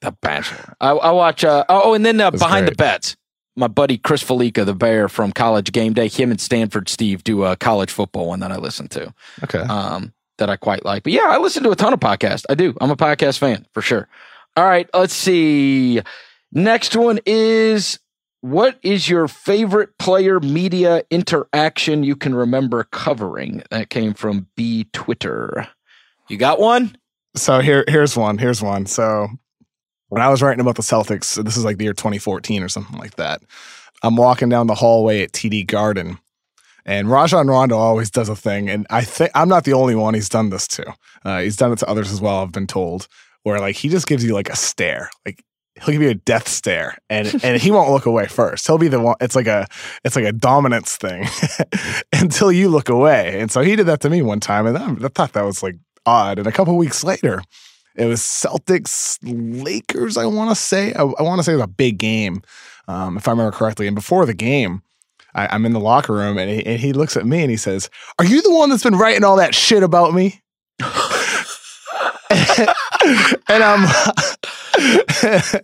the 0.00 0.12
Bachelor. 0.20 0.74
I, 0.80 0.90
I 0.90 1.10
watch. 1.12 1.44
Uh, 1.44 1.64
oh, 1.68 1.94
and 1.94 2.04
then 2.04 2.20
uh, 2.20 2.32
behind 2.32 2.66
great. 2.66 2.76
the 2.76 2.82
bets. 2.82 3.16
My 3.56 3.68
buddy 3.68 3.98
Chris 3.98 4.24
Fallica, 4.24 4.64
the 4.64 4.74
bear 4.74 5.08
from 5.08 5.30
College 5.30 5.70
Game 5.70 5.92
Day, 5.92 6.08
him 6.08 6.32
and 6.32 6.40
Stanford 6.40 6.88
Steve 6.88 7.22
do 7.22 7.44
a 7.44 7.54
college 7.54 7.92
football 7.92 8.26
one 8.26 8.40
that 8.40 8.50
I 8.50 8.56
listen 8.56 8.88
to. 8.88 9.14
Okay. 9.44 9.60
Um, 9.60 10.12
that 10.38 10.50
I 10.50 10.56
quite 10.56 10.84
like. 10.84 11.02
But 11.04 11.12
yeah, 11.12 11.26
I 11.28 11.38
listen 11.38 11.62
to 11.64 11.70
a 11.70 11.76
ton 11.76 11.92
of 11.92 12.00
podcasts. 12.00 12.44
I 12.48 12.54
do. 12.54 12.76
I'm 12.80 12.90
a 12.90 12.96
podcast 12.96 13.38
fan 13.38 13.66
for 13.72 13.82
sure. 13.82 14.08
All 14.56 14.64
right, 14.64 14.88
let's 14.94 15.14
see. 15.14 16.00
Next 16.52 16.94
one 16.94 17.18
is 17.26 17.98
what 18.40 18.78
is 18.82 19.08
your 19.08 19.26
favorite 19.26 19.96
player 19.98 20.38
media 20.38 21.02
interaction 21.10 22.04
you 22.04 22.14
can 22.14 22.34
remember 22.34 22.84
covering? 22.84 23.62
That 23.70 23.90
came 23.90 24.14
from 24.14 24.46
B 24.54 24.86
Twitter. 24.92 25.66
You 26.28 26.36
got 26.36 26.60
one? 26.60 26.96
So 27.36 27.60
here 27.60 27.84
here's 27.88 28.16
one. 28.16 28.38
Here's 28.38 28.62
one. 28.62 28.86
So 28.86 29.28
when 30.08 30.22
I 30.22 30.28
was 30.28 30.42
writing 30.42 30.60
about 30.60 30.76
the 30.76 30.82
Celtics, 30.82 31.42
this 31.42 31.56
is 31.56 31.64
like 31.64 31.78
the 31.78 31.84
year 31.84 31.92
2014 31.92 32.62
or 32.62 32.68
something 32.68 32.98
like 32.98 33.16
that. 33.16 33.42
I'm 34.02 34.16
walking 34.16 34.48
down 34.48 34.66
the 34.66 34.74
hallway 34.74 35.22
at 35.22 35.32
TD 35.32 35.66
Garden 35.66 36.18
and 36.86 37.10
Rajon 37.10 37.46
Rondo 37.46 37.76
always 37.76 38.10
does 38.10 38.28
a 38.28 38.36
thing, 38.36 38.68
and 38.68 38.86
I 38.90 39.02
think 39.02 39.30
I'm 39.34 39.48
not 39.48 39.64
the 39.64 39.72
only 39.72 39.94
one 39.94 40.14
he's 40.14 40.28
done 40.28 40.50
this 40.50 40.66
to. 40.68 40.94
Uh, 41.24 41.40
he's 41.40 41.56
done 41.56 41.72
it 41.72 41.78
to 41.78 41.88
others 41.88 42.12
as 42.12 42.20
well. 42.20 42.42
I've 42.42 42.52
been 42.52 42.66
told, 42.66 43.08
where 43.42 43.58
like 43.58 43.76
he 43.76 43.88
just 43.88 44.06
gives 44.06 44.24
you 44.24 44.34
like 44.34 44.50
a 44.50 44.56
stare, 44.56 45.10
like 45.24 45.42
he'll 45.76 45.92
give 45.92 46.02
you 46.02 46.10
a 46.10 46.14
death 46.14 46.48
stare, 46.48 46.98
and 47.08 47.40
and 47.44 47.60
he 47.60 47.70
won't 47.70 47.90
look 47.90 48.06
away 48.06 48.26
first. 48.26 48.66
He'll 48.66 48.78
be 48.78 48.88
the 48.88 49.00
one. 49.00 49.16
It's 49.20 49.36
like 49.36 49.46
a 49.46 49.66
it's 50.04 50.16
like 50.16 50.24
a 50.24 50.32
dominance 50.32 50.96
thing 50.96 51.26
until 52.12 52.52
you 52.52 52.68
look 52.68 52.88
away. 52.88 53.40
And 53.40 53.50
so 53.50 53.62
he 53.62 53.76
did 53.76 53.86
that 53.86 54.00
to 54.00 54.10
me 54.10 54.22
one 54.22 54.40
time, 54.40 54.66
and 54.66 54.76
I, 54.76 55.06
I 55.06 55.08
thought 55.08 55.32
that 55.32 55.44
was 55.44 55.62
like 55.62 55.76
odd. 56.06 56.38
And 56.38 56.46
a 56.46 56.52
couple 56.52 56.76
weeks 56.76 57.02
later, 57.02 57.42
it 57.96 58.06
was 58.06 58.20
Celtics 58.20 59.18
Lakers. 59.22 60.16
I 60.16 60.26
want 60.26 60.50
to 60.50 60.56
say 60.56 60.92
I, 60.94 61.02
I 61.02 61.22
want 61.22 61.38
to 61.38 61.44
say 61.44 61.52
it 61.52 61.56
was 61.56 61.64
a 61.64 61.68
big 61.68 61.98
game, 61.98 62.42
um, 62.88 63.16
if 63.16 63.26
I 63.26 63.30
remember 63.30 63.56
correctly. 63.56 63.86
And 63.86 63.94
before 63.94 64.26
the 64.26 64.34
game 64.34 64.82
I, 65.34 65.54
am 65.54 65.66
in 65.66 65.72
the 65.72 65.80
locker 65.80 66.12
room 66.12 66.38
and 66.38 66.50
he, 66.50 66.64
and 66.64 66.80
he 66.80 66.92
looks 66.92 67.16
at 67.16 67.26
me 67.26 67.42
and 67.42 67.50
he 67.50 67.56
says, 67.56 67.90
Are 68.18 68.24
you 68.24 68.42
the 68.42 68.52
one 68.52 68.70
that's 68.70 68.84
been 68.84 68.96
writing 68.96 69.24
all 69.24 69.36
that 69.36 69.54
shit 69.54 69.82
about 69.82 70.14
me? 70.14 70.40
and 73.48 73.62
I'm 73.62 73.88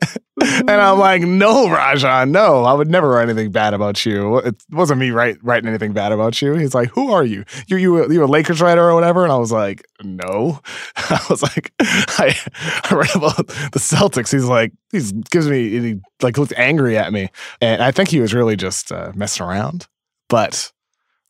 and 0.41 0.71
I'm 0.71 0.99
like, 0.99 1.23
no, 1.23 1.69
Rajon, 1.71 2.33
no, 2.33 2.65
I 2.65 2.73
would 2.73 2.89
never 2.89 3.09
write 3.09 3.29
anything 3.29 3.51
bad 3.51 3.75
about 3.75 4.05
you. 4.05 4.39
It 4.39 4.63
wasn't 4.71 5.01
me 5.01 5.11
write, 5.11 5.43
writing 5.43 5.69
anything 5.69 5.93
bad 5.93 6.13
about 6.13 6.41
you. 6.41 6.55
He's 6.55 6.75
like, 6.75 6.91
who 6.91 7.13
are 7.13 7.25
you? 7.25 7.45
You 7.67 7.77
you 7.77 8.13
you 8.13 8.25
a 8.25 8.27
Lakers 8.27 8.61
writer 8.61 8.83
or 8.83 8.95
whatever? 8.95 9.23
And 9.23 9.33
I 9.33 9.37
was 9.37 9.53
like, 9.53 9.87
no. 10.03 10.61
I 10.97 11.21
was 11.29 11.43
like, 11.43 11.73
I, 11.81 12.37
I 12.91 12.95
read 12.95 13.15
about 13.15 13.47
the 13.47 13.79
Celtics. 13.79 14.33
He's 14.33 14.45
like, 14.45 14.73
he 14.93 15.01
gives 15.31 15.49
me, 15.49 15.69
he 15.69 16.01
like 16.23 16.39
looked 16.39 16.55
angry 16.57 16.97
at 16.97 17.13
me, 17.13 17.31
and 17.61 17.83
I 17.83 17.91
think 17.91 18.09
he 18.09 18.21
was 18.21 18.35
really 18.35 18.57
just 18.57 18.93
uh, 18.93 19.13
messing 19.15 19.47
around. 19.47 19.87
But 20.29 20.73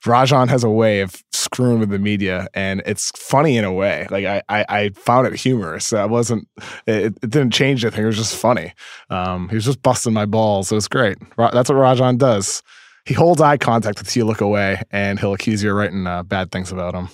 Rajon 0.07 0.49
has 0.49 0.65
a 0.65 0.71
way 0.71 1.01
of 1.01 1.23
screwing 1.33 1.79
with 1.79 1.91
the 1.91 1.99
media, 1.99 2.49
and 2.55 2.83
it's 2.87 3.11
funny 3.17 3.57
in 3.57 3.65
a 3.65 3.73
way. 3.73 4.07
Like 4.11 4.25
I, 4.25 4.43
I, 4.49 4.65
I 4.69 4.89
found 4.91 5.27
it 5.27 5.35
humorous. 5.35 5.93
I 5.93 6.07
wasn't. 6.07 6.49
It, 6.87 7.17
it, 7.23 7.31
didn't 7.31 7.51
change 7.51 7.85
anything. 7.85 8.05
It 8.05 8.07
was 8.07 8.17
just 8.17 8.37
funny. 8.37 8.73
Um, 9.11 9.49
he 9.49 9.57
was 9.57 9.65
just 9.65 9.83
busting 9.83 10.13
my 10.13 10.27
balls. 10.27 10.73
It 10.73 10.75
was 10.75 10.89
great. 10.89 11.19
That's 11.37 11.69
what 11.69 11.77
Rajon 11.77 12.17
does. 12.17 12.63
He 13.07 13.15
holds 13.15 13.41
eye 13.41 13.57
contact 13.57 13.99
with 13.99 14.15
you, 14.17 14.25
look 14.25 14.41
away, 14.41 14.83
and 14.91 15.19
he'll 15.19 15.33
accuse 15.33 15.63
you 15.63 15.71
of 15.71 15.77
writing 15.77 16.07
uh, 16.07 16.23
bad 16.23 16.53
things 16.53 16.71
about 16.71 16.95
him. 16.95 17.09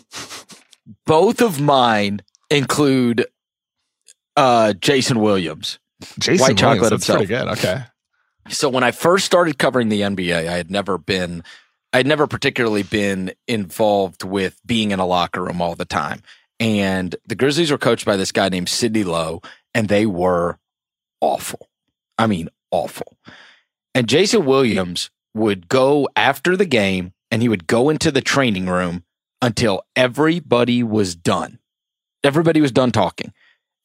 Both 1.06 1.40
of 1.40 1.60
mine 1.60 2.20
include 2.50 3.26
uh, 4.36 4.74
Jason 4.74 5.20
Williams. 5.20 5.78
Jason 6.18 6.42
White 6.42 6.60
Williams, 6.60 6.60
chocolate 6.60 6.90
that's 6.90 7.06
himself. 7.06 7.18
pretty 7.18 7.34
good. 7.34 7.48
Okay. 7.48 7.84
So 8.48 8.68
when 8.68 8.84
I 8.84 8.92
first 8.92 9.24
started 9.24 9.58
covering 9.58 9.88
the 9.88 10.02
NBA, 10.02 10.48
I 10.48 10.52
had 10.56 10.70
never 10.70 10.98
been 10.98 11.42
I'd 11.96 12.06
never 12.06 12.26
particularly 12.26 12.82
been 12.82 13.32
involved 13.48 14.22
with 14.22 14.60
being 14.66 14.90
in 14.90 14.98
a 14.98 15.06
locker 15.06 15.42
room 15.42 15.62
all 15.62 15.74
the 15.74 15.86
time. 15.86 16.20
And 16.60 17.16
the 17.26 17.34
Grizzlies 17.34 17.70
were 17.70 17.78
coached 17.78 18.04
by 18.04 18.18
this 18.18 18.32
guy 18.32 18.50
named 18.50 18.68
Sidney 18.68 19.02
Lowe, 19.02 19.40
and 19.72 19.88
they 19.88 20.04
were 20.04 20.58
awful. 21.22 21.70
I 22.18 22.26
mean, 22.26 22.50
awful. 22.70 23.16
And 23.94 24.10
Jason 24.10 24.44
Williams 24.44 25.08
would 25.32 25.68
go 25.68 26.06
after 26.14 26.54
the 26.54 26.66
game 26.66 27.14
and 27.30 27.40
he 27.40 27.48
would 27.48 27.66
go 27.66 27.88
into 27.88 28.10
the 28.10 28.20
training 28.20 28.66
room 28.66 29.02
until 29.40 29.82
everybody 29.96 30.82
was 30.82 31.16
done. 31.16 31.60
Everybody 32.22 32.60
was 32.60 32.72
done 32.72 32.92
talking. 32.92 33.32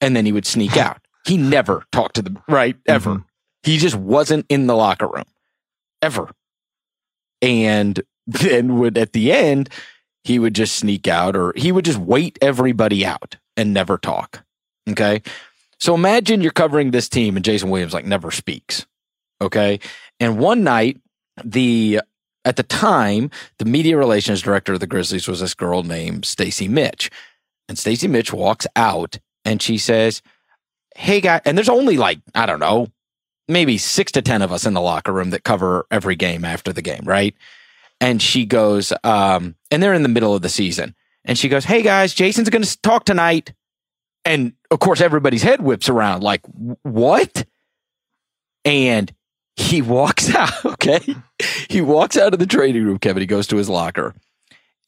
And 0.02 0.18
then 0.18 0.26
he 0.26 0.34
would 0.34 0.46
sneak 0.46 0.76
out. 0.86 1.00
He 1.26 1.38
never 1.38 1.86
talked 1.94 2.16
to 2.16 2.22
them, 2.22 2.44
right? 2.50 2.76
Ever. 2.86 3.12
Mm-hmm. 3.12 3.24
He 3.64 3.78
just 3.78 3.96
wasn't 3.96 4.48
in 4.50 4.68
the 4.68 4.76
locker 4.76 5.08
room 5.08 5.24
ever 6.02 6.30
and 7.42 8.02
then 8.28 8.78
would 8.80 8.98
at 8.98 9.14
the 9.14 9.32
end 9.32 9.70
he 10.24 10.38
would 10.40 10.54
just 10.54 10.76
sneak 10.76 11.08
out 11.08 11.36
or 11.36 11.54
he 11.56 11.72
would 11.72 11.86
just 11.86 11.98
wait 11.98 12.38
everybody 12.42 13.06
out 13.06 13.38
and 13.58 13.74
never 13.74 13.98
talk. 13.98 14.44
Okay. 14.90 15.22
So 15.80 15.96
imagine 15.96 16.42
you're 16.42 16.52
covering 16.52 16.92
this 16.92 17.10
team 17.10 17.36
and 17.36 17.44
Jason 17.44 17.70
Williams 17.70 17.94
like 17.94 18.06
never 18.06 18.30
speaks. 18.30 18.86
Okay. 19.42 19.80
And 20.20 20.38
one 20.38 20.64
night, 20.64 21.00
the 21.44 22.02
at 22.46 22.56
the 22.56 22.64
time, 22.64 23.32
the 23.58 23.66
media 23.66 23.98
relations 23.98 24.42
director 24.42 24.74
of 24.74 24.80
the 24.80 24.88
Grizzlies 24.88 25.28
was 25.28 25.40
this 25.40 25.54
girl 25.54 25.84
named 25.84 26.26
Stacy 26.26 26.68
Mitch. 26.68 27.10
And 27.68 27.78
Stacy 27.78 28.08
Mitch 28.08 28.34
walks 28.34 28.68
out 28.76 29.18
and 29.46 29.62
she 29.62 29.78
says, 29.78 30.22
Hey 30.96 31.22
guy, 31.22 31.42
and 31.46 31.58
there's 31.58 31.70
only 31.70 31.98
like, 31.98 32.20
I 32.36 32.46
don't 32.46 32.60
know, 32.60 32.88
maybe 33.48 33.78
six 33.78 34.12
to 34.14 34.22
10 34.22 34.42
of 34.42 34.52
us 34.52 34.66
in 34.66 34.74
the 34.74 34.82
locker 34.82 35.12
room 35.12 35.32
that 35.32 35.44
cover 35.44 35.86
every 35.92 36.16
game 36.16 36.46
after 36.46 36.72
the 36.72 36.82
game, 36.82 37.02
right? 37.04 37.36
And 38.00 38.22
she 38.22 38.46
goes, 38.46 38.94
um, 39.04 39.56
and 39.70 39.82
they're 39.82 39.94
in 39.94 40.04
the 40.04 40.10
middle 40.10 40.34
of 40.34 40.42
the 40.42 40.50
season. 40.50 40.96
And 41.24 41.38
she 41.38 41.50
goes, 41.50 41.66
Hey 41.66 41.82
guys, 41.84 42.14
Jason's 42.14 42.50
going 42.50 42.64
to 42.64 42.82
talk 42.82 43.06
tonight. 43.06 43.54
And 44.26 44.54
of 44.72 44.80
course, 44.80 45.02
everybody's 45.02 45.44
head 45.44 45.62
whips 45.62 45.90
around 45.90 46.24
like, 46.24 46.42
What? 46.82 47.46
And 48.66 49.14
he 49.56 49.82
walks 49.84 50.34
out, 50.34 50.66
okay? 50.66 51.16
he 51.70 51.82
walks 51.82 52.18
out 52.18 52.34
of 52.34 52.40
the 52.40 52.48
trading 52.48 52.86
room, 52.86 52.98
Kevin. 52.98 53.22
He 53.22 53.28
goes 53.28 53.48
to 53.48 53.58
his 53.58 53.70
locker 53.70 54.16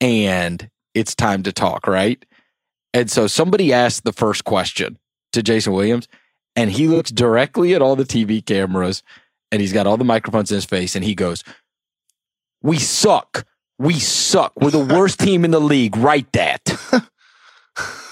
and 0.01 0.69
it's 0.93 1.15
time 1.15 1.43
to 1.43 1.51
talk, 1.51 1.87
right? 1.87 2.23
And 2.93 3.09
so 3.09 3.27
somebody 3.27 3.73
asked 3.73 4.03
the 4.03 4.13
first 4.13 4.43
question 4.43 4.97
to 5.31 5.41
Jason 5.41 5.73
Williams 5.73 6.07
and 6.55 6.71
he 6.71 6.87
looks 6.87 7.11
directly 7.11 7.73
at 7.73 7.81
all 7.81 7.95
the 7.95 8.03
TV 8.03 8.45
cameras 8.45 9.03
and 9.51 9.61
he's 9.61 9.73
got 9.73 9.87
all 9.87 9.97
the 9.97 10.03
microphones 10.03 10.51
in 10.51 10.55
his 10.55 10.65
face 10.65 10.95
and 10.95 11.03
he 11.03 11.15
goes, 11.15 11.43
We 12.61 12.79
suck. 12.79 13.45
We 13.79 13.95
suck. 13.95 14.53
We're 14.55 14.71
the 14.71 14.79
worst 14.95 15.19
team 15.19 15.45
in 15.45 15.51
the 15.51 15.59
league. 15.59 15.97
Write 15.97 16.31
that. 16.33 16.61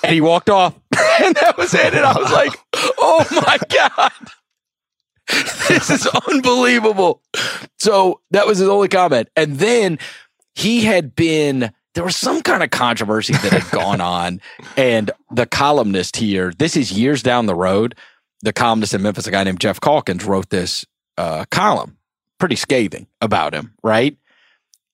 and 0.04 0.14
he 0.14 0.22
walked 0.22 0.50
off. 0.50 0.74
and 1.22 1.36
that 1.36 1.56
was 1.58 1.74
it. 1.74 1.94
And 1.94 2.06
I 2.06 2.18
was 2.18 2.32
like, 2.32 2.54
Oh 3.00 3.26
my 3.32 3.58
God. 3.70 4.12
this 5.68 5.90
is 5.90 6.08
unbelievable. 6.28 7.22
So 7.80 8.22
that 8.32 8.46
was 8.48 8.58
his 8.58 8.68
only 8.68 8.88
comment. 8.90 9.30
And 9.36 9.60
then 9.60 10.00
he 10.56 10.82
had 10.82 11.16
been 11.16 11.72
there 11.94 12.04
was 12.04 12.16
some 12.16 12.42
kind 12.42 12.64
of 12.64 12.70
controversy 12.70 13.34
that 13.34 13.52
had 13.52 13.72
gone 13.72 14.02
on 14.02 14.42
and 14.78 15.12
the 15.32 15.46
columnist 15.46 16.18
here 16.18 16.54
this 16.58 16.76
is 16.76 16.92
years 16.92 17.22
down 17.24 17.46
the 17.46 17.56
road 17.56 17.96
the 18.42 18.54
columnist 18.54 18.94
in 18.94 19.02
Memphis, 19.02 19.28
a 19.28 19.32
guy 19.32 19.44
named 19.44 19.60
Geoff 19.60 19.80
Calkins, 19.80 20.26
wrote 20.26 20.50
this 20.50 20.86
uh, 21.18 21.46
column, 21.52 21.98
pretty 22.40 22.56
scathing 22.56 23.08
about 23.22 23.54
him, 23.54 23.74
right? 23.84 24.18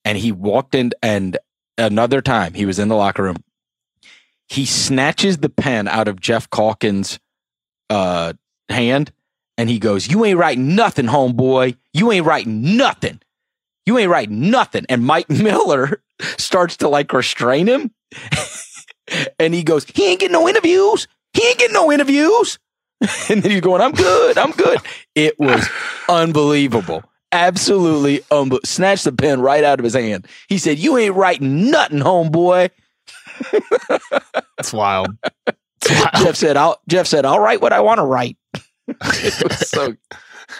And 0.05 0.17
he 0.17 0.31
walked 0.31 0.75
in, 0.75 0.91
and 1.01 1.37
another 1.77 2.21
time 2.21 2.53
he 2.53 2.65
was 2.65 2.79
in 2.79 2.87
the 2.87 2.95
locker 2.95 3.23
room. 3.23 3.37
He 4.49 4.65
snatches 4.65 5.39
the 5.39 5.49
pen 5.49 5.87
out 5.87 6.07
of 6.07 6.21
Geoff 6.21 6.49
Calkins' 6.49 7.19
uh, 7.89 8.33
hand 8.69 9.11
and 9.57 9.69
he 9.69 9.79
goes, 9.79 10.07
You 10.07 10.23
ain't 10.25 10.37
writing 10.37 10.75
nothing, 10.75 11.07
homeboy. 11.07 11.77
You 11.93 12.11
ain't 12.11 12.25
writing 12.25 12.77
nothing. 12.77 13.19
You 13.85 13.97
ain't 13.97 14.09
writing 14.09 14.49
nothing. 14.49 14.85
And 14.87 15.03
Mike 15.03 15.29
Miller 15.31 16.01
starts 16.37 16.77
to 16.77 16.87
like 16.87 17.11
restrain 17.11 17.67
him. 17.67 17.91
and 19.39 19.53
he 19.53 19.63
goes, 19.63 19.85
He 19.85 20.07
ain't 20.07 20.19
getting 20.19 20.33
no 20.33 20.47
interviews. 20.47 21.07
He 21.33 21.45
ain't 21.45 21.59
getting 21.59 21.73
no 21.73 21.91
interviews. 21.91 22.59
and 23.29 23.43
then 23.43 23.51
he's 23.51 23.61
going, 23.61 23.81
I'm 23.81 23.91
good. 23.91 24.37
I'm 24.37 24.51
good. 24.51 24.79
It 25.15 25.39
was 25.39 25.67
unbelievable. 26.09 27.03
Absolutely 27.31 28.21
unbelievable. 28.31 28.59
Snatched 28.63 29.03
the 29.03 29.11
pen 29.11 29.41
right 29.41 29.63
out 29.63 29.79
of 29.79 29.83
his 29.83 29.93
hand. 29.93 30.27
He 30.47 30.57
said, 30.57 30.79
You 30.79 30.97
ain't 30.97 31.15
writing 31.15 31.69
nothing, 31.69 31.99
homeboy. 31.99 32.69
That's 34.57 34.73
wild. 34.73 35.15
Geoff 36.17 36.35
said, 36.35 36.57
I'll 36.57 36.81
Geoff 36.87 37.07
said, 37.07 37.25
I'll 37.25 37.39
write 37.39 37.61
what 37.61 37.73
I 37.73 37.79
want 37.81 37.99
to 37.99 38.05
write. 38.05 38.37
it 38.87 39.43
was 39.43 39.69
so 39.69 39.95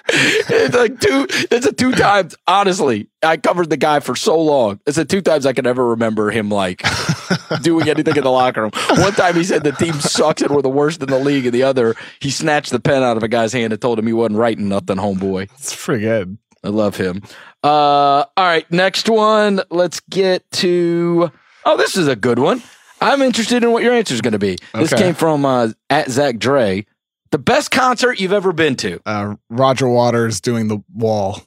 it's 0.10 0.76
like 0.76 1.00
two 1.00 1.26
it's 1.52 1.66
a 1.66 1.72
two 1.72 1.92
times 1.94 2.36
honestly 2.48 3.08
i 3.24 3.38
covered 3.38 3.70
the 3.70 3.78
guy 3.78 4.00
for 4.00 4.16
so 4.16 4.40
long. 4.40 4.80
It's 4.86 4.98
the 4.98 5.06
two 5.06 5.22
times 5.22 5.46
i 5.46 5.54
can 5.54 5.66
ever 5.66 5.86
remember 5.88 6.30
him 6.30 6.50
like 6.50 6.84
doing 7.62 7.90
anything 7.90 8.16
in 8.16 8.24
the 8.24 8.32
locker 8.32 8.62
room. 8.64 8.72
One 8.98 9.14
time 9.14 9.36
he 9.36 9.44
said 9.44 9.64
the 9.64 9.72
team 9.72 9.94
sucks 9.96 10.42
and 10.42 10.52
we're 10.52 10.62
the 10.62 10.70
worst 10.70 11.02
in 11.02 11.08
the 11.10 11.20
league 11.20 11.46
and 11.46 11.54
the 11.54 11.64
other 11.64 11.96
he 12.20 12.30
snatched 12.30 12.72
the 12.72 12.80
pen 12.80 13.04
out 13.04 13.18
of 13.18 13.24
a 13.24 13.28
guy's 13.28 13.54
hand 13.54 13.74
and 13.74 13.82
told 13.82 13.98
him 14.00 14.08
he 14.08 14.14
wasn't 14.14 14.38
writing 14.38 14.68
nothing 14.70 14.98
homeboy. 14.98 15.50
It's 15.56 15.76
pretty 15.86 16.04
good. 16.04 16.38
I 16.64 16.70
love 16.70 16.96
him. 16.98 17.22
Uh 17.64 17.68
all 17.68 18.28
right 18.38 18.70
next 18.72 19.10
one. 19.10 19.62
Let's 19.70 20.00
get 20.02 20.50
to 20.54 21.32
oh 21.66 21.78
this 21.78 21.98
is 21.98 22.08
a 22.08 22.16
good 22.16 22.40
one. 22.40 22.62
I'm 23.00 23.22
interested 23.22 23.64
in 23.64 23.72
what 23.72 23.84
your 23.84 23.94
answer 23.94 24.14
is 24.14 24.22
going 24.22 24.34
to 24.34 24.40
be. 24.40 24.58
This 24.74 24.92
Okay. 24.94 25.04
came 25.04 25.14
from 25.16 25.46
uh 25.46 25.70
at 25.90 26.10
zach 26.10 26.38
dre 26.40 26.86
the 27.32 27.38
best 27.38 27.72
concert 27.72 28.20
you've 28.20 28.34
ever 28.34 28.54
been 28.54 28.76
to 28.78 29.00
uh, 29.06 29.36
Roger 29.50 29.88
Waters 29.90 30.42
doing 30.42 30.68
the 30.68 30.80
wall. 30.94 31.42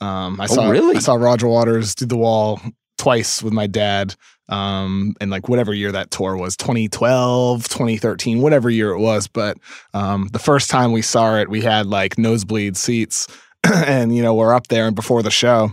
Um, 0.00 0.40
I 0.40 0.46
saw 0.46 0.66
Oh, 0.66 0.70
really? 0.70 0.96
I 0.96 1.00
saw 1.00 1.14
Roger 1.14 1.48
Waters 1.48 1.94
do 1.94 2.06
the 2.06 2.16
wall 2.16 2.60
twice 2.98 3.42
with 3.42 3.52
my 3.52 3.66
dad. 3.66 4.14
Um, 4.48 5.14
and 5.20 5.30
like 5.30 5.48
whatever 5.48 5.72
year 5.72 5.92
that 5.92 6.10
tour 6.10 6.36
was 6.36 6.56
2012, 6.56 7.68
2013, 7.68 8.40
whatever 8.40 8.68
year 8.68 8.90
it 8.90 8.98
was. 8.98 9.28
But 9.28 9.58
um, 9.94 10.28
the 10.32 10.40
first 10.40 10.70
time 10.70 10.90
we 10.92 11.02
saw 11.02 11.36
it, 11.36 11.48
we 11.48 11.60
had 11.60 11.86
like 11.86 12.18
nosebleed 12.18 12.76
seats, 12.76 13.28
and 13.64 14.14
you 14.16 14.22
know 14.22 14.34
we're 14.34 14.52
up 14.52 14.66
there 14.66 14.86
and 14.86 14.96
before 14.96 15.22
the 15.22 15.30
show, 15.30 15.70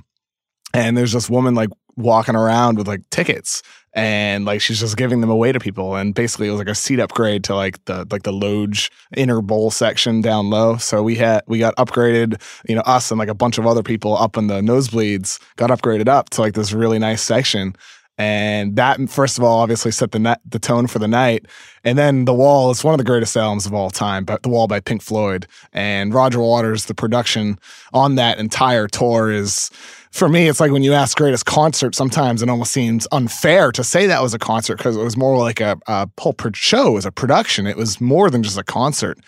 and 0.75 0.95
there's 0.95 1.13
this 1.13 1.27
woman 1.29 1.55
like 1.55 1.69
walking 1.95 2.35
around 2.35 2.77
with 2.77 2.87
like 2.87 3.01
tickets 3.09 3.63
and 3.93 4.45
like 4.45 4.61
she's 4.61 4.79
just 4.79 4.97
giving 4.97 5.21
them 5.21 5.29
away 5.29 5.51
to 5.51 5.59
people. 5.59 5.95
And 5.95 6.13
basically 6.13 6.47
it 6.47 6.51
was 6.51 6.59
like 6.59 6.67
a 6.67 6.75
seat 6.75 6.99
upgrade 6.99 7.43
to 7.45 7.55
like 7.55 7.83
the 7.85 8.07
like 8.11 8.23
the 8.23 8.33
loge 8.33 8.91
inner 9.15 9.41
bowl 9.41 9.71
section 9.71 10.21
down 10.21 10.49
low. 10.49 10.77
So 10.77 11.01
we 11.01 11.15
had 11.15 11.43
we 11.47 11.59
got 11.59 11.75
upgraded 11.77 12.41
you 12.67 12.75
know 12.75 12.81
us 12.81 13.11
and 13.11 13.19
like 13.19 13.29
a 13.29 13.33
bunch 13.33 13.57
of 13.57 13.65
other 13.65 13.83
people 13.83 14.17
up 14.17 14.37
in 14.37 14.47
the 14.47 14.61
nosebleeds 14.61 15.39
got 15.55 15.69
upgraded 15.69 16.07
up 16.07 16.29
to 16.31 16.41
like 16.41 16.53
this 16.53 16.73
really 16.73 16.99
nice 16.99 17.21
section. 17.21 17.75
And 18.19 18.75
that 18.77 18.99
first 19.09 19.37
of 19.37 19.43
all 19.43 19.59
obviously 19.59 19.91
set 19.91 20.11
the 20.11 20.19
net, 20.19 20.41
the 20.43 20.59
tone 20.59 20.87
for 20.87 20.99
the 20.99 21.07
night. 21.07 21.45
And 21.83 21.97
then 21.97 22.25
the 22.25 22.33
wall 22.33 22.71
is 22.71 22.83
one 22.83 22.93
of 22.93 22.97
the 22.97 23.03
greatest 23.03 23.37
albums 23.37 23.65
of 23.65 23.73
all 23.73 23.89
time 23.89 24.25
but 24.25 24.43
the 24.43 24.49
wall 24.49 24.67
by 24.67 24.79
pink 24.79 25.01
floyd. 25.01 25.47
And 25.73 26.13
roger 26.13 26.39
waters 26.39 26.85
the 26.85 26.95
production 26.95 27.57
on 27.93 28.15
that 28.15 28.37
entire 28.37 28.87
tour 28.87 29.31
is 29.31 29.71
for 30.17 30.27
me, 30.27 30.47
it's 30.47 30.59
like 30.59 30.71
when 30.71 30.83
you 30.83 30.93
ask 30.93 31.17
greatest 31.17 31.45
concert, 31.45 31.93
sometimes 31.93 32.41
it 32.41 32.49
almost 32.49 32.71
seems 32.71 33.07
unfair 33.11 33.71
to 33.71 33.83
say 33.83 34.07
that 34.07 34.21
was 34.21 34.33
a 34.33 34.39
concert 34.39 34.77
because 34.77 34.97
it 34.97 35.03
was 35.03 35.15
more 35.15 35.37
like 35.37 35.61
a, 35.61 35.77
a 35.87 36.09
show, 36.53 36.87
it 36.87 36.93
was 36.93 37.05
a 37.05 37.11
production. 37.11 37.67
It 37.67 37.77
was 37.77 38.01
more 38.01 38.29
than 38.29 38.41
just 38.41 38.57
a 38.57 38.63
concert. 38.63 39.19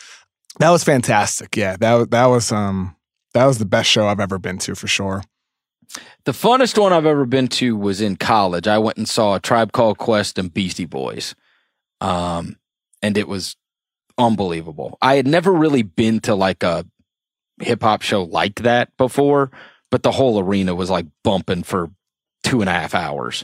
That 0.58 0.72
was 0.72 0.84
fantastic. 0.84 1.56
Yeah, 1.56 1.78
that 1.78 2.12
that 2.12 2.26
was 2.26 2.52
um 2.52 2.96
that 3.34 3.46
was 3.46 3.60
the 3.60 3.66
best 3.66 3.90
show 3.90 4.08
I've 4.08 4.20
ever 4.20 4.40
been 4.40 4.58
to 4.60 4.76
for 4.76 4.88
sure. 4.88 5.24
The 6.26 6.32
funnest 6.32 6.80
one 6.80 6.92
I've 6.92 7.06
ever 7.06 7.26
been 7.26 7.48
to 7.50 7.78
was 7.78 8.02
in 8.02 8.16
college. 8.16 8.68
I 8.68 8.78
went 8.78 8.98
and 8.98 9.08
saw 9.08 9.36
a 9.36 9.40
Tribe 9.40 9.72
Called 9.72 9.98
Quest 9.98 10.38
and 10.38 10.54
Beastie 10.54 10.86
Boys. 10.86 11.36
Um, 12.02 12.58
and 13.02 13.18
it 13.18 13.28
was 13.28 13.56
unbelievable. 14.18 14.98
I 15.02 15.16
had 15.16 15.28
never 15.28 15.52
really 15.52 15.84
been 15.84 16.20
to 16.22 16.36
like 16.36 16.64
a 16.64 16.86
hip 17.62 17.82
hop 17.82 18.02
show 18.02 18.24
like 18.24 18.56
that 18.62 18.96
before, 18.98 19.52
but 19.92 20.04
the 20.04 20.12
whole 20.12 20.40
arena 20.40 20.76
was 20.76 20.90
like 20.90 21.06
bumping 21.24 21.64
for 21.64 21.90
two 22.44 22.62
and 22.62 22.70
a 22.70 22.74
half 22.74 22.94
hours. 22.94 23.44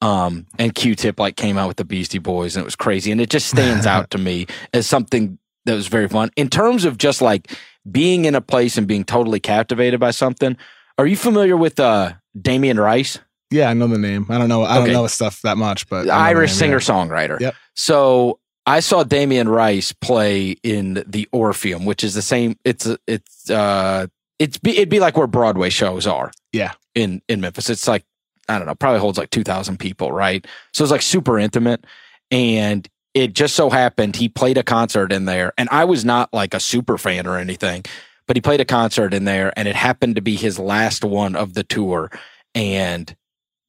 Um, 0.00 0.46
and 0.58 0.74
Q 0.74 0.94
Tip 0.94 1.20
like 1.20 1.36
came 1.36 1.56
out 1.56 1.68
with 1.68 1.76
the 1.76 1.84
Beastie 1.84 2.18
Boys 2.18 2.56
and 2.56 2.62
it 2.62 2.64
was 2.64 2.76
crazy. 2.76 3.12
And 3.12 3.20
it 3.20 3.30
just 3.30 3.48
stands 3.48 3.86
out 3.86 4.10
to 4.10 4.18
me 4.18 4.46
as 4.74 4.86
something 4.86 5.38
that 5.64 5.74
was 5.74 5.86
very 5.86 6.08
fun. 6.08 6.30
In 6.36 6.48
terms 6.48 6.84
of 6.84 6.98
just 6.98 7.22
like 7.22 7.52
being 7.90 8.24
in 8.24 8.34
a 8.34 8.40
place 8.40 8.76
and 8.76 8.86
being 8.86 9.04
totally 9.04 9.38
captivated 9.38 10.00
by 10.00 10.10
something, 10.10 10.56
are 10.98 11.06
you 11.06 11.16
familiar 11.16 11.56
with 11.56 11.78
uh 11.78 12.14
Damien 12.40 12.80
Rice? 12.80 13.20
Yeah, 13.50 13.68
I 13.68 13.74
know 13.74 13.86
the 13.86 13.98
name. 13.98 14.26
I 14.28 14.38
don't 14.38 14.48
know. 14.48 14.64
I 14.64 14.78
don't 14.78 14.92
know 14.92 15.02
his 15.02 15.12
stuff 15.12 15.42
that 15.42 15.58
much, 15.58 15.88
but 15.88 15.96
I 15.96 15.98
know 16.00 16.04
the 16.06 16.12
Irish 16.12 16.52
singer 16.52 16.76
yeah. 16.76 16.78
songwriter. 16.78 17.38
Yep. 17.38 17.54
So 17.74 18.40
I 18.66 18.80
saw 18.80 19.04
Damien 19.04 19.48
Rice 19.48 19.92
play 19.92 20.56
in 20.62 21.04
the 21.06 21.28
Orpheum, 21.32 21.84
which 21.84 22.02
is 22.02 22.14
the 22.14 22.22
same. 22.22 22.56
It's 22.64 22.88
it's 23.06 23.50
uh 23.50 24.06
it's 24.42 24.58
be, 24.58 24.72
it'd 24.72 24.88
be 24.88 24.98
like 24.98 25.16
where 25.16 25.28
Broadway 25.28 25.70
shows 25.70 26.04
are. 26.06 26.32
Yeah. 26.52 26.72
In 26.94 27.22
in 27.28 27.40
Memphis, 27.40 27.70
it's 27.70 27.86
like 27.86 28.04
I 28.48 28.58
don't 28.58 28.66
know, 28.66 28.74
probably 28.74 28.98
holds 28.98 29.16
like 29.16 29.30
two 29.30 29.44
thousand 29.44 29.78
people, 29.78 30.10
right? 30.10 30.44
So 30.74 30.82
it's 30.82 30.90
like 30.90 31.00
super 31.00 31.38
intimate, 31.38 31.86
and 32.30 32.86
it 33.14 33.34
just 33.34 33.54
so 33.54 33.70
happened 33.70 34.16
he 34.16 34.28
played 34.28 34.58
a 34.58 34.64
concert 34.64 35.12
in 35.12 35.26
there, 35.26 35.52
and 35.56 35.68
I 35.70 35.84
was 35.84 36.04
not 36.04 36.32
like 36.34 36.54
a 36.54 36.60
super 36.60 36.98
fan 36.98 37.26
or 37.26 37.38
anything, 37.38 37.84
but 38.26 38.36
he 38.36 38.40
played 38.40 38.60
a 38.60 38.64
concert 38.64 39.14
in 39.14 39.24
there, 39.24 39.52
and 39.56 39.68
it 39.68 39.76
happened 39.76 40.16
to 40.16 40.22
be 40.22 40.34
his 40.34 40.58
last 40.58 41.04
one 41.04 41.36
of 41.36 41.54
the 41.54 41.62
tour, 41.62 42.10
and 42.54 43.14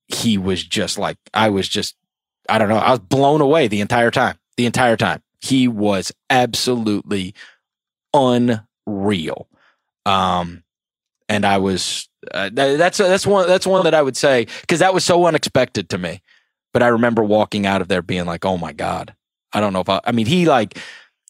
he 0.07 0.38
was 0.39 0.63
just 0.63 0.97
like 0.97 1.17
I 1.36 1.49
was 1.49 1.69
just 1.69 1.95
I 2.49 2.57
don't 2.57 2.69
know. 2.69 2.77
I 2.77 2.91
was 2.91 2.99
blown 2.99 3.41
away 3.41 3.67
the 3.67 3.81
entire 3.81 4.12
time. 4.12 4.38
The 4.57 4.65
entire 4.65 4.97
time. 4.97 5.21
He 5.39 5.67
was 5.67 6.12
absolutely 6.29 7.36
unreal. 8.13 9.47
Um, 10.05 10.62
and 11.34 11.46
I 11.46 11.58
was 11.58 12.08
uh, 12.32 12.50
th- 12.50 12.78
that's 12.78 12.98
that's 13.00 13.26
one 13.28 13.48
that's 13.48 13.65
one 13.67 13.84
that 13.86 13.93
I 13.93 14.02
would 14.02 14.15
say 14.17 14.46
because 14.62 14.80
that 14.80 14.93
was 14.93 15.04
so 15.04 15.26
unexpected 15.26 15.89
to 15.89 15.98
me. 15.98 16.22
But 16.74 16.84
I 16.84 16.88
remember 16.88 17.24
walking 17.24 17.65
out 17.65 17.82
of 17.82 17.88
there 17.88 18.02
being 18.02 18.26
like, 18.26 18.46
"Oh 18.46 18.58
my 18.58 18.72
god!" 18.74 19.13
I 19.52 19.60
don't 19.60 19.74
know 19.74 19.82
if 19.82 19.89
I. 19.89 20.00
I 20.06 20.12
mean, 20.12 20.26
he 20.26 20.46
like 20.46 20.78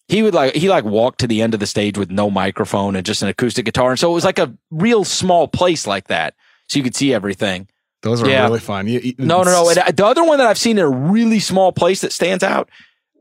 he 0.08 0.22
would 0.24 0.34
like 0.34 0.54
he 0.56 0.70
like 0.70 0.84
walked 0.86 1.20
to 1.22 1.28
the 1.28 1.42
end 1.42 1.54
of 1.54 1.60
the 1.60 1.68
stage 1.68 1.98
with 1.98 2.12
no 2.12 2.30
microphone 2.30 2.96
and 2.96 3.06
just 3.06 3.22
an 3.22 3.28
acoustic 3.30 3.66
guitar, 3.66 3.90
and 3.92 4.00
so 4.00 4.12
it 4.12 4.14
was 4.14 4.26
like 4.26 4.40
a 4.40 4.54
real 4.72 5.04
small 5.04 5.48
place 5.48 5.88
like 5.88 6.08
that, 6.08 6.36
so 6.68 6.78
you 6.78 6.84
could 6.84 6.96
see 6.96 7.14
everything. 7.14 7.68
Those 8.04 8.22
were 8.22 8.30
Yeah. 8.30 8.44
really 8.44 8.60
fun. 8.60 8.88
You, 8.88 9.00
you- 9.00 9.16
No, 9.18 9.44
no, 9.44 9.52
no. 9.52 9.70
And 9.70 9.78
uh, 9.80 9.92
the 9.92 10.06
other 10.06 10.24
one 10.26 10.38
that 10.38 10.48
I've 10.48 10.58
seen 10.58 10.78
in 10.78 10.84
a 10.84 10.90
really 10.90 11.40
small 11.40 11.72
place 11.72 12.02
that 12.02 12.12
stands 12.12 12.44
out 12.44 12.70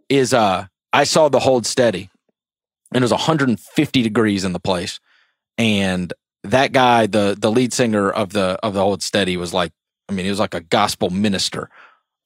is 0.09 0.35
uh 0.35 0.67
I 0.93 1.05
saw 1.05 1.29
the 1.29 1.39
Hold 1.41 1.67
Steady, 1.67 2.11
and 2.93 3.03
it 3.03 3.05
was 3.05 3.13
150 3.13 4.03
degrees 4.03 4.45
in 4.45 4.53
the 4.53 4.61
place, 4.61 5.01
and 5.59 6.13
that 6.45 6.73
guy, 6.73 7.07
the 7.07 7.37
the 7.39 7.51
lead 7.51 7.73
singer 7.73 8.11
of 8.11 8.33
the 8.33 8.59
of 8.63 8.75
the 8.75 8.81
Hold 8.81 9.03
Steady, 9.03 9.37
was 9.37 9.53
like, 9.55 9.73
I 10.09 10.13
mean, 10.13 10.25
he 10.25 10.31
was 10.31 10.41
like 10.41 10.55
a 10.55 10.61
gospel 10.61 11.11
minister. 11.11 11.69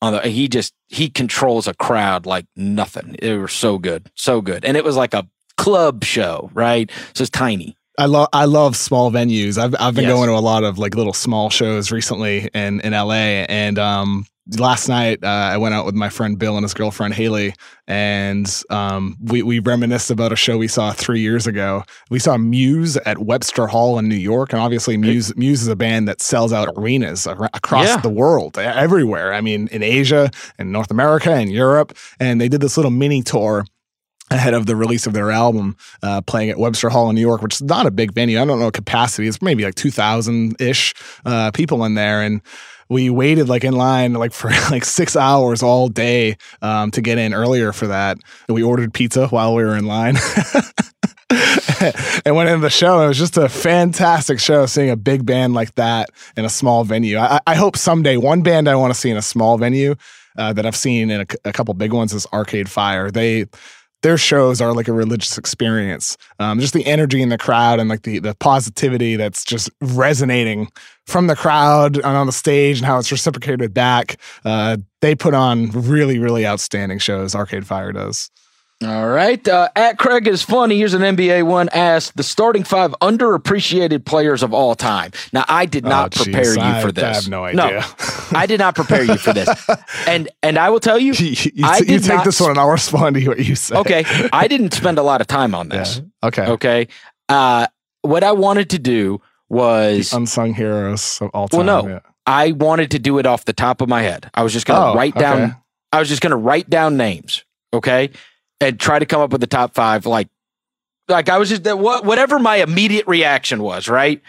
On 0.03 0.13
the, 0.13 0.21
he 0.23 0.47
just 0.49 0.75
he 0.89 1.09
controls 1.09 1.67
a 1.67 1.75
crowd 1.75 2.27
like 2.27 2.47
nothing. 2.55 3.17
It 3.21 3.37
was 3.39 3.53
so 3.53 3.79
good, 3.79 4.11
so 4.15 4.41
good, 4.41 4.65
and 4.65 4.77
it 4.77 4.85
was 4.85 4.97
like 4.97 5.15
a 5.15 5.27
club 5.57 6.05
show, 6.05 6.51
right? 6.55 6.91
So 7.15 7.23
it's 7.23 7.31
tiny. 7.31 7.77
I 7.99 8.05
love 8.05 8.29
I 8.35 8.45
love 8.45 8.77
small 8.77 9.11
venues. 9.11 9.57
I've 9.57 9.75
I've 9.81 9.95
been 9.95 10.05
Yes. 10.05 10.13
going 10.13 10.29
to 10.29 10.35
a 10.35 10.41
lot 10.45 10.65
of 10.65 10.79
like 10.79 10.95
little 10.95 11.15
small 11.15 11.49
shows 11.49 11.91
recently 11.91 12.51
in 12.53 12.81
in 12.81 12.93
LA 12.93 13.45
and 13.49 13.79
um 13.79 14.27
last 14.59 14.89
night 14.89 15.19
uh, 15.25 15.27
I 15.27 15.57
went 15.57 15.75
out 15.75 15.85
with 15.87 15.95
my 15.97 16.09
friend 16.09 16.39
Bill 16.39 16.57
and 16.57 16.63
his 16.65 16.73
girlfriend 16.75 17.15
Haley 17.15 17.53
and 17.89 18.63
um 18.71 19.17
we 19.23 19.43
we 19.43 19.59
reminisced 19.59 20.11
about 20.11 20.33
a 20.33 20.37
show 20.37 20.57
we 20.57 20.69
saw 20.69 20.93
3 20.93 21.21
years 21.21 21.47
ago. 21.47 21.83
We 22.11 22.19
saw 22.19 22.37
Muse 22.37 22.97
at 22.99 23.19
Webster 23.19 23.67
Hall 23.67 23.99
in 23.99 24.09
New 24.09 24.15
York 24.17 24.53
and 24.53 24.61
obviously 24.63 24.97
Muse 24.97 25.35
Muse 25.37 25.63
is 25.63 25.69
a 25.69 25.77
band 25.77 26.07
that 26.09 26.21
sells 26.21 26.53
out 26.53 26.69
arenas 26.77 27.27
ar- 27.27 27.51
across 27.55 27.87
Yeah. 27.87 27.97
the 27.99 28.09
world, 28.11 28.57
everywhere. 28.59 29.33
I 29.35 29.41
mean 29.41 29.69
in 29.73 29.83
Asia 29.83 30.31
and 30.59 30.71
North 30.73 30.91
America 30.91 31.33
and 31.33 31.51
Europe 31.51 31.97
and 32.21 32.41
they 32.41 32.49
did 32.49 32.61
this 32.61 32.77
little 32.77 32.93
mini 32.93 33.23
tour 33.23 33.65
ahead 34.33 34.55
of 34.55 34.67
the 34.67 34.75
release 34.75 35.07
of 35.07 35.13
their 35.13 35.31
album, 35.31 35.77
uh, 36.03 36.21
playing 36.23 36.51
at 36.51 36.59
Webster 36.59 36.89
Hall 36.89 37.09
in 37.09 37.15
New 37.15 37.21
York, 37.21 37.43
which 37.43 37.55
is 37.55 37.63
not 37.63 37.87
a 37.87 37.93
big 37.93 38.13
venue. 38.13 38.41
I 38.41 38.45
don't 38.45 38.59
know 38.59 38.73
capacity. 38.73 39.29
It's 39.29 39.41
maybe 39.41 39.65
like 39.65 39.77
2,000 39.77 40.57
ish 40.61 40.95
uh, 41.25 41.53
people 41.53 41.85
in 41.85 41.95
there. 41.95 42.23
And 42.23 42.41
we 42.89 43.11
waited 43.11 43.49
like 43.49 43.65
in 43.65 43.75
line 43.75 44.13
like 44.13 44.33
for 44.33 44.51
like 44.71 44.85
six 44.85 45.17
hours 45.17 45.63
all 45.63 45.89
day 45.89 46.37
um, 46.63 46.91
to 46.93 47.01
get 47.01 47.19
in 47.19 47.35
earlier 47.35 47.73
for 47.73 47.89
that. 47.89 48.19
We 48.49 48.63
ordered 48.63 48.95
pizza 48.95 49.29
while 49.29 49.55
we 49.55 49.65
were 49.65 49.77
in 49.77 49.87
line. 49.87 50.17
and 52.25 52.37
went 52.37 52.49
into 52.49 52.61
the 52.61 52.71
show. 52.71 53.03
It 53.03 53.09
was 53.09 53.19
just 53.19 53.37
a 53.37 53.49
fantastic 53.49 54.39
show 54.39 54.67
seeing 54.67 54.91
a 54.91 54.97
big 54.97 55.27
band 55.27 55.55
like 55.55 55.75
that 55.75 56.11
in 56.37 56.45
a 56.45 56.51
small 56.51 56.85
venue. 56.85 57.19
I, 57.19 57.41
I 57.47 57.55
hope 57.55 57.77
someday 57.77 58.17
one 58.17 58.43
band 58.43 58.69
I 58.69 58.77
want 58.77 58.95
to 58.95 58.99
see 58.99 59.11
in 59.11 59.17
a 59.17 59.23
small 59.23 59.59
venue 59.59 59.97
uh, 60.39 60.53
that 60.53 60.67
I've 60.67 60.77
seen 60.77 61.11
in 61.11 61.23
a, 61.23 61.27
a, 61.49 61.53
couple 61.53 61.73
big 61.75 61.93
ones 61.93 62.13
is 62.13 62.27
Arcade 62.33 62.69
Fire. 62.69 63.11
They 63.11 63.47
their 64.03 64.19
shows 64.19 64.61
are 64.61 64.73
like 64.73 64.89
a 64.89 64.93
religious 64.93 65.39
experience. 65.39 66.17
Um, 66.39 66.61
just 66.61 66.75
the 66.75 66.87
energy 66.87 67.23
in 67.23 67.29
the 67.29 67.39
crowd 67.39 67.81
and 67.81 67.89
like 67.89 68.03
the 68.03 68.19
the 68.19 68.35
positivity 68.35 69.17
that's 69.17 69.45
just 69.45 69.71
resonating 69.81 70.69
from 71.07 71.27
the 71.27 71.37
crowd 71.37 71.97
and 71.97 72.05
on 72.05 72.27
the 72.27 72.33
stage 72.33 72.79
and 72.79 72.87
how 72.87 72.99
it's 72.99 73.11
reciprocated 73.11 73.73
back. 73.73 74.19
Uh, 74.45 74.77
they 75.01 75.15
put 75.15 75.35
on 75.35 75.71
really 75.71 76.19
really 76.19 76.47
outstanding 76.47 76.99
shows. 76.99 77.35
Arcade 77.35 77.67
Fire 77.67 77.93
does. 77.93 78.31
All 78.85 79.09
right. 79.09 79.47
Uh, 79.49 79.71
at 79.75 79.97
Craig 79.97 80.29
is 80.29 80.43
funny. 80.43 80.77
Here's 80.77 80.93
an 80.93 81.01
NBA 81.01 81.47
one 81.47 81.71
asked 81.71 82.15
the 82.15 82.23
starting 82.23 82.63
five 82.63 82.95
underappreciated 83.01 84.05
players 84.05 84.43
of 84.43 84.53
all 84.53 84.75
time. 84.75 85.13
Now, 85.33 85.47
I 85.49 85.65
did 85.65 85.85
not 85.85 86.15
oh, 86.15 86.25
prepare 86.25 86.55
geez, 86.55 86.57
you 86.57 86.81
for 86.83 86.93
this. 86.93 87.05
I 87.05 87.15
have 87.15 87.29
no 87.29 87.45
idea. 87.45 87.81
No, 87.81 88.39
I 88.39 88.45
did 88.45 88.61
not 88.61 88.75
prepare 88.75 89.03
you 89.03 89.17
for 89.17 89.33
this. 89.33 89.49
And 90.07 90.29
and 90.43 90.59
I 90.59 90.71
will 90.71 90.81
tell 90.81 90.99
you, 90.99 91.13
you, 91.15 91.51
you, 91.55 91.65
I 91.65 91.79
you 91.79 91.99
take 91.99 92.23
this 92.23 92.41
one 92.41 92.51
and 92.51 92.59
I'll 92.59 92.69
respond 92.69 93.17
to 93.17 93.29
what 93.29 93.39
you 93.39 93.57
say. 93.57 93.77
Okay. 93.77 94.05
I 94.33 94.47
didn't 94.47 94.73
spend 94.73 94.99
a 94.99 95.03
lot 95.03 95.21
of 95.21 95.27
time 95.27 95.55
on 95.55 95.69
this. 95.69 95.99
Yeah. 95.99 96.29
Okay. 96.29 96.47
Okay. 96.47 96.89
Uh, 97.29 97.67
what 98.03 98.23
I 98.23 98.33
wanted 98.33 98.71
to 98.71 98.79
do 98.79 99.21
was 99.49 100.11
the 100.11 100.19
unsung 100.19 100.55
heroes 100.55 101.19
of 101.21 101.31
all 101.35 101.49
time. 101.49 101.67
Well, 101.67 101.83
no, 101.83 101.89
yeah. 101.89 102.01
I 102.27 102.53
wanted 102.53 102.91
to 102.93 102.99
do 102.99 103.19
it 103.19 103.27
off 103.27 103.47
the 103.47 103.53
top 103.53 103.81
of 103.81 103.89
my 103.89 104.03
head. 104.03 104.31
I 104.35 104.43
was 104.43 104.53
just 104.53 104.67
going 104.67 104.81
to 104.81 104.89
oh, 104.89 104.95
write 104.95 105.15
down. 105.15 105.43
Okay. 105.43 105.53
I 105.93 105.99
was 105.99 106.09
just 106.09 106.21
going 106.23 106.33
to 106.33 106.37
write 106.37 106.69
down 106.69 106.97
names. 106.97 107.45
Okay 107.73 108.11
and 108.61 108.79
try 108.79 108.99
to 108.99 109.07
come 109.07 109.21
up 109.21 109.31
with 109.31 109.41
the 109.41 109.47
top 109.47 109.75
five. 109.75 110.07
Like, 110.07 110.29
like 111.09 111.29
I 111.29 111.39
was 111.39 111.49
just 111.49 111.65
that 111.65 111.79
what 111.79 112.05
whatever 112.05 112.39
my 112.39 112.57
immediate 112.57 113.07
reaction 113.07 113.63
was, 113.63 113.89
right? 113.89 114.23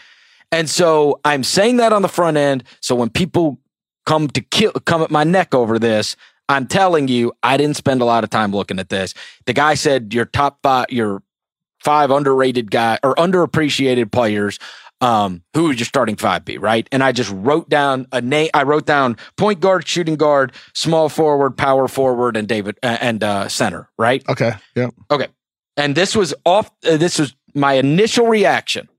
And 0.52 0.70
so 0.70 1.20
I'm 1.26 1.44
saying 1.44 1.78
that 1.78 1.92
on 1.92 2.02
the 2.02 2.08
front 2.08 2.38
end. 2.38 2.64
So 2.80 2.96
when 2.96 3.10
people 3.10 3.60
come 4.06 4.28
to 4.30 4.42
kill, 4.42 4.72
come 4.72 5.02
at 5.02 5.12
my 5.12 5.24
neck 5.24 5.54
over 5.54 5.78
this, 5.78 6.16
I'm 6.50 6.68
telling 6.68 7.10
you, 7.10 7.34
I 7.44 7.58
didn't 7.58 7.76
spend 7.76 8.02
a 8.02 8.06
lot 8.06 8.24
of 8.24 8.30
time 8.30 8.52
looking 8.52 8.80
at 8.80 8.90
this. 8.90 9.14
The 9.46 9.54
guy 9.54 9.74
said 9.74 10.14
your 10.14 10.26
top 10.26 10.60
five, 10.64 10.86
your 10.90 11.22
five 11.80 12.12
underrated 12.12 12.72
guy 12.72 13.00
or 13.04 13.16
underappreciated 13.16 14.12
players. 14.12 14.60
Um, 15.00 15.44
who 15.54 15.66
would 15.66 15.80
your 15.80 15.86
starting 15.86 16.16
five 16.16 16.44
be, 16.44 16.58
right? 16.58 16.88
And 16.92 17.04
I 17.04 17.12
just 17.12 17.32
wrote 17.32 17.70
down 17.70 18.08
a 18.12 18.20
name. 18.20 18.50
I 18.54 18.64
wrote 18.64 18.88
down 18.88 19.18
point 19.36 19.60
guard, 19.60 19.88
shooting 19.88 20.16
guard, 20.16 20.54
small 20.74 21.08
forward, 21.08 21.56
power 21.56 21.88
forward, 21.88 22.36
and 22.36 22.48
David 22.48 22.80
uh, 22.82 22.98
and 23.00 23.24
uh, 23.24 23.48
center, 23.48 23.90
right? 24.00 24.24
Okay. 24.28 24.54
Yeah. 24.76 24.90
Okay. 25.12 25.28
And 25.76 25.94
this 25.94 26.16
was 26.16 26.34
off. 26.46 26.72
Uh, 26.84 26.98
this 26.98 27.20
was 27.20 27.36
my 27.54 27.74
initial 27.74 28.28
reaction. 28.28 28.90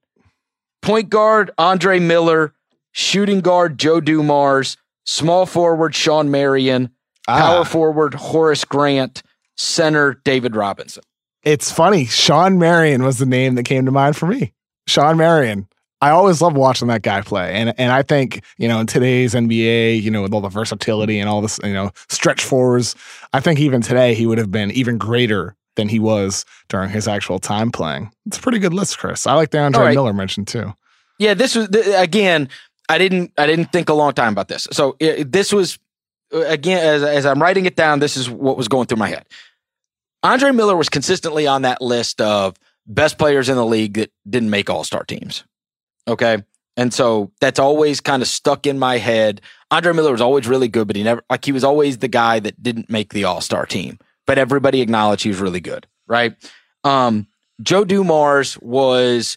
Point 0.82 1.10
guard 1.10 1.50
Andre 1.58 1.98
Miller, 1.98 2.54
shooting 2.92 3.40
guard 3.40 3.76
Joe 3.78 4.00
Dumars, 4.00 4.76
small 5.04 5.46
forward 5.46 5.94
Shawn 5.94 6.30
Marion, 6.30 6.90
ah. 7.26 7.38
power 7.38 7.64
forward 7.64 8.14
Horace 8.14 8.64
Grant, 8.64 9.22
center 9.56 10.20
David 10.24 10.54
Robinson. 10.54 11.02
It's 11.42 11.70
funny. 11.70 12.04
Shawn 12.04 12.58
Marion 12.58 13.02
was 13.02 13.18
the 13.18 13.26
name 13.26 13.54
that 13.56 13.64
came 13.64 13.86
to 13.86 13.90
mind 13.90 14.16
for 14.16 14.26
me. 14.26 14.52
Shawn 14.86 15.16
Marion. 15.16 15.68
I 16.00 16.10
always 16.10 16.40
love 16.40 16.54
watching 16.54 16.88
that 16.88 17.02
guy 17.02 17.22
play. 17.22 17.54
And 17.54 17.74
and 17.78 17.92
I 17.92 18.02
think, 18.02 18.44
you 18.56 18.68
know, 18.68 18.80
in 18.80 18.86
today's 18.86 19.34
NBA, 19.34 20.00
you 20.00 20.10
know, 20.10 20.22
with 20.22 20.32
all 20.32 20.40
the 20.40 20.48
versatility 20.48 21.18
and 21.18 21.28
all 21.28 21.40
this, 21.40 21.58
you 21.64 21.72
know, 21.72 21.90
stretch 22.08 22.44
fours, 22.44 22.94
I 23.32 23.40
think 23.40 23.58
even 23.58 23.82
today 23.82 24.14
he 24.14 24.26
would 24.26 24.38
have 24.38 24.50
been 24.50 24.70
even 24.70 24.98
greater 24.98 25.56
than 25.76 25.88
he 25.88 25.98
was 25.98 26.44
during 26.68 26.90
his 26.90 27.08
actual 27.08 27.38
time 27.38 27.70
playing. 27.72 28.10
It's 28.26 28.38
a 28.38 28.40
pretty 28.40 28.58
good 28.58 28.74
list, 28.74 28.98
Chris. 28.98 29.26
I 29.26 29.34
like 29.34 29.50
the 29.50 29.60
Andre 29.60 29.86
right. 29.86 29.94
Miller 29.94 30.12
mentioned 30.12 30.48
too. 30.48 30.74
Yeah, 31.18 31.34
this 31.34 31.54
was 31.56 31.68
again, 31.96 32.48
I 32.88 32.98
didn't 32.98 33.32
I 33.36 33.46
didn't 33.46 33.72
think 33.72 33.88
a 33.88 33.94
long 33.94 34.12
time 34.12 34.32
about 34.32 34.48
this. 34.48 34.68
So 34.70 34.96
it, 35.00 35.32
this 35.32 35.52
was 35.52 35.78
uh, 36.32 36.40
again 36.40 36.84
as 36.84 37.02
as 37.02 37.26
I'm 37.26 37.42
writing 37.42 37.66
it 37.66 37.74
down, 37.74 37.98
this 37.98 38.16
is 38.16 38.30
what 38.30 38.56
was 38.56 38.68
going 38.68 38.86
through 38.86 38.98
my 38.98 39.08
head. 39.08 39.26
Andre 40.22 40.52
Miller 40.52 40.76
was 40.76 40.88
consistently 40.88 41.46
on 41.46 41.62
that 41.62 41.80
list 41.80 42.20
of 42.20 42.56
best 42.86 43.18
players 43.18 43.48
in 43.48 43.56
the 43.56 43.66
league 43.66 43.94
that 43.94 44.10
didn't 44.28 44.50
make 44.50 44.68
all-star 44.68 45.04
teams. 45.04 45.44
Okay. 46.08 46.42
And 46.76 46.94
so 46.94 47.30
that's 47.40 47.58
always 47.58 48.00
kind 48.00 48.22
of 48.22 48.28
stuck 48.28 48.66
in 48.66 48.78
my 48.78 48.98
head. 48.98 49.40
Andre 49.70 49.92
Miller 49.92 50.12
was 50.12 50.20
always 50.20 50.48
really 50.48 50.68
good, 50.68 50.86
but 50.86 50.96
he 50.96 51.02
never, 51.02 51.22
like, 51.28 51.44
he 51.44 51.52
was 51.52 51.64
always 51.64 51.98
the 51.98 52.08
guy 52.08 52.40
that 52.40 52.62
didn't 52.62 52.88
make 52.88 53.12
the 53.12 53.24
all 53.24 53.40
star 53.40 53.66
team, 53.66 53.98
but 54.26 54.38
everybody 54.38 54.80
acknowledged 54.80 55.24
he 55.24 55.28
was 55.28 55.40
really 55.40 55.60
good. 55.60 55.86
Right. 56.06 56.34
Um, 56.84 57.26
Joe 57.60 57.84
Dumars 57.84 58.58
was, 58.60 59.36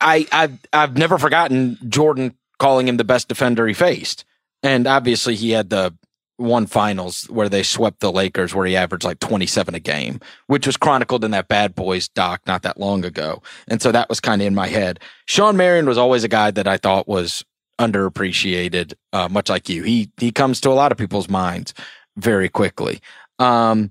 I, 0.00 0.26
I've, 0.32 0.58
I've 0.72 0.96
never 0.96 1.18
forgotten 1.18 1.78
Jordan 1.88 2.34
calling 2.58 2.86
him 2.88 2.96
the 2.96 3.04
best 3.04 3.28
defender 3.28 3.66
he 3.66 3.74
faced. 3.74 4.24
And 4.62 4.86
obviously 4.86 5.34
he 5.34 5.50
had 5.50 5.68
the 5.68 5.94
one 6.36 6.66
finals 6.66 7.24
where 7.24 7.48
they 7.48 7.62
swept 7.62 8.00
the 8.00 8.10
Lakers, 8.10 8.54
where 8.54 8.66
he 8.66 8.76
averaged 8.76 9.04
like 9.04 9.20
27 9.20 9.74
a 9.74 9.80
game, 9.80 10.20
which 10.46 10.66
was 10.66 10.76
chronicled 10.76 11.24
in 11.24 11.30
that 11.30 11.48
Bad 11.48 11.74
Boys 11.74 12.08
doc 12.08 12.42
not 12.46 12.62
that 12.62 12.78
long 12.78 13.04
ago. 13.04 13.42
And 13.68 13.80
so 13.80 13.92
that 13.92 14.08
was 14.08 14.20
kind 14.20 14.42
of 14.42 14.46
in 14.46 14.54
my 14.54 14.66
head. 14.66 15.00
Shawn 15.26 15.56
Marion 15.56 15.86
was 15.86 15.98
always 15.98 16.24
a 16.24 16.28
guy 16.28 16.50
that 16.50 16.66
I 16.66 16.76
thought 16.76 17.06
was 17.06 17.44
underappreciated, 17.80 18.94
uh, 19.12 19.28
much 19.28 19.48
like 19.48 19.68
you. 19.68 19.82
He 19.82 20.10
he 20.18 20.32
comes 20.32 20.60
to 20.62 20.70
a 20.70 20.74
lot 20.74 20.92
of 20.92 20.98
people's 20.98 21.28
minds 21.28 21.74
very 22.16 22.48
quickly. 22.48 23.00
Um, 23.38 23.90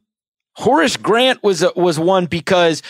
Horace 0.55 0.97
Grant 0.97 1.43
was 1.43 1.65
was 1.75 1.99
one 1.99 2.25
because 2.25 2.81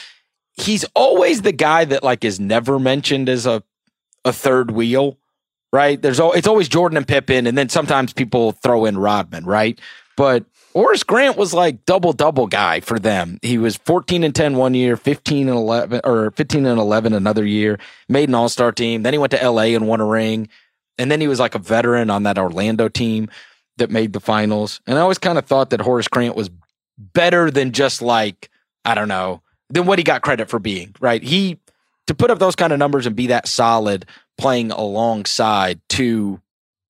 he's 0.53 0.85
always 0.95 1.41
the 1.41 1.51
guy 1.51 1.85
that 1.85 2.03
like 2.03 2.23
is 2.23 2.39
never 2.39 2.79
mentioned 2.79 3.29
as 3.29 3.45
a 3.45 3.63
a 4.25 4.33
third 4.33 4.71
wheel 4.71 5.17
right? 5.73 5.99
There's 6.01 6.19
all 6.19 6.31
it's 6.31 6.47
always 6.47 6.69
Jordan 6.69 6.95
and 6.97 7.07
Pippen, 7.07 7.47
and 7.47 7.57
then 7.57 7.67
sometimes 7.67 8.13
people 8.13 8.53
throw 8.53 8.85
in 8.85 8.97
Rodman, 8.97 9.43
right? 9.43 9.77
But 10.15 10.45
Horace 10.73 11.03
Grant 11.03 11.35
was 11.35 11.53
like 11.53 11.85
double 11.85 12.13
double 12.13 12.47
guy 12.47 12.79
for 12.79 12.99
them. 12.99 13.39
He 13.41 13.57
was 13.57 13.75
14 13.77 14.23
and 14.23 14.33
10 14.33 14.55
one 14.55 14.75
year, 14.75 14.95
15 14.95 15.49
and 15.49 15.57
11 15.57 16.01
or 16.03 16.31
15 16.31 16.65
and 16.65 16.79
11 16.79 17.13
another 17.13 17.45
year, 17.45 17.79
made 18.07 18.29
an 18.29 18.35
all-star 18.35 18.71
team. 18.71 19.03
Then 19.03 19.13
he 19.13 19.17
went 19.17 19.31
to 19.31 19.49
LA 19.49 19.73
and 19.73 19.87
won 19.87 19.99
a 19.99 20.05
ring. 20.05 20.47
And 20.99 21.09
then 21.11 21.19
he 21.19 21.27
was 21.27 21.39
like 21.39 21.55
a 21.55 21.59
veteran 21.59 22.11
on 22.11 22.23
that 22.23 22.37
Orlando 22.37 22.87
team 22.87 23.27
that 23.77 23.89
made 23.89 24.13
the 24.13 24.19
finals. 24.19 24.79
And 24.85 24.97
I 24.97 25.01
always 25.01 25.17
kind 25.17 25.39
of 25.39 25.45
thought 25.45 25.71
that 25.71 25.81
Horace 25.81 26.07
Grant 26.07 26.35
was 26.35 26.51
better 26.97 27.49
than 27.49 27.71
just 27.71 28.03
like, 28.03 28.51
I 28.85 28.93
don't 28.93 29.07
know, 29.07 29.41
than 29.71 29.87
what 29.87 29.97
he 29.97 30.03
got 30.03 30.21
credit 30.21 30.49
for 30.49 30.59
being, 30.59 30.95
right? 30.99 31.23
He 31.23 31.59
to 32.07 32.13
put 32.13 32.29
up 32.29 32.39
those 32.39 32.55
kind 32.55 32.73
of 32.73 32.79
numbers 32.79 33.05
and 33.05 33.15
be 33.15 33.27
that 33.27 33.47
solid 33.47 34.05
playing 34.37 34.71
alongside 34.71 35.81
two 35.89 36.41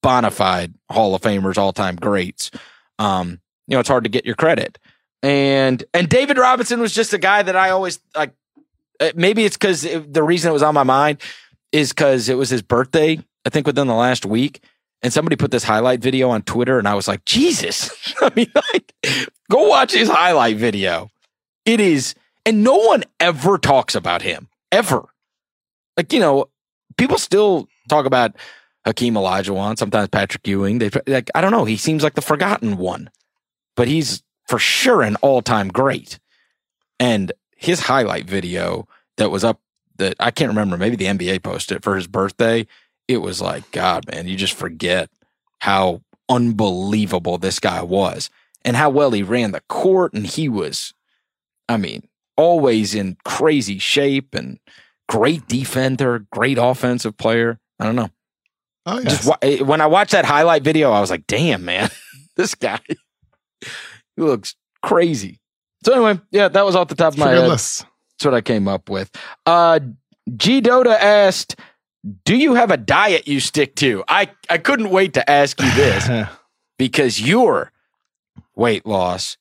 bona 0.01 0.32
fide 0.32 0.73
Hall 0.89 1.15
of 1.15 1.21
Famers, 1.21 1.58
all 1.58 1.73
time 1.73 1.95
greats. 1.95 2.51
Um, 2.99 3.39
you 3.67 3.75
know, 3.75 3.79
it's 3.79 3.89
hard 3.89 4.03
to 4.03 4.10
get 4.10 4.25
your 4.25 4.36
credit. 4.36 4.77
And 5.21 5.84
and 5.93 6.10
David 6.10 6.38
Robinson 6.38 6.79
was 6.79 6.93
just 6.93 7.13
a 7.13 7.17
guy 7.17 7.43
that 7.43 7.56
I 7.56 7.69
always 7.69 7.99
like. 8.15 8.34
Uh, 8.99 9.12
maybe 9.15 9.45
it's 9.45 9.58
because 9.58 9.86
it, 9.86 10.13
the 10.13 10.21
reason 10.21 10.49
it 10.49 10.53
was 10.53 10.63
on 10.63 10.75
my 10.75 10.84
mind 10.84 11.19
is 11.71 11.91
because 11.91 12.29
it 12.29 12.38
was 12.38 12.49
his 12.49 12.62
birthday. 12.62 13.19
I 13.45 13.49
think 13.49 13.65
within 13.65 13.88
the 13.88 13.95
last 13.95 14.25
week, 14.25 14.63
and 15.01 15.12
somebody 15.12 15.36
put 15.36 15.51
this 15.51 15.63
highlight 15.63 16.01
video 16.01 16.29
on 16.29 16.43
Twitter, 16.43 16.77
and 16.77 16.88
I 16.88 16.93
was 16.93 17.08
like, 17.08 17.25
Jesus! 17.25 17.89
I 18.21 18.32
mean, 18.36 18.51
like, 18.73 18.93
go 19.49 19.67
watch 19.67 19.93
his 19.93 20.10
highlight 20.10 20.58
video. 20.58 21.10
It 21.65 21.79
is, 21.79 22.15
and 22.45 22.63
no 22.63 22.75
one 22.75 23.03
ever 23.19 23.58
talks 23.58 23.95
about 23.95 24.21
him 24.21 24.49
ever. 24.71 25.06
Like 25.95 26.12
you 26.12 26.19
know, 26.19 26.49
people 26.97 27.17
still 27.17 27.67
talk 27.89 28.06
about 28.06 28.36
Hakeem 28.86 29.15
Olajuwon, 29.15 29.77
sometimes 29.77 30.10
Patrick 30.10 30.47
Ewing. 30.47 30.79
They 30.79 30.89
like 31.08 31.29
I 31.36 31.41
don't 31.41 31.51
know. 31.51 31.65
He 31.65 31.77
seems 31.77 32.03
like 32.03 32.15
the 32.15 32.21
forgotten 32.21 32.77
one, 32.77 33.10
but 33.75 33.88
he's 33.88 34.23
for 34.47 34.60
sure 34.60 35.01
an 35.01 35.15
all 35.17 35.41
time 35.41 35.69
great. 35.69 36.19
And 36.99 37.32
his 37.56 37.82
highlight 37.82 38.25
video 38.25 38.88
that 39.17 39.32
was 39.32 39.43
up 39.43 39.60
that 39.97 40.15
I 40.19 40.32
can't 40.32 40.49
remember. 40.49 40.77
Maybe 40.77 40.95
the 40.95 41.06
NBA 41.06 41.43
posted 41.43 41.77
it 41.77 41.84
for 41.84 41.95
his 41.95 42.08
birthday. 42.08 42.67
It 43.08 43.17
was 43.17 43.41
like 43.41 43.71
God, 43.71 44.06
man, 44.12 44.27
you 44.27 44.36
just 44.36 44.53
forget 44.53 45.10
how 45.60 46.01
unbelievable 46.29 47.38
this 47.38 47.60
guy 47.60 47.82
was 47.82 48.29
and 48.65 48.75
how 48.75 48.89
well 48.89 49.12
he 49.12 49.23
ran 49.23 49.51
the 49.51 49.62
court. 49.69 50.13
And 50.13 50.25
he 50.25 50.49
was, 50.49 50.93
I 51.69 51.77
mean, 51.77 52.08
always 52.36 52.95
in 52.95 53.17
crazy 53.23 53.79
shape 53.79 54.34
and 54.34 54.60
great 55.09 55.47
defender, 55.47 56.25
great 56.31 56.57
offensive 56.57 57.17
player. 57.17 57.59
I 57.79 57.85
don't 57.85 57.95
know. 57.95 58.09
Oh, 58.85 58.99
yes. 58.99 59.25
Just 59.25 59.37
eh, 59.41 59.61
when 59.61 59.81
I 59.81 59.87
watched 59.87 60.11
that 60.11 60.25
highlight 60.25 60.63
video, 60.63 60.91
I 60.91 60.99
was 60.99 61.09
like, 61.09 61.25
"Damn, 61.27 61.65
man, 61.65 61.89
this 62.35 62.55
guy, 62.55 62.79
he 63.61 64.21
looks 64.21 64.55
crazy." 64.81 65.39
So 65.85 65.93
anyway, 65.93 66.21
yeah, 66.31 66.47
that 66.47 66.65
was 66.65 66.75
off 66.75 66.87
the 66.87 66.95
top 66.95 67.13
of 67.13 67.19
my 67.19 67.29
head. 67.29 67.49
That's 67.49 68.25
what 68.25 68.33
I 68.33 68.41
came 68.41 68.67
up 68.67 68.89
with. 68.89 69.09
Uh, 69.45 69.79
G 70.35 70.61
Dota 70.61 70.97
asked, 70.97 71.59
"Do 72.25 72.35
you 72.35 72.55
have 72.55 72.71
a 72.71 72.77
diet 72.77 73.27
you 73.27 73.39
stick 73.39 73.75
to?" 73.75 74.03
I 74.07 74.29
I 74.49 74.57
couldn't 74.57 74.89
wait 74.89 75.13
to 75.13 75.29
ask 75.29 75.59
you 75.61 75.71
this 75.75 76.27
because 76.77 77.21
your 77.21 77.71
weight 78.55 78.85
loss 78.85 79.37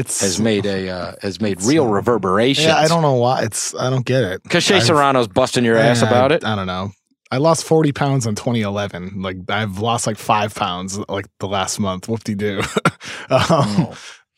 It's 0.00 0.20
has 0.20 0.40
made 0.40 0.66
a 0.66 0.88
uh, 0.88 1.12
has 1.22 1.40
made 1.40 1.62
real 1.62 1.86
reverberations. 1.86 2.66
Yeah, 2.66 2.76
I 2.76 2.88
don't 2.88 3.02
know 3.02 3.14
why. 3.14 3.42
It's 3.42 3.74
I 3.74 3.90
don't 3.90 4.04
get 4.04 4.22
it. 4.24 4.42
Because 4.42 4.64
Shea 4.64 4.76
I've- 4.76 4.84
Serrano's 4.86 5.28
busting 5.28 5.64
your 5.64 5.76
ass 5.76 6.02
I- 6.02 6.08
about 6.08 6.32
it. 6.32 6.44
I 6.44 6.56
don't 6.56 6.66
know. 6.66 6.90
I 7.32 7.36
lost 7.36 7.62
40 7.64 7.92
pounds 7.92 8.26
in 8.26 8.34
2011. 8.34 9.22
Like 9.22 9.36
I've 9.48 9.78
lost 9.78 10.04
like 10.06 10.18
five 10.18 10.52
pounds 10.54 10.98
like 11.08 11.26
the 11.38 11.46
last 11.46 11.78
month. 11.78 12.08
Whoop 12.08 12.24
de 12.24 12.34
doo. 12.34 12.60
um, 13.30 13.92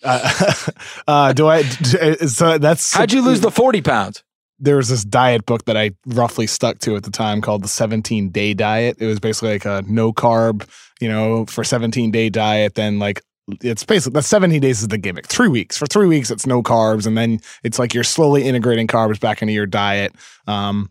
uh, 0.04 0.54
uh, 1.08 1.32
do 1.32 1.48
I? 1.48 1.62
d- 1.62 2.26
So 2.28 2.58
that's 2.58 2.92
How'd 2.92 3.12
you 3.12 3.22
lose 3.22 3.40
the 3.40 3.50
forty 3.50 3.80
pounds? 3.82 4.22
there 4.64 4.76
was 4.76 4.88
this 4.88 5.04
diet 5.04 5.44
book 5.44 5.64
that 5.64 5.76
I 5.76 5.90
roughly 6.06 6.46
stuck 6.46 6.78
to 6.80 6.94
at 6.94 7.02
the 7.02 7.10
time 7.10 7.40
called 7.40 7.64
the 7.64 7.68
17 7.68 8.28
day 8.30 8.54
diet. 8.54 8.96
It 9.00 9.06
was 9.06 9.18
basically 9.18 9.54
like 9.54 9.64
a 9.64 9.82
no 9.88 10.12
carb, 10.12 10.68
you 11.00 11.08
know, 11.08 11.46
for 11.46 11.64
17 11.64 12.12
day 12.12 12.28
diet. 12.30 12.76
Then 12.76 13.00
like 13.00 13.22
it's 13.62 13.84
basically 13.84 14.18
the 14.18 14.22
70 14.22 14.60
days 14.60 14.82
is 14.82 14.88
the 14.88 14.98
gimmick. 14.98 15.26
Three 15.26 15.48
weeks 15.48 15.76
for 15.76 15.86
three 15.86 16.06
weeks, 16.06 16.30
it's 16.30 16.46
no 16.46 16.62
carbs, 16.62 17.06
and 17.06 17.16
then 17.16 17.40
it's 17.62 17.78
like 17.78 17.94
you're 17.94 18.04
slowly 18.04 18.44
integrating 18.44 18.86
carbs 18.86 19.20
back 19.20 19.42
into 19.42 19.52
your 19.52 19.66
diet. 19.66 20.14
Um, 20.46 20.90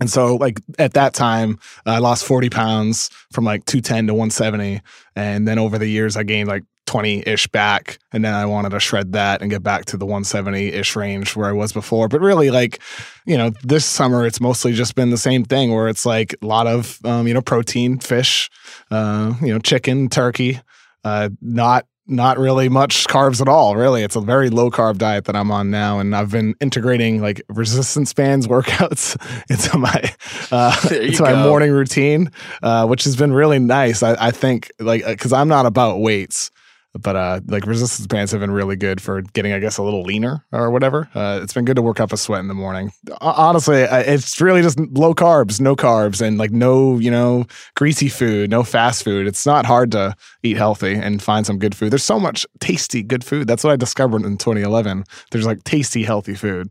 and 0.00 0.10
so, 0.10 0.36
like 0.36 0.60
at 0.78 0.94
that 0.94 1.14
time, 1.14 1.58
I 1.86 1.98
lost 1.98 2.24
40 2.24 2.50
pounds 2.50 3.10
from 3.32 3.44
like 3.44 3.64
210 3.64 4.06
to 4.08 4.14
170. 4.14 4.80
And 5.16 5.48
then 5.48 5.58
over 5.58 5.78
the 5.78 5.88
years, 5.88 6.16
I 6.16 6.22
gained 6.22 6.48
like 6.48 6.64
20 6.86 7.24
ish 7.26 7.48
back. 7.48 7.98
And 8.12 8.24
then 8.24 8.32
I 8.32 8.46
wanted 8.46 8.70
to 8.70 8.80
shred 8.80 9.12
that 9.12 9.42
and 9.42 9.50
get 9.50 9.62
back 9.62 9.86
to 9.86 9.96
the 9.96 10.06
170 10.06 10.68
ish 10.68 10.94
range 10.94 11.34
where 11.34 11.48
I 11.48 11.52
was 11.52 11.72
before. 11.72 12.06
But 12.06 12.20
really, 12.20 12.50
like, 12.50 12.80
you 13.26 13.36
know, 13.36 13.50
this 13.64 13.84
summer, 13.84 14.24
it's 14.24 14.40
mostly 14.40 14.72
just 14.72 14.94
been 14.94 15.10
the 15.10 15.18
same 15.18 15.44
thing 15.44 15.74
where 15.74 15.88
it's 15.88 16.06
like 16.06 16.34
a 16.40 16.46
lot 16.46 16.66
of, 16.68 16.98
um, 17.04 17.26
you 17.26 17.34
know, 17.34 17.42
protein, 17.42 17.98
fish, 17.98 18.50
uh, 18.92 19.34
you 19.40 19.52
know, 19.52 19.58
chicken, 19.58 20.08
turkey, 20.08 20.60
uh, 21.04 21.28
not 21.40 21.86
not 22.10 22.38
really 22.38 22.70
much 22.70 23.06
carbs 23.06 23.40
at 23.40 23.48
all 23.48 23.76
really. 23.76 24.02
It's 24.02 24.16
a 24.16 24.20
very 24.20 24.48
low 24.48 24.70
carb 24.70 24.96
diet 24.96 25.26
that 25.26 25.36
i'm 25.36 25.50
on 25.50 25.70
now 25.70 25.98
and 25.98 26.16
i've 26.16 26.30
been 26.30 26.54
integrating 26.60 27.20
like 27.20 27.42
resistance 27.50 28.14
bands 28.14 28.46
workouts 28.48 29.16
into 29.50 29.76
my 29.76 30.14
uh 30.50 30.74
into 30.90 31.22
my 31.22 31.34
morning 31.44 31.70
routine 31.70 32.30
uh 32.62 32.86
which 32.86 33.04
has 33.04 33.14
been 33.14 33.32
really 33.32 33.58
nice. 33.58 34.02
I, 34.02 34.28
I 34.28 34.30
think 34.30 34.72
like 34.78 35.04
because 35.04 35.32
i'm 35.32 35.48
not 35.48 35.66
about 35.66 36.00
weights 36.00 36.50
but 36.94 37.16
uh 37.16 37.40
like 37.46 37.66
resistance 37.66 38.06
bands 38.06 38.32
have 38.32 38.40
been 38.40 38.50
really 38.50 38.76
good 38.76 39.00
for 39.00 39.22
getting 39.22 39.52
i 39.52 39.58
guess 39.58 39.78
a 39.78 39.82
little 39.82 40.02
leaner 40.02 40.44
or 40.52 40.70
whatever. 40.70 41.08
Uh 41.14 41.40
it's 41.42 41.52
been 41.52 41.64
good 41.64 41.76
to 41.76 41.82
work 41.82 42.00
up 42.00 42.12
a 42.12 42.16
sweat 42.16 42.40
in 42.40 42.48
the 42.48 42.54
morning. 42.54 42.90
Honestly 43.20 43.82
it's 43.82 44.40
really 44.40 44.62
just 44.62 44.78
low 44.78 45.14
carbs 45.14 45.60
no 45.60 45.76
carbs 45.76 46.20
and 46.20 46.38
like 46.38 46.50
no 46.50 46.98
you 46.98 47.10
know 47.10 47.46
greasy 47.74 48.08
food 48.08 48.50
no 48.50 48.62
fast 48.62 49.04
food. 49.04 49.26
It's 49.26 49.46
not 49.46 49.66
hard 49.66 49.92
to 49.92 50.14
eat 50.42 50.56
healthy 50.56 50.94
and 50.94 51.22
find 51.22 51.46
some 51.46 51.58
good 51.58 51.74
food. 51.74 51.92
There's 51.92 52.04
so 52.04 52.18
much 52.18 52.46
tasty 52.60 53.02
good 53.02 53.24
food. 53.24 53.46
That's 53.46 53.64
what 53.64 53.72
i 53.72 53.76
discovered 53.76 54.22
in 54.22 54.36
2011 54.38 55.04
there's 55.30 55.46
like 55.46 55.64
tasty 55.64 56.02
healthy 56.02 56.34
food. 56.34 56.70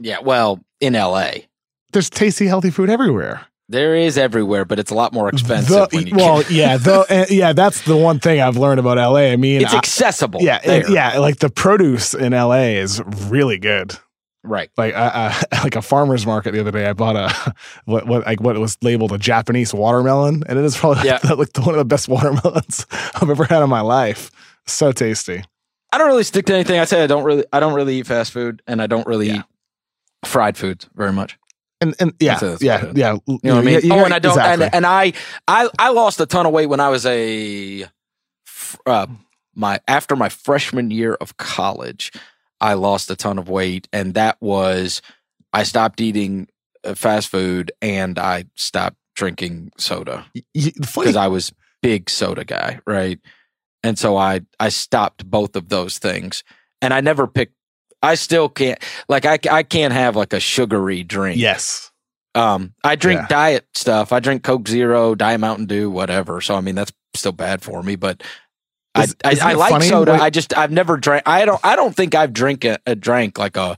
Yeah, 0.00 0.18
well, 0.20 0.60
in 0.80 0.94
L.A. 0.94 1.46
there's 1.92 2.10
tasty 2.10 2.46
healthy 2.46 2.70
food 2.70 2.90
everywhere 2.90 3.46
There 3.68 3.96
is 3.96 4.16
everywhere, 4.16 4.64
but 4.64 4.78
it's 4.78 4.92
a 4.92 4.94
lot 4.94 5.12
more 5.12 5.28
expensive. 5.28 5.88
The- 5.90 6.12
well 6.14 6.42
yeah 6.50 6.76
the, 6.76 7.00
uh, 7.10 7.26
yeah 7.30 7.52
that's 7.52 7.82
the 7.82 7.96
one 7.96 8.20
thing 8.20 8.40
i've 8.40 8.56
learned 8.56 8.78
about 8.80 8.96
la 8.96 9.16
i 9.16 9.34
mean 9.36 9.60
it's 9.62 9.74
I- 9.74 9.78
accessible. 9.78 10.40
yeah 10.40 10.60
there. 10.60 10.84
and- 10.84 10.94
yeah 10.94 11.18
like 11.18 11.38
the 11.40 11.50
produce 11.50 12.14
in 12.14 12.32
la 12.32 12.52
is 12.54 13.02
really 13.28 13.58
good 13.58 13.96
right. 14.44 14.70
like 14.76 14.94
I, 14.94 15.34
I, 15.52 15.62
like 15.64 15.74
a 15.74 15.82
farmer's 15.82 16.24
market 16.24 16.52
the 16.52 16.60
other 16.60 16.70
day. 16.70 16.86
I 16.86 16.92
bought 16.92 17.16
a 17.16 17.54
what 17.86 18.06
what 18.06 18.24
like 18.24 18.40
what 18.40 18.56
was 18.58 18.78
labeled 18.82 19.10
a 19.12 19.18
Japanese 19.18 19.74
watermelon, 19.74 20.44
and 20.48 20.58
it 20.58 20.64
is 20.64 20.76
probably 20.76 21.04
Yeah. 21.06 21.18
like 21.24 21.56
one 21.58 21.70
of 21.70 21.78
the 21.78 21.84
best 21.84 22.08
watermelons 22.08 22.86
I've 23.16 23.28
ever 23.28 23.44
had 23.44 23.62
in 23.64 23.68
my 23.68 23.80
life. 23.80 24.30
So 24.66 24.92
tasty. 24.92 25.42
I 25.92 25.98
don't 25.98 26.06
really 26.08 26.22
stick 26.24 26.46
to 26.46 26.54
anything. 26.54 26.78
I 26.78 26.84
say 26.84 27.02
I 27.02 27.06
don't 27.08 27.24
really. 27.24 27.44
I 27.52 27.58
don't 27.58 27.74
really 27.74 27.96
eat 27.98 28.06
fast 28.06 28.30
food, 28.32 28.62
and 28.68 28.80
I 28.80 28.86
don't 28.86 29.06
really 29.08 29.28
Yeah. 29.28 29.38
eat 29.38 29.44
fried 30.28 30.56
foods 30.56 30.88
very 30.94 31.12
much. 31.12 31.36
And 31.80 31.94
and 32.00 32.14
yeah 32.20 32.38
that's 32.38 32.62
yeah 32.62 32.90
yeah. 32.94 33.16
You 33.26 33.38
know 33.42 33.54
what 33.56 33.62
I 33.62 33.66
mean? 33.66 33.80
you 33.82 33.92
oh, 33.92 34.04
and 34.04 34.14
I 34.14 34.18
don't. 34.18 34.32
exactly. 34.32 34.64
And, 34.66 34.74
and 34.76 34.86
I, 34.86 35.12
I, 35.46 35.68
I 35.78 35.90
lost 35.90 36.20
a 36.20 36.26
ton 36.26 36.46
of 36.46 36.52
weight 36.52 36.66
when 36.66 36.80
I 36.80 36.88
was 36.88 37.04
a, 37.04 37.84
uh, 38.86 39.06
my 39.54 39.80
after 39.86 40.16
my 40.16 40.28
freshman 40.28 40.90
year 40.90 41.14
of 41.14 41.36
college, 41.36 42.12
I 42.60 42.74
lost 42.74 43.10
a 43.10 43.16
ton 43.16 43.38
of 43.38 43.48
weight, 43.48 43.88
and 43.92 44.14
that 44.14 44.36
was 44.40 45.02
I 45.52 45.64
stopped 45.64 46.00
eating 46.00 46.48
uh, 46.84 46.94
fast 46.94 47.28
food 47.28 47.72
and 47.82 48.18
I 48.18 48.44
stopped 48.54 48.96
drinking 49.14 49.72
soda 49.78 50.26
Y- 50.34 50.42
y- 50.54 50.72
the 50.76 50.86
funny- 50.86 51.04
because 51.06 51.16
I 51.16 51.28
was 51.28 51.52
big 51.82 52.08
soda 52.10 52.44
guy, 52.44 52.80
right? 52.86 53.18
And 53.82 53.98
so 53.98 54.16
I 54.16 54.40
I 54.58 54.70
stopped 54.70 55.28
both 55.30 55.56
of 55.56 55.68
those 55.68 55.98
things, 55.98 56.42
and 56.80 56.94
I 56.94 57.00
never 57.02 57.26
picked. 57.26 57.52
I 58.06 58.14
still 58.14 58.48
can't 58.48 58.78
like 59.08 59.24
I 59.24 59.38
I 59.50 59.62
can't 59.62 59.92
have 59.92 60.16
like 60.16 60.32
a 60.32 60.40
sugary 60.40 61.02
drink. 61.02 61.38
yes. 61.38 61.90
Um, 62.34 62.74
I 62.84 62.96
drink 62.96 63.20
Yeah. 63.22 63.26
diet 63.28 63.66
stuff. 63.74 64.12
I 64.12 64.20
drink 64.20 64.42
Coke 64.42 64.68
Zero, 64.68 65.14
Diet 65.14 65.40
Mountain 65.40 65.66
Dew, 65.66 65.90
whatever. 65.90 66.40
So 66.42 66.54
I 66.54 66.60
mean 66.60 66.74
that's 66.74 66.92
still 67.14 67.32
bad 67.32 67.62
for 67.62 67.82
me, 67.82 67.96
but. 67.96 68.22
Is- 68.98 69.14
I, 69.24 69.30
I, 69.30 69.50
I 69.50 69.52
like 69.54 69.82
soda. 69.82 70.12
I 70.12 70.30
just 70.30 70.56
I've 70.56 70.70
never 70.70 70.96
drank. 70.96 71.22
I 71.26 71.44
don't. 71.44 71.60
I 71.62 71.76
don't 71.76 71.94
think 71.94 72.14
I've 72.14 72.32
drink 72.32 72.64
a, 72.64 72.78
a 72.86 72.94
drank 72.94 73.38
like 73.38 73.56
a 73.58 73.76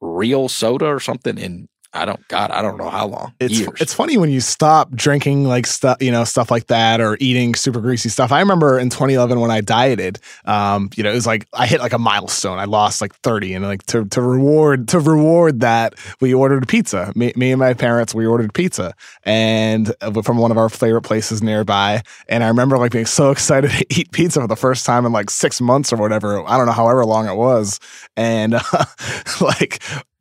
real 0.00 0.48
soda 0.48 0.86
or 0.86 1.00
something 1.00 1.38
in 1.38 1.68
I 1.94 2.04
don't. 2.04 2.26
God, 2.26 2.50
I 2.50 2.60
don't 2.60 2.76
know 2.76 2.90
how 2.90 3.06
long. 3.06 3.32
It's 3.38 3.60
Years. 3.60 3.80
it's 3.80 3.94
funny 3.94 4.16
when 4.16 4.28
you 4.28 4.40
stop 4.40 4.90
drinking 4.90 5.44
like 5.44 5.64
stuff, 5.64 6.02
you 6.02 6.10
know, 6.10 6.24
stuff 6.24 6.50
like 6.50 6.66
that, 6.66 7.00
or 7.00 7.16
eating 7.20 7.54
super 7.54 7.80
greasy 7.80 8.08
stuff. 8.08 8.32
I 8.32 8.40
remember 8.40 8.80
in 8.80 8.90
2011 8.90 9.38
when 9.38 9.52
I 9.52 9.60
dieted, 9.60 10.18
um, 10.44 10.90
you 10.96 11.04
know, 11.04 11.12
it 11.12 11.14
was 11.14 11.26
like 11.26 11.46
I 11.52 11.66
hit 11.66 11.80
like 11.80 11.92
a 11.92 11.98
milestone. 11.98 12.58
I 12.58 12.64
lost 12.64 13.00
like 13.00 13.14
30, 13.16 13.54
and 13.54 13.64
like 13.64 13.84
to 13.86 14.04
to 14.06 14.20
reward 14.20 14.88
to 14.88 14.98
reward 14.98 15.60
that, 15.60 15.94
we 16.20 16.34
ordered 16.34 16.66
pizza. 16.66 17.12
Me, 17.14 17.32
me 17.36 17.52
and 17.52 17.60
my 17.60 17.74
parents, 17.74 18.12
we 18.12 18.26
ordered 18.26 18.52
pizza, 18.52 18.94
and 19.22 19.94
uh, 20.00 20.20
from 20.22 20.38
one 20.38 20.50
of 20.50 20.58
our 20.58 20.68
favorite 20.68 21.02
places 21.02 21.42
nearby. 21.42 22.02
And 22.28 22.42
I 22.42 22.48
remember 22.48 22.76
like 22.76 22.90
being 22.90 23.06
so 23.06 23.30
excited 23.34 23.70
to 23.70 23.86
eat 23.90 24.10
pizza 24.10 24.40
for 24.40 24.48
the 24.48 24.56
first 24.56 24.84
time 24.84 25.06
in 25.06 25.12
like 25.12 25.30
six 25.30 25.60
months 25.60 25.92
or 25.92 25.96
whatever. 25.96 26.44
I 26.48 26.56
don't 26.56 26.66
know, 26.66 26.72
however 26.72 27.04
long 27.04 27.28
it 27.28 27.36
was, 27.36 27.78
and 28.16 28.54
uh, 28.54 28.84
like 29.40 29.80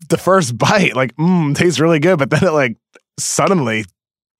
the 0.09 0.17
first 0.17 0.57
bite, 0.57 0.95
like, 0.95 1.15
mmm, 1.15 1.55
tastes 1.55 1.79
really 1.79 1.99
good. 1.99 2.19
But 2.19 2.29
then 2.29 2.43
it 2.43 2.51
like 2.51 2.77
suddenly 3.19 3.85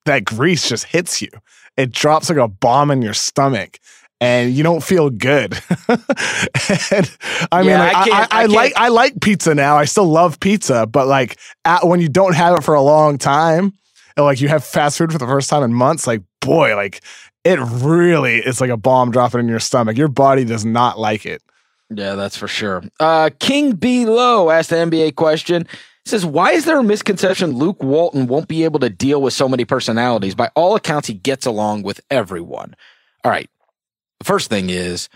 that 0.06 0.26
grease 0.26 0.68
just 0.68 0.86
hits 0.86 1.22
you. 1.22 1.30
It 1.78 1.92
drops 1.92 2.30
like 2.30 2.38
a 2.38 2.48
bomb 2.48 2.92
in 2.92 3.02
your 3.02 3.14
stomach. 3.14 3.80
And 4.22 4.54
you 4.54 4.64
don't 4.64 4.82
feel 4.82 5.10
good. 5.10 5.54
and 5.90 7.18
I 7.52 7.60
mean, 7.60 7.72
Yeah, 7.72 7.92
like, 7.92 7.96
I 7.96 8.10
I, 8.10 8.22
I, 8.22 8.28
I 8.32 8.46
like 8.46 8.74
I 8.78 8.88
like 8.88 9.20
pizza 9.20 9.54
now. 9.54 9.76
I 9.76 9.84
still 9.84 10.06
love 10.06 10.40
pizza, 10.40 10.88
but 10.88 11.08
like 11.08 11.38
at, 11.66 11.86
when 11.86 12.00
you 12.00 12.08
don't 12.08 12.34
have 12.34 12.58
it 12.58 12.64
for 12.64 12.74
a 12.74 12.82
long 12.82 13.18
time, 13.18 13.74
and 14.16 14.26
like 14.26 14.40
you 14.40 14.48
have 14.48 14.64
fast 14.64 14.98
food 14.98 15.12
for 15.12 15.18
the 15.18 15.26
first 15.26 15.50
time 15.50 15.62
in 15.62 15.74
months, 15.74 16.08
like 16.08 16.22
boy, 16.40 16.74
like 16.74 17.04
it 17.44 17.60
really 17.60 18.38
is 18.38 18.62
like 18.62 18.70
a 18.70 18.78
bomb 18.78 19.12
dropping 19.12 19.42
in 19.42 19.48
your 19.50 19.60
stomach. 19.60 19.98
Your 19.98 20.08
body 20.08 20.46
does 20.46 20.64
not 20.64 20.98
like 20.98 21.26
it. 21.26 21.42
Yeah, 21.90 22.16
that's 22.16 22.38
for 22.38 22.48
sure. 22.48 22.84
Uh, 23.00 23.30
King 23.40 23.74
B. 23.74 24.06
Low 24.06 24.50
asked 24.50 24.70
the 24.70 24.78
NBA 24.78 25.16
question. 25.16 25.68
He 26.04 26.10
says, 26.10 26.26
Why 26.26 26.52
is 26.52 26.66
there 26.66 26.80
a 26.80 26.84
misconception 26.84 27.52
Luke 27.54 27.82
Walton 27.84 28.28
won't 28.28 28.48
be 28.48 28.64
able 28.64 28.80
to 28.80 28.90
deal 28.90 29.22
with 29.22 29.34
so 29.34 29.48
many 29.48 29.66
personalities? 29.66 30.36
By 30.36 30.50
all 30.56 30.76
accounts, 30.76 31.08
he 31.08 31.14
gets 31.14 31.46
along 31.46 31.84
with 31.84 32.02
everyone. 32.10 32.76
All 33.24 33.32
right. 33.32 33.50
The 34.20 34.26
first 34.26 34.50
thing 34.50 34.70
is, 34.70 35.10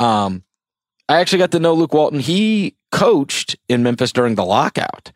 um, 0.00 0.44
I 1.08 1.20
actually 1.20 1.38
got 1.38 1.52
to 1.52 1.60
know 1.60 1.74
Luke 1.74 1.94
Walton. 1.94 2.20
He 2.20 2.76
coached 2.92 3.56
in 3.68 3.82
Memphis 3.82 4.12
during 4.12 4.34
the 4.34 4.44
lockout. 4.44 5.12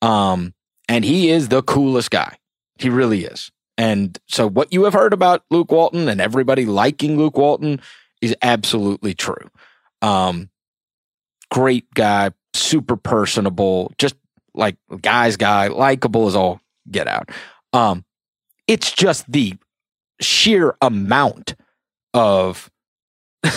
Um, 0.00 0.54
and 0.88 1.04
he 1.04 1.30
is 1.30 1.48
the 1.48 1.62
coolest 1.62 2.10
guy. 2.10 2.36
He 2.78 2.88
really 2.88 3.24
is. 3.24 3.50
And 3.78 4.18
so 4.28 4.48
what 4.48 4.72
you 4.72 4.84
have 4.84 4.92
heard 4.92 5.12
about 5.12 5.44
Luke 5.50 5.72
Walton 5.72 6.08
and 6.08 6.20
everybody 6.20 6.66
liking 6.66 7.16
Luke 7.16 7.36
Walton 7.36 7.80
is 8.20 8.36
absolutely 8.42 9.14
true. 9.14 9.50
Um, 10.02 10.50
great 11.50 11.92
guy, 11.94 12.32
super 12.54 12.96
personable, 12.96 13.92
just 13.98 14.16
like 14.54 14.76
guy's 15.00 15.36
guy, 15.36 15.68
likable 15.68 16.26
as 16.26 16.36
all 16.36 16.60
get 16.90 17.06
out. 17.06 17.30
Um, 17.72 18.04
it's 18.66 18.92
just 18.92 19.30
the 19.30 19.54
sheer 20.20 20.76
amount 20.80 21.54
of 22.14 22.70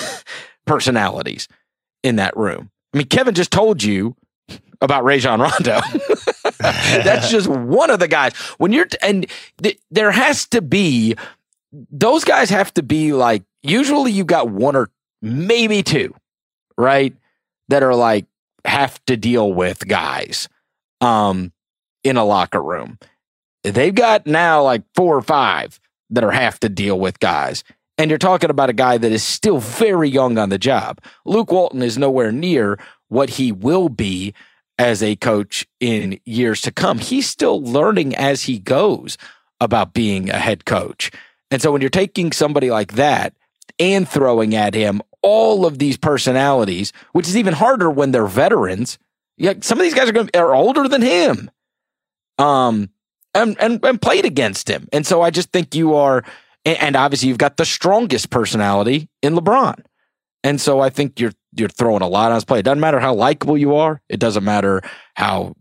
personalities 0.66 1.48
in 2.04 2.18
that 2.18 2.36
room. 2.38 2.72
I 2.94 3.00
mean, 3.00 3.08
Kevin 3.08 3.36
just 3.36 3.52
told 3.52 3.84
you 3.84 4.16
about 4.82 5.04
Rajon 5.04 5.40
Rondo. 5.42 5.80
That's 6.60 7.30
just 7.30 7.48
one 7.48 7.90
of 7.90 8.00
the 8.00 8.08
guys. 8.08 8.34
When 8.58 8.72
you're 8.72 8.86
t- 8.86 8.98
and 9.02 9.26
th- 9.62 9.80
there 9.92 10.12
has 10.12 10.48
to 10.50 10.62
be 10.62 11.16
those 11.92 12.24
guys 12.24 12.50
have 12.50 12.74
to 12.76 12.84
be 12.84 13.12
like 13.12 13.44
usually 13.64 14.12
you 14.12 14.24
got 14.24 14.50
one 14.50 14.76
or 14.76 14.90
maybe 15.22 15.84
two, 15.84 16.14
right? 16.78 17.16
That 17.70 17.84
are 17.84 17.96
like 17.96 18.26
have 18.66 19.04
to 19.06 19.18
deal 19.18 19.54
with 19.54 19.88
guys 19.88 20.50
um 21.02 21.52
in 22.04 22.18
a 22.18 22.26
locker 22.26 22.62
room. 22.62 23.00
They've 23.64 23.94
got 23.94 24.28
now 24.28 24.64
like 24.64 24.84
four 24.94 25.18
or 25.18 25.22
five 25.22 25.80
that 26.12 26.24
are 26.24 26.32
have 26.32 26.60
to 26.60 26.70
deal 26.70 27.00
with 27.00 27.20
guys. 27.20 27.64
And 27.98 28.10
you're 28.10 28.20
talking 28.20 28.50
about 28.50 28.70
a 28.70 28.74
guy 28.74 28.98
that 28.98 29.12
is 29.12 29.24
still 29.24 29.58
very 29.58 30.10
young 30.10 30.38
on 30.38 30.50
the 30.50 30.58
job. 30.58 31.02
Luke 31.26 31.52
Walton 31.52 31.82
is 31.82 31.98
nowhere 31.98 32.32
near 32.32 32.78
what 33.08 33.32
he 33.32 33.52
will 33.52 33.90
be 33.90 34.34
as 34.78 35.02
a 35.02 35.16
coach 35.16 35.66
in 35.80 36.20
years 36.26 36.62
to 36.62 36.72
come. 36.72 37.00
He's 37.00 37.28
still 37.28 37.64
learning 37.64 38.16
as 38.16 38.44
he 38.44 38.60
goes 38.60 39.18
about 39.62 39.94
being 39.94 40.30
a 40.30 40.38
head 40.38 40.66
coach. 40.66 41.12
And 41.50 41.62
so 41.62 41.72
when 41.72 41.82
you're 41.82 41.90
taking 41.90 42.32
somebody 42.32 42.70
like 42.70 42.94
that 42.94 43.34
and 43.80 44.08
throwing 44.08 44.54
at 44.54 44.74
him 44.74 45.02
all 45.26 45.66
of 45.66 45.80
these 45.80 45.98
personalities, 45.98 46.94
which 47.14 47.28
is 47.28 47.36
even 47.36 47.54
harder 47.54 47.90
when 47.90 48.12
they're 48.12 48.28
veterans, 48.28 49.00
yeah, 49.38 49.54
some 49.62 49.80
of 49.80 49.84
these 49.84 49.96
guys 49.96 50.08
are 50.08 50.14
going 50.14 50.30
are 50.36 50.54
older 50.54 50.88
than 50.88 51.02
him. 51.02 51.50
Um 52.38 52.92
and, 53.34 53.58
and 53.60 53.84
and 53.84 54.00
played 54.00 54.24
against 54.24 54.70
him. 54.70 54.88
And 54.94 55.06
so 55.06 55.24
I 55.24 55.32
just 55.32 55.52
think 55.52 55.74
you 55.74 55.96
are 55.96 56.24
and 56.64 56.96
obviously 56.96 57.30
you've 57.30 57.40
got 57.40 57.58
the 57.58 57.66
strongest 57.66 58.30
personality 58.30 59.10
in 59.24 59.34
LeBron. 59.34 59.84
And 60.44 60.62
so 60.62 60.80
I 60.80 60.92
think 60.92 61.20
you're 61.20 61.34
you're 61.58 61.70
throwing 61.70 62.04
a 62.04 62.08
lot 62.08 62.30
on 62.30 62.36
his 62.36 62.46
play. 62.46 62.60
It 62.60 62.66
doesn't 62.66 62.80
matter 62.80 63.00
how 63.00 63.16
likable 63.16 63.58
you 63.58 63.76
are. 63.76 64.02
It 64.08 64.20
doesn't 64.20 64.44
matter 64.44 64.84
how 65.16 65.56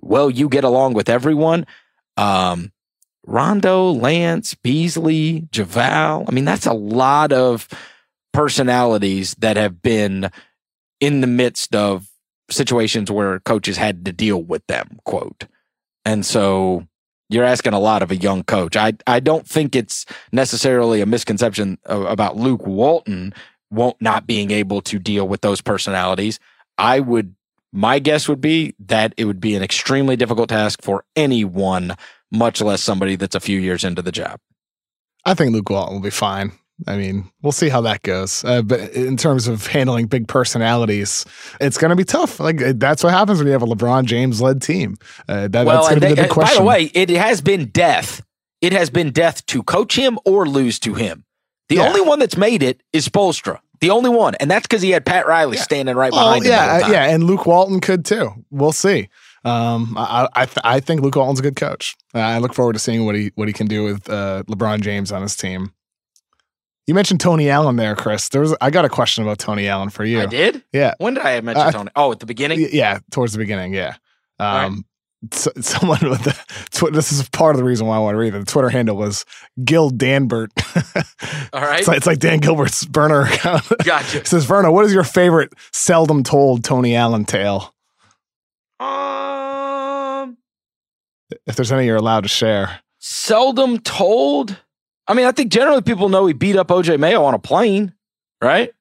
well 0.00 0.28
you 0.28 0.48
get 0.48 0.64
along 0.64 0.94
with 0.94 1.08
everyone. 1.08 1.66
Um, 2.16 2.72
Rondo, 3.26 3.90
Lance, 3.92 4.54
Beasley, 4.54 5.42
JaVale. 5.52 6.26
I 6.28 6.32
mean, 6.32 6.44
that's 6.44 6.66
a 6.66 6.72
lot 6.72 7.32
of 7.32 7.68
personalities 8.34 9.34
that 9.38 9.56
have 9.56 9.80
been 9.80 10.30
in 11.00 11.22
the 11.22 11.26
midst 11.26 11.74
of 11.74 12.10
situations 12.50 13.10
where 13.10 13.40
coaches 13.40 13.78
had 13.78 14.04
to 14.04 14.12
deal 14.12 14.42
with 14.42 14.66
them, 14.66 14.98
quote. 15.04 15.46
And 16.04 16.26
so 16.26 16.86
you're 17.30 17.44
asking 17.44 17.72
a 17.72 17.80
lot 17.80 18.02
of 18.02 18.10
a 18.10 18.16
young 18.16 18.42
coach. 18.42 18.76
I, 18.76 18.92
I 19.06 19.20
don't 19.20 19.48
think 19.48 19.74
it's 19.74 20.04
necessarily 20.32 21.00
a 21.00 21.06
misconception 21.06 21.78
about 21.86 22.36
Luke 22.36 22.66
Walton 22.66 23.32
won't 23.70 24.00
not 24.02 24.26
being 24.26 24.50
able 24.50 24.82
to 24.82 24.98
deal 24.98 25.26
with 25.26 25.40
those 25.40 25.62
personalities. 25.62 26.38
I 26.76 27.00
would 27.00 27.34
my 27.72 27.98
guess 27.98 28.28
would 28.28 28.40
be 28.40 28.74
that 28.78 29.14
it 29.16 29.24
would 29.24 29.40
be 29.40 29.56
an 29.56 29.62
extremely 29.62 30.14
difficult 30.14 30.48
task 30.48 30.80
for 30.80 31.04
anyone, 31.16 31.96
much 32.30 32.60
less 32.60 32.82
somebody 32.82 33.16
that's 33.16 33.34
a 33.34 33.40
few 33.40 33.58
years 33.58 33.82
into 33.82 34.00
the 34.00 34.12
job. 34.12 34.38
I 35.24 35.34
think 35.34 35.52
Luke 35.52 35.70
Walton 35.70 35.94
will 35.94 36.02
be 36.02 36.10
fine. 36.10 36.52
I 36.86 36.96
mean, 36.96 37.30
we'll 37.42 37.52
see 37.52 37.68
how 37.68 37.80
that 37.82 38.02
goes. 38.02 38.44
Uh, 38.44 38.62
but 38.62 38.80
in 38.92 39.16
terms 39.16 39.46
of 39.46 39.66
handling 39.66 40.06
big 40.06 40.26
personalities, 40.26 41.24
it's 41.60 41.78
going 41.78 41.90
to 41.90 41.96
be 41.96 42.04
tough. 42.04 42.40
Like 42.40 42.58
that's 42.78 43.04
what 43.04 43.12
happens 43.12 43.38
when 43.38 43.46
you 43.46 43.52
have 43.52 43.62
a 43.62 43.66
LeBron 43.66 44.06
James 44.06 44.42
led 44.42 44.60
team. 44.60 44.96
Uh, 45.28 45.48
that, 45.48 45.66
well, 45.66 45.76
that's 45.76 45.88
going 45.88 46.00
to 46.00 46.08
be 46.08 46.14
the 46.14 46.22
big 46.22 46.30
question. 46.30 46.58
By 46.58 46.62
the 46.62 46.68
way, 46.68 46.90
it 46.94 47.10
has 47.10 47.40
been 47.40 47.66
death. 47.66 48.22
It 48.60 48.72
has 48.72 48.90
been 48.90 49.12
death 49.12 49.44
to 49.46 49.62
coach 49.62 49.96
him 49.96 50.18
or 50.24 50.48
lose 50.48 50.78
to 50.80 50.94
him. 50.94 51.24
The 51.68 51.76
yeah. 51.76 51.86
only 51.86 52.00
one 52.00 52.18
that's 52.18 52.36
made 52.36 52.62
it 52.62 52.82
is 52.92 53.08
Spoelstra. 53.08 53.60
The 53.80 53.90
only 53.90 54.10
one, 54.10 54.34
and 54.36 54.50
that's 54.50 54.66
because 54.66 54.82
he 54.82 54.90
had 54.90 55.04
Pat 55.04 55.26
Riley 55.26 55.56
yeah. 55.56 55.62
standing 55.62 55.96
right 55.96 56.12
behind 56.12 56.44
yeah, 56.44 56.78
him. 56.78 56.80
Yeah, 56.80 57.04
yeah, 57.06 57.14
and 57.14 57.24
Luke 57.24 57.46
Walton 57.46 57.80
could 57.80 58.04
too. 58.04 58.30
We'll 58.50 58.72
see. 58.72 59.08
Um, 59.44 59.94
I 59.98 60.28
I, 60.34 60.46
th- 60.46 60.58
I, 60.64 60.80
think 60.80 61.02
Luke 61.02 61.16
Walton's 61.16 61.40
a 61.40 61.42
good 61.42 61.56
coach. 61.56 61.96
Uh, 62.14 62.20
I 62.20 62.38
look 62.38 62.54
forward 62.54 62.74
to 62.74 62.78
seeing 62.78 63.04
what 63.04 63.14
he 63.14 63.30
what 63.34 63.48
he 63.48 63.52
can 63.52 63.66
do 63.66 63.84
with 63.84 64.08
uh, 64.08 64.42
LeBron 64.48 64.80
James 64.80 65.12
on 65.12 65.20
his 65.22 65.36
team. 65.36 65.72
You 66.86 66.94
mentioned 66.94 67.20
Tony 67.20 67.48
Allen 67.48 67.76
there, 67.76 67.96
Chris. 67.96 68.28
There 68.28 68.42
was 68.42 68.54
I 68.60 68.70
got 68.70 68.84
a 68.84 68.90
question 68.90 69.24
about 69.24 69.38
Tony 69.38 69.68
Allen 69.68 69.88
for 69.88 70.04
you. 70.04 70.20
I 70.20 70.26
did. 70.26 70.62
Yeah. 70.72 70.94
When 70.98 71.14
did 71.14 71.24
I 71.24 71.40
mention 71.40 71.66
uh, 71.66 71.70
Tony? 71.70 71.90
Oh, 71.96 72.12
at 72.12 72.20
the 72.20 72.26
beginning. 72.26 72.68
Yeah, 72.72 72.98
towards 73.10 73.32
the 73.32 73.38
beginning. 73.38 73.72
Yeah. 73.72 73.96
Um, 74.38 74.84
someone 75.32 76.00
with 76.02 76.22
the 76.24 76.32
tw- 76.70 76.92
this 76.92 77.12
is 77.12 77.28
part 77.30 77.54
of 77.54 77.58
the 77.58 77.64
reason 77.64 77.86
why 77.86 77.96
I 77.96 77.98
want 77.98 78.14
to 78.14 78.18
read 78.18 78.34
it. 78.34 78.38
The 78.40 78.44
Twitter 78.44 78.68
handle 78.68 78.96
was 78.96 79.24
Gil 79.64 79.90
Danbert. 79.90 80.50
All 81.52 81.60
right, 81.60 81.78
it's 81.78 81.88
like, 81.88 81.96
it's 81.96 82.06
like, 82.06 82.18
Dan 82.18 82.40
Gilbert's 82.40 82.84
burner 82.84 83.22
account. 83.22 83.64
Gotcha. 83.84 84.18
it 84.18 84.26
says 84.26 84.46
Verno, 84.46 84.72
what 84.72 84.84
is 84.84 84.92
your 84.92 85.04
favorite 85.04 85.52
seldom 85.72 86.22
told 86.22 86.64
Tony 86.64 86.94
Allen 86.96 87.24
tale? 87.24 87.74
Um, 88.80 90.36
if 91.46 91.56
there's 91.56 91.72
any 91.72 91.86
you're 91.86 91.96
allowed 91.96 92.22
to 92.22 92.28
share. 92.28 92.80
Seldom 92.98 93.78
told. 93.78 94.58
I 95.06 95.14
mean, 95.14 95.26
I 95.26 95.32
think 95.32 95.52
generally 95.52 95.82
people 95.82 96.08
know 96.08 96.26
he 96.26 96.32
beat 96.32 96.56
up 96.56 96.68
OJ 96.68 96.98
Mayo 96.98 97.24
on 97.24 97.34
a 97.34 97.38
plane, 97.38 97.92
right? 98.42 98.72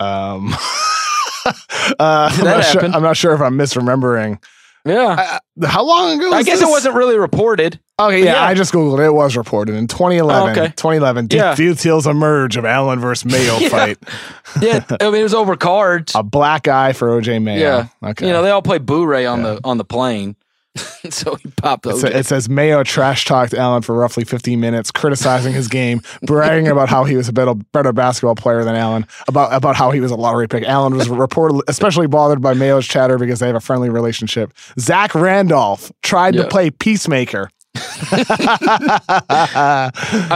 Um. 0.00 0.54
uh, 1.44 1.52
I'm, 2.00 2.44
not 2.44 2.64
sure, 2.64 2.84
I'm 2.84 3.02
not 3.02 3.16
sure 3.16 3.34
if 3.34 3.40
I'm 3.40 3.56
misremembering. 3.58 4.42
Yeah. 4.86 5.40
Uh, 5.62 5.66
how 5.66 5.84
long 5.84 6.18
ago? 6.18 6.32
I 6.32 6.42
guess 6.42 6.60
this? 6.60 6.68
it 6.68 6.70
wasn't 6.70 6.94
really 6.94 7.16
reported. 7.16 7.80
Okay, 7.98 8.24
yeah, 8.24 8.32
yeah, 8.34 8.44
I 8.44 8.54
just 8.54 8.74
googled 8.74 8.98
it. 8.98 9.06
It 9.06 9.14
was 9.14 9.36
reported 9.36 9.76
in 9.76 9.86
2011. 9.86 10.48
Oh, 10.48 10.50
okay. 10.50 10.68
2011. 10.74 11.28
Yeah. 11.30 11.54
Details 11.54 12.06
emerge 12.06 12.56
of 12.56 12.64
Allen 12.64 12.98
versus 12.98 13.24
Mayo 13.24 13.56
yeah. 13.58 13.68
fight. 13.68 13.98
yeah, 14.60 14.84
I 15.00 15.06
mean 15.06 15.20
it 15.20 15.22
was 15.22 15.32
over 15.34 15.56
cards. 15.56 16.12
A 16.14 16.22
black 16.22 16.68
eye 16.68 16.92
for 16.92 17.08
OJ 17.08 17.42
Mayo. 17.42 17.60
Yeah. 17.60 18.10
Okay. 18.10 18.26
You 18.26 18.32
know 18.32 18.42
they 18.42 18.50
all 18.50 18.62
play 18.62 18.78
Boo-Ray 18.78 19.26
on 19.26 19.42
the 19.42 19.60
on 19.64 19.78
the 19.78 19.84
plane. 19.84 20.36
so 21.10 21.36
he 21.36 21.48
popped 21.50 21.86
it, 21.86 22.02
it 22.04 22.26
says 22.26 22.48
Mayo 22.48 22.82
trash 22.82 23.24
talked 23.24 23.54
Allen 23.54 23.82
for 23.82 23.94
roughly 23.94 24.24
15 24.24 24.58
minutes, 24.58 24.90
criticizing 24.90 25.52
his 25.52 25.68
game, 25.68 26.02
bragging 26.22 26.66
about 26.66 26.88
how 26.88 27.04
he 27.04 27.14
was 27.16 27.28
a 27.28 27.32
better, 27.32 27.54
better 27.72 27.92
basketball 27.92 28.34
player 28.34 28.64
than 28.64 28.74
Allen, 28.74 29.06
about 29.28 29.52
about 29.52 29.76
how 29.76 29.92
he 29.92 30.00
was 30.00 30.10
a 30.10 30.16
lottery 30.16 30.48
pick. 30.48 30.64
Allen 30.64 30.96
was 30.96 31.06
reportedly 31.08 31.60
especially 31.68 32.08
bothered 32.08 32.42
by 32.42 32.54
Mayo's 32.54 32.86
chatter 32.86 33.18
because 33.18 33.38
they 33.38 33.46
have 33.46 33.54
a 33.54 33.60
friendly 33.60 33.88
relationship. 33.88 34.52
Zach 34.78 35.14
Randolph 35.14 35.92
tried 36.02 36.34
to 36.34 36.48
play 36.48 36.70
peacemaker. 36.70 37.50
I 37.76 38.20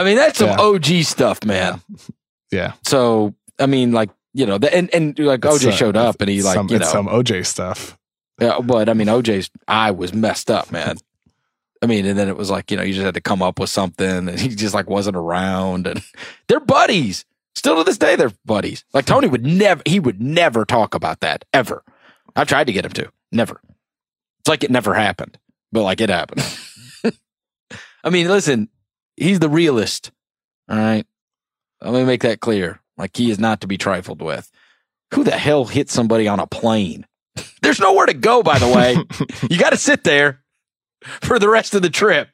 mean, 0.04 0.16
that's 0.16 0.38
some 0.38 0.50
yeah. 0.50 0.60
OG 0.60 0.86
stuff, 1.04 1.44
man. 1.44 1.80
Yeah. 2.52 2.74
So 2.84 3.34
I 3.58 3.66
mean, 3.66 3.90
like 3.92 4.10
you 4.34 4.46
know, 4.46 4.58
the, 4.58 4.72
and 4.72 4.88
and 4.94 5.18
like 5.18 5.40
OJ 5.40 5.68
uh, 5.68 5.72
showed 5.72 5.96
up 5.96 6.20
and 6.20 6.30
he 6.30 6.42
like 6.42 6.54
some, 6.54 6.68
you 6.68 6.78
know 6.78 6.86
some 6.86 7.08
OJ 7.08 7.44
stuff. 7.44 7.97
Yeah, 8.40 8.60
but 8.60 8.88
I 8.88 8.94
mean, 8.94 9.08
OJ's 9.08 9.50
eye 9.66 9.90
was 9.90 10.14
messed 10.14 10.50
up, 10.50 10.70
man. 10.70 10.96
I 11.82 11.86
mean, 11.86 12.06
and 12.06 12.18
then 12.18 12.28
it 12.28 12.36
was 12.36 12.50
like, 12.50 12.70
you 12.70 12.76
know, 12.76 12.82
you 12.82 12.92
just 12.92 13.04
had 13.04 13.14
to 13.14 13.20
come 13.20 13.42
up 13.42 13.58
with 13.58 13.70
something 13.70 14.28
and 14.28 14.30
he 14.40 14.48
just 14.48 14.74
like 14.74 14.88
wasn't 14.88 15.16
around 15.16 15.86
and 15.86 16.02
they're 16.48 16.60
buddies. 16.60 17.24
Still 17.54 17.76
to 17.76 17.84
this 17.84 17.98
day, 17.98 18.14
they're 18.14 18.32
buddies. 18.44 18.84
Like 18.92 19.04
Tony 19.04 19.26
would 19.26 19.44
never, 19.44 19.82
he 19.84 19.98
would 19.98 20.20
never 20.22 20.64
talk 20.64 20.94
about 20.94 21.20
that 21.20 21.44
ever. 21.52 21.82
I've 22.36 22.46
tried 22.46 22.68
to 22.68 22.72
get 22.72 22.84
him 22.84 22.92
to. 22.92 23.10
Never. 23.32 23.60
It's 24.40 24.48
like 24.48 24.62
it 24.62 24.70
never 24.70 24.94
happened, 24.94 25.38
but 25.72 25.82
like 25.82 26.00
it 26.00 26.08
happened. 26.08 26.42
I 28.04 28.10
mean, 28.10 28.28
listen, 28.28 28.68
he's 29.16 29.40
the 29.40 29.48
realist. 29.48 30.12
All 30.68 30.76
right. 30.76 31.04
Let 31.82 31.94
me 31.94 32.04
make 32.04 32.22
that 32.22 32.40
clear. 32.40 32.80
Like 32.96 33.16
he 33.16 33.30
is 33.30 33.40
not 33.40 33.60
to 33.62 33.66
be 33.66 33.76
trifled 33.76 34.22
with. 34.22 34.50
Who 35.14 35.24
the 35.24 35.32
hell 35.32 35.64
hit 35.64 35.90
somebody 35.90 36.28
on 36.28 36.38
a 36.38 36.46
plane? 36.46 37.06
There's 37.62 37.80
nowhere 37.80 38.06
to 38.06 38.14
go, 38.14 38.42
by 38.42 38.58
the 38.58 38.68
way. 38.68 38.96
you 39.50 39.58
got 39.58 39.70
to 39.70 39.76
sit 39.76 40.04
there 40.04 40.42
for 41.22 41.38
the 41.38 41.48
rest 41.48 41.74
of 41.74 41.82
the 41.82 41.90
trip. 41.90 42.28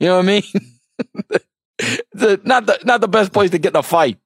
You 0.00 0.08
know 0.08 0.16
what 0.16 0.24
I 0.24 0.26
mean? 0.26 0.42
the, 2.12 2.40
not 2.44 2.66
the 2.66 2.78
not 2.84 3.00
the 3.00 3.08
best 3.08 3.32
place 3.32 3.50
to 3.50 3.58
get 3.58 3.70
in 3.70 3.76
a 3.76 3.82
fight 3.82 4.18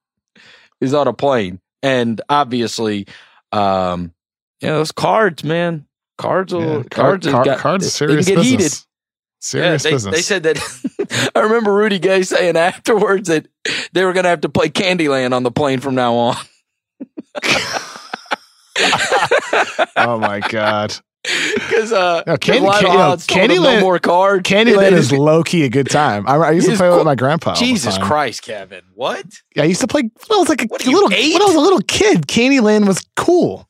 is 0.79 0.93
on 0.93 1.07
a 1.07 1.13
plane, 1.13 1.59
and 1.81 2.21
obviously, 2.29 3.07
um, 3.51 4.13
you 4.61 4.67
know 4.67 4.77
those 4.77 4.91
cards, 4.91 5.43
man. 5.43 5.85
Cards, 6.17 6.53
will, 6.53 6.77
yeah, 6.77 6.83
cards, 6.89 7.27
car, 7.27 7.45
got, 7.45 7.59
cards, 7.59 7.91
serious 7.93 8.25
get 8.25 8.37
business. 8.37 8.49
heated. 8.49 8.87
Serious 9.39 9.83
yeah, 9.83 9.89
they, 9.89 9.95
business. 9.95 10.15
They 10.15 10.21
said 10.21 10.43
that. 10.43 11.31
I 11.35 11.41
remember 11.41 11.73
Rudy 11.73 11.99
Gay 11.99 12.23
saying 12.23 12.57
afterwards 12.57 13.29
that 13.29 13.47
they 13.93 14.03
were 14.03 14.13
going 14.13 14.23
to 14.23 14.29
have 14.29 14.41
to 14.41 14.49
play 14.49 14.69
Candyland 14.69 15.33
on 15.33 15.43
the 15.43 15.51
plane 15.51 15.79
from 15.79 15.95
now 15.95 16.15
on. 16.15 16.35
oh 19.97 20.17
my 20.19 20.39
god. 20.49 20.95
Because 21.23 21.91
uh, 21.91 22.23
no, 22.25 22.37
Candy, 22.37 22.67
can, 22.69 22.81
you 22.83 22.97
know, 22.97 23.15
Candyland, 23.15 23.79
no 23.79 23.79
more 23.81 23.99
cards. 23.99 24.49
Candyland 24.49 24.93
is 24.93 25.11
low 25.11 25.43
key 25.43 25.63
a 25.65 25.69
good 25.69 25.89
time. 25.89 26.25
I, 26.27 26.35
I 26.35 26.51
used 26.51 26.69
to 26.69 26.75
play 26.77 26.89
with 26.89 27.03
my 27.03 27.15
grandpa. 27.15 27.53
Jesus 27.53 27.97
Christ, 27.97 28.43
Kevin! 28.43 28.81
What? 28.93 29.25
Yeah, 29.55 29.63
I 29.63 29.65
used 29.65 29.81
to 29.81 29.87
play 29.87 30.03
when 30.03 30.37
I 30.37 30.37
was 30.37 30.47
like 30.47 30.63
a 30.63 30.67
little. 30.89 31.11
Eight? 31.11 31.33
When 31.33 31.41
I 31.41 31.45
was 31.45 31.55
a 31.55 31.59
little 31.59 31.81
kid, 31.81 32.27
Candyland 32.27 32.87
was 32.87 33.05
cool. 33.17 33.67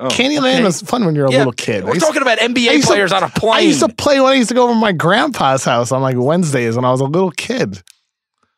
Oh, 0.00 0.08
Candyland 0.08 0.56
okay. 0.56 0.64
was 0.64 0.82
fun 0.82 1.06
when 1.06 1.14
you're 1.14 1.26
a 1.26 1.32
yeah, 1.32 1.38
little 1.38 1.52
kid. 1.52 1.84
We're 1.84 1.94
talking 1.94 2.22
about 2.22 2.38
NBA 2.38 2.84
players 2.84 3.10
to, 3.10 3.16
on 3.16 3.22
a 3.24 3.28
plane. 3.30 3.54
I 3.54 3.60
used 3.60 3.80
to 3.80 3.88
play 3.88 4.20
when 4.20 4.32
I 4.32 4.36
used 4.36 4.50
to 4.50 4.54
go 4.54 4.64
over 4.64 4.74
to 4.74 4.78
my 4.78 4.92
grandpa's 4.92 5.64
house 5.64 5.90
on 5.90 6.02
like 6.02 6.16
Wednesdays 6.18 6.76
when 6.76 6.84
I 6.84 6.90
was 6.90 7.00
a 7.00 7.04
little 7.04 7.30
kid. 7.30 7.82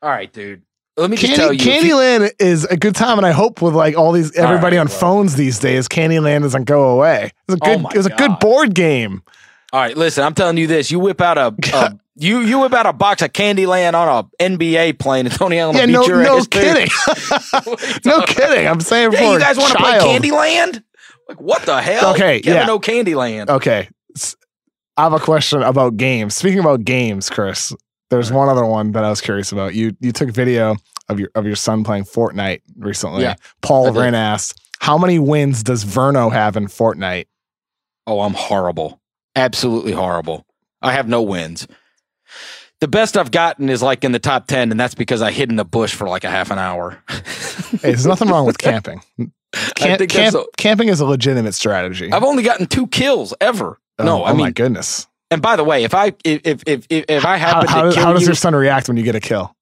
All 0.03 0.11
right, 0.11 0.33
dude 0.33 0.63
let 1.01 1.11
me 1.11 1.17
just 1.17 1.35
tell 1.35 1.53
you, 1.53 1.59
Candyland 1.59 2.23
you, 2.23 2.31
is 2.39 2.65
a 2.65 2.77
good 2.77 2.95
time, 2.95 3.19
and 3.19 3.27
I 3.27 3.33
hope 3.33 3.63
with 3.63 3.75
like 3.75 3.97
all 3.97 4.13
these 4.13 4.37
everybody 4.37 4.77
right, 4.77 4.83
on 4.83 4.89
phones 4.89 5.35
these 5.35 5.59
days, 5.59 5.89
Candyland 5.89 6.43
doesn't 6.43 6.65
go 6.65 6.91
away. 6.91 7.33
It's 7.49 7.55
a 7.55 7.59
oh 7.63 7.77
good, 7.77 7.87
oh 7.87 7.89
it 7.89 7.97
was 7.97 8.07
a 8.07 8.11
good 8.11 8.39
board 8.39 8.75
game. 8.75 9.23
All 9.73 9.81
right, 9.81 9.97
listen, 9.97 10.25
I'm 10.25 10.35
telling 10.35 10.57
you 10.59 10.67
this: 10.67 10.91
you 10.91 10.99
whip 10.99 11.21
out 11.21 11.39
a, 11.39 11.55
a 11.73 11.99
you 12.17 12.41
you 12.41 12.61
whip 12.61 12.73
out 12.73 12.87
a 12.87 12.93
box 12.93 13.23
of 13.23 13.33
Candyland 13.33 13.95
on 13.95 14.29
a 14.41 14.45
NBA 14.45 14.99
plane, 14.99 15.27
and 15.27 15.35
Tony 15.35 15.59
Allen 15.59 15.77
yeah, 15.77 15.87
beat 15.87 15.93
no, 15.93 16.07
your 16.07 16.23
no 16.23 16.39
ass. 16.39 16.47
Kidding. 16.47 16.89
no 18.05 18.23
kidding. 18.27 18.67
I'm 18.67 18.81
saying 18.81 19.13
yeah, 19.13 19.19
for 19.19 19.33
you 19.33 19.39
guys 19.39 19.57
want 19.57 19.73
to 19.73 19.79
play 19.79 19.99
Candyland? 19.99 20.83
Like 21.29 21.41
what 21.41 21.63
the 21.63 21.81
hell? 21.81 22.13
Okay, 22.13 22.41
Kevin 22.41 22.61
yeah, 22.61 22.67
no 22.67 22.79
Candyland. 22.79 23.49
Okay, 23.49 23.89
I 24.97 25.05
have 25.05 25.13
a 25.13 25.21
question 25.21 25.63
about 25.63 25.97
games. 25.97 26.35
Speaking 26.35 26.59
about 26.59 26.85
games, 26.85 27.31
Chris, 27.31 27.73
there's 28.11 28.31
right. 28.31 28.37
one 28.37 28.49
other 28.49 28.67
one 28.67 28.93
that 28.93 29.05
I 29.05 29.11
was 29.11 29.21
curious 29.21 29.53
about. 29.53 29.75
You 29.75 29.97
you 30.01 30.13
took 30.13 30.31
video 30.31 30.77
of 31.09 31.19
your 31.19 31.31
of 31.35 31.47
your 31.47 31.57
son 31.57 31.85
playing 31.85 32.05
Fortnite 32.05 32.63
recently. 32.77 33.23
Yeah, 33.23 33.37
Paul. 33.63 33.93
Vern 33.93 34.15
asked, 34.15 34.61
"How 34.81 34.99
many 34.99 35.19
wins 35.19 35.63
does 35.63 35.85
Verno 35.85 36.31
have 36.31 36.57
in 36.57 36.67
Fortnite?" 36.67 37.27
Oh, 38.07 38.21
I'm 38.21 38.35
horrible. 38.35 39.01
Absolutely 39.37 39.93
horrible. 39.93 40.45
I 40.83 40.93
have 40.93 41.09
no 41.09 41.23
wins. 41.23 41.69
The 42.81 42.89
best 42.89 43.17
I've 43.17 43.31
gotten 43.31 43.69
is 43.69 43.83
like 43.83 44.05
in 44.05 44.13
the 44.13 44.19
top 44.19 44.47
10, 44.47 44.71
and 44.71 44.81
that's 44.81 44.95
because 44.95 45.21
I 45.21 45.31
hid 45.31 45.51
in 45.51 45.57
the 45.57 45.67
bush 45.67 45.95
for 45.95 46.09
like 46.09 46.25
a 46.25 46.31
half 46.31 46.51
an 46.51 46.59
hour. 46.59 47.03
Hey, 47.71 47.79
there's 47.83 48.07
nothing 48.07 48.29
wrong 48.29 48.47
with 48.47 48.59
camping. 48.59 49.03
Camp, 49.53 49.99
think 49.99 50.11
camp, 50.11 50.35
a- 50.35 50.47
camping 50.57 50.89
is 50.89 51.01
a 51.01 51.07
legitimate 51.07 51.55
strategy. 51.55 52.11
I've 52.11 52.25
only 52.25 52.43
gotten 52.43 52.67
two 52.67 52.87
kills 52.87 53.35
ever. 53.41 53.79
Oh, 53.99 54.05
no, 54.05 54.25
I 54.25 54.31
oh 54.31 54.35
my 54.35 54.51
goodness. 54.51 55.07
And 55.31 55.41
by 55.43 55.57
the 55.57 55.65
way, 55.65 55.85
if 55.85 55.95
I 55.95 56.13
if 56.25 56.41
if 56.45 56.63
if, 56.67 56.87
if, 56.89 57.25
I 57.25 57.39
How, 57.39 57.53
happen 57.53 57.69
how, 57.69 57.83
to 57.85 57.93
kill 57.93 58.05
how 58.05 58.13
does 58.13 58.23
you, 58.23 58.29
your 58.29 58.35
son 58.35 58.55
react 58.55 58.89
when 58.89 58.97
you 58.97 59.03
get 59.03 59.15
a 59.15 59.21
kill? 59.21 59.55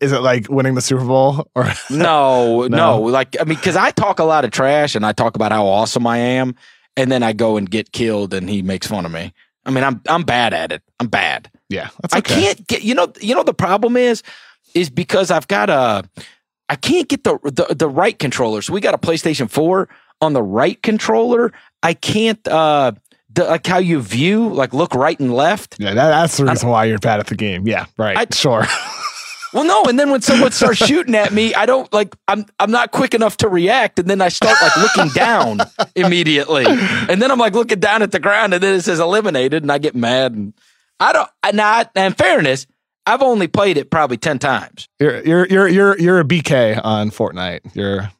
Is 0.00 0.10
it 0.12 0.20
like 0.20 0.48
winning 0.48 0.74
the 0.74 0.80
Super 0.80 1.04
Bowl 1.04 1.48
or 1.54 1.64
no, 1.90 2.62
no, 2.62 2.66
No. 2.68 3.00
like 3.02 3.36
I 3.40 3.44
mean, 3.44 3.56
because 3.56 3.76
I 3.76 3.90
talk 3.92 4.18
a 4.18 4.24
lot 4.24 4.44
of 4.44 4.50
trash 4.50 4.94
and 4.94 5.06
I 5.06 5.12
talk 5.12 5.36
about 5.36 5.52
how 5.52 5.66
awesome 5.66 6.06
I 6.06 6.18
am, 6.18 6.56
and 6.96 7.10
then 7.10 7.22
I 7.22 7.32
go 7.32 7.56
and 7.56 7.70
get 7.70 7.92
killed, 7.92 8.34
and 8.34 8.50
he 8.50 8.62
makes 8.62 8.86
fun 8.86 9.06
of 9.06 9.12
me. 9.12 9.32
I 9.64 9.70
mean, 9.70 9.84
I'm 9.84 10.00
I'm 10.08 10.22
bad 10.24 10.52
at 10.54 10.72
it. 10.72 10.82
I'm 11.00 11.08
bad. 11.08 11.50
yeah? 11.68 11.90
That's 12.02 12.14
I 12.14 12.20
can't 12.20 12.66
get 12.66 12.82
you 12.82 12.94
know 12.94 13.12
you 13.20 13.34
know 13.34 13.42
the 13.44 13.54
problem 13.54 13.96
is 13.96 14.22
is 14.74 14.90
because 14.90 15.30
I've 15.30 15.48
got 15.48 15.70
a 15.70 16.04
I 16.68 16.76
can't 16.76 17.08
get 17.08 17.22
the 17.24 17.38
the, 17.44 17.74
the 17.74 17.88
right 17.88 18.18
controller. 18.18 18.62
So 18.62 18.72
we 18.72 18.80
got 18.80 18.94
a 18.94 18.98
PlayStation 18.98 19.48
4 19.48 19.88
on 20.20 20.32
the 20.32 20.42
right 20.42 20.82
controller. 20.82 21.52
I 21.82 21.94
can't 21.94 22.46
uh 22.48 22.92
the, 23.36 23.44
like 23.44 23.66
how 23.66 23.78
you 23.78 24.00
view 24.02 24.48
like 24.48 24.74
look 24.74 24.94
right 24.94 25.18
and 25.20 25.32
left. 25.32 25.76
Yeah, 25.78 25.94
that, 25.94 26.08
that's 26.08 26.36
the 26.36 26.44
reason 26.44 26.68
why 26.68 26.84
you're 26.86 26.98
bad 26.98 27.20
at 27.20 27.28
the 27.28 27.36
game. 27.36 27.66
Yeah, 27.66 27.86
right. 27.96 28.16
I- 28.18 28.34
sure. 28.34 28.64
Well, 29.52 29.64
no, 29.64 29.84
and 29.88 29.98
then 29.98 30.10
when 30.10 30.20
someone 30.20 30.50
starts 30.52 30.84
shooting 30.84 31.14
at 31.14 31.32
me, 31.32 31.54
I 31.54 31.64
don't 31.64 31.90
like 31.90 32.14
I'm 32.28 32.44
I'm 32.58 32.70
not 32.70 32.90
quick 32.90 33.14
enough 33.14 33.38
to 33.38 33.48
react, 33.48 33.98
and 33.98 34.10
then 34.10 34.20
I 34.20 34.28
start 34.28 34.54
like 34.60 34.76
looking 34.76 35.08
down 35.14 35.60
immediately, 35.94 36.64
and 36.66 37.22
then 37.22 37.30
I'm 37.30 37.38
like 37.38 37.54
looking 37.54 37.80
down 37.80 38.02
at 38.02 38.10
the 38.12 38.18
ground, 38.18 38.52
and 38.52 38.62
then 38.62 38.74
it 38.74 38.82
says 38.82 39.00
eliminated, 39.00 39.62
and 39.62 39.72
I 39.72 39.78
get 39.78 39.94
mad, 39.94 40.32
and 40.34 40.52
I 41.00 41.12
don't. 41.14 41.30
And 41.42 41.58
I, 41.60 41.86
in 41.94 42.12
fairness, 42.12 42.66
I've 43.06 43.22
only 43.22 43.46
played 43.46 43.78
it 43.78 43.90
probably 43.90 44.18
ten 44.18 44.38
times. 44.38 44.88
You're 44.98 45.24
you're 45.24 45.46
you're 45.46 45.68
you're 45.68 45.98
you're 45.98 46.20
a 46.20 46.24
BK 46.24 46.78
on 46.84 47.10
Fortnite. 47.10 47.74
You're 47.74 48.10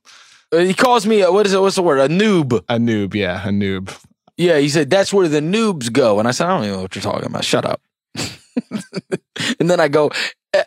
Uh, 0.53 0.59
He 0.59 0.73
calls 0.73 1.07
me 1.07 1.21
a, 1.21 1.31
what 1.31 1.45
is 1.45 1.53
it? 1.53 1.61
What's 1.61 1.77
the 1.77 1.83
word? 1.83 1.99
A 1.99 2.09
noob. 2.09 2.55
a 2.69 2.77
noob. 2.79 3.13
Yeah, 3.15 3.47
a 3.47 3.51
noob. 3.51 3.95
Yeah, 4.37 4.59
he 4.59 4.69
said 4.69 4.91
that's 4.91 5.13
where 5.13 5.29
the 5.29 5.41
noobs 5.41 5.93
go, 5.93 6.19
and 6.19 6.29
I 6.29 6.31
said 6.31 6.47
I 6.47 6.51
don't 6.51 6.65
even 6.65 6.77
know 6.77 6.83
what 6.83 6.95
you're 6.95 7.03
talking 7.03 7.27
about. 7.27 7.45
Shut 7.45 7.65
up. 7.65 7.81
and 9.61 9.71
then 9.71 9.81
I 9.81 9.89
go, 9.89 10.11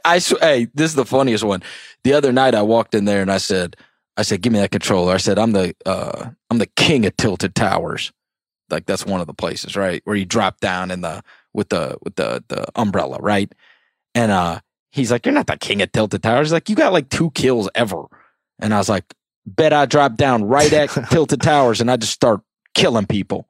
I 0.06 0.20
sw- 0.20 0.40
hey, 0.42 0.68
this 0.74 0.92
is 0.92 0.96
the 0.96 1.06
funniest 1.06 1.44
one. 1.44 1.64
The 2.04 2.14
other 2.14 2.32
night 2.32 2.56
I 2.56 2.62
walked 2.62 2.96
in 2.96 3.06
there 3.06 3.22
and 3.22 3.32
I 3.32 3.38
said, 3.38 3.76
I 4.18 4.24
said, 4.24 4.42
give 4.42 4.54
me 4.54 4.60
that 4.60 4.72
controller. 4.72 5.14
I 5.14 5.18
said, 5.18 5.40
I'm 5.40 5.52
the 5.52 5.76
uh, 5.86 6.30
I'm 6.50 6.58
the 6.58 6.70
king 6.76 7.06
of 7.06 7.16
tilted 7.18 7.56
towers. 7.56 8.12
Like 8.70 8.86
that's 8.86 9.06
one 9.06 9.22
of 9.22 9.28
the 9.28 9.34
places, 9.34 9.76
right, 9.76 10.02
where 10.06 10.16
you 10.16 10.26
drop 10.26 10.60
down 10.60 10.92
in 10.92 11.02
the 11.02 11.24
with 11.54 11.70
the 11.70 11.98
with 12.04 12.16
the 12.16 12.44
the 12.48 12.66
umbrella, 12.76 13.18
right? 13.20 13.52
And 14.16 14.32
uh, 14.32 14.60
he's 14.92 15.12
like, 15.12 15.26
you're 15.26 15.34
not 15.34 15.48
the 15.48 15.58
king 15.58 15.82
of 15.82 15.92
tilted 15.92 16.24
towers. 16.24 16.48
He's 16.48 16.54
like, 16.54 16.70
you 16.70 16.76
got 16.76 16.94
like 16.94 17.10
two 17.10 17.32
kills 17.32 17.70
ever. 17.76 18.06
And 18.60 18.74
I 18.74 18.78
was 18.78 18.90
like, 18.90 19.06
bet 19.46 19.74
I 19.74 19.86
drop 19.86 20.16
down 20.16 20.44
right 20.44 20.72
at 20.74 20.90
tilted 21.12 21.42
towers 21.42 21.82
and 21.82 21.90
I 21.90 21.98
just 21.98 22.14
start 22.14 22.42
killing 22.76 23.06
people. 23.06 23.48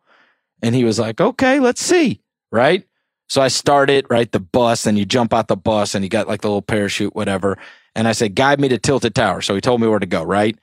And 0.62 0.76
he 0.76 0.84
was 0.84 1.00
like, 1.00 1.22
okay, 1.22 1.60
let's 1.60 1.82
see. 1.82 2.22
Right. 2.52 2.86
So 3.28 3.42
I 3.42 3.48
started, 3.48 4.08
right, 4.10 4.32
the 4.32 4.40
bus, 4.40 4.88
and 4.88 4.98
you 4.98 5.06
jump 5.06 5.34
out 5.34 5.48
the 5.48 5.56
bus 5.56 5.94
and 5.94 6.04
you 6.04 6.10
got 6.10 6.28
like 6.28 6.42
the 6.42 6.48
little 6.48 6.64
parachute, 6.64 7.16
whatever. 7.16 7.58
And 7.96 8.08
I 8.08 8.14
said, 8.14 8.36
guide 8.36 8.60
me 8.60 8.68
to 8.70 8.78
Tilted 8.78 9.14
Tower. 9.14 9.42
So 9.42 9.54
he 9.54 9.62
told 9.62 9.82
me 9.82 9.88
where 9.88 10.00
to 10.00 10.06
go, 10.06 10.24
right? 10.24 10.58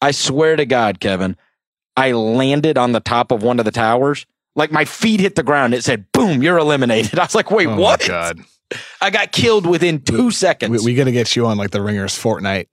I 0.00 0.12
swear 0.12 0.56
to 0.56 0.64
God, 0.64 1.00
Kevin, 1.00 1.36
I 1.96 2.12
landed 2.12 2.78
on 2.78 2.92
the 2.92 3.00
top 3.00 3.32
of 3.32 3.42
one 3.42 3.58
of 3.58 3.64
the 3.64 3.70
towers. 3.70 4.26
Like 4.54 4.70
my 4.70 4.84
feet 4.84 5.20
hit 5.20 5.34
the 5.34 5.42
ground. 5.42 5.74
It 5.74 5.82
said, 5.82 6.06
boom, 6.12 6.42
you're 6.42 6.58
eliminated. 6.58 7.18
I 7.18 7.24
was 7.24 7.34
like, 7.34 7.50
wait, 7.50 7.66
oh 7.66 7.76
what? 7.76 8.06
God, 8.06 8.40
I 9.00 9.10
got 9.10 9.32
killed 9.32 9.66
within 9.66 10.00
two 10.00 10.30
seconds. 10.30 10.70
we, 10.70 10.92
we 10.92 10.94
going 10.94 11.06
to 11.06 11.12
get 11.12 11.34
you 11.34 11.46
on 11.46 11.58
like 11.58 11.70
the 11.70 11.82
Ringers 11.82 12.14
Fortnite 12.14 12.68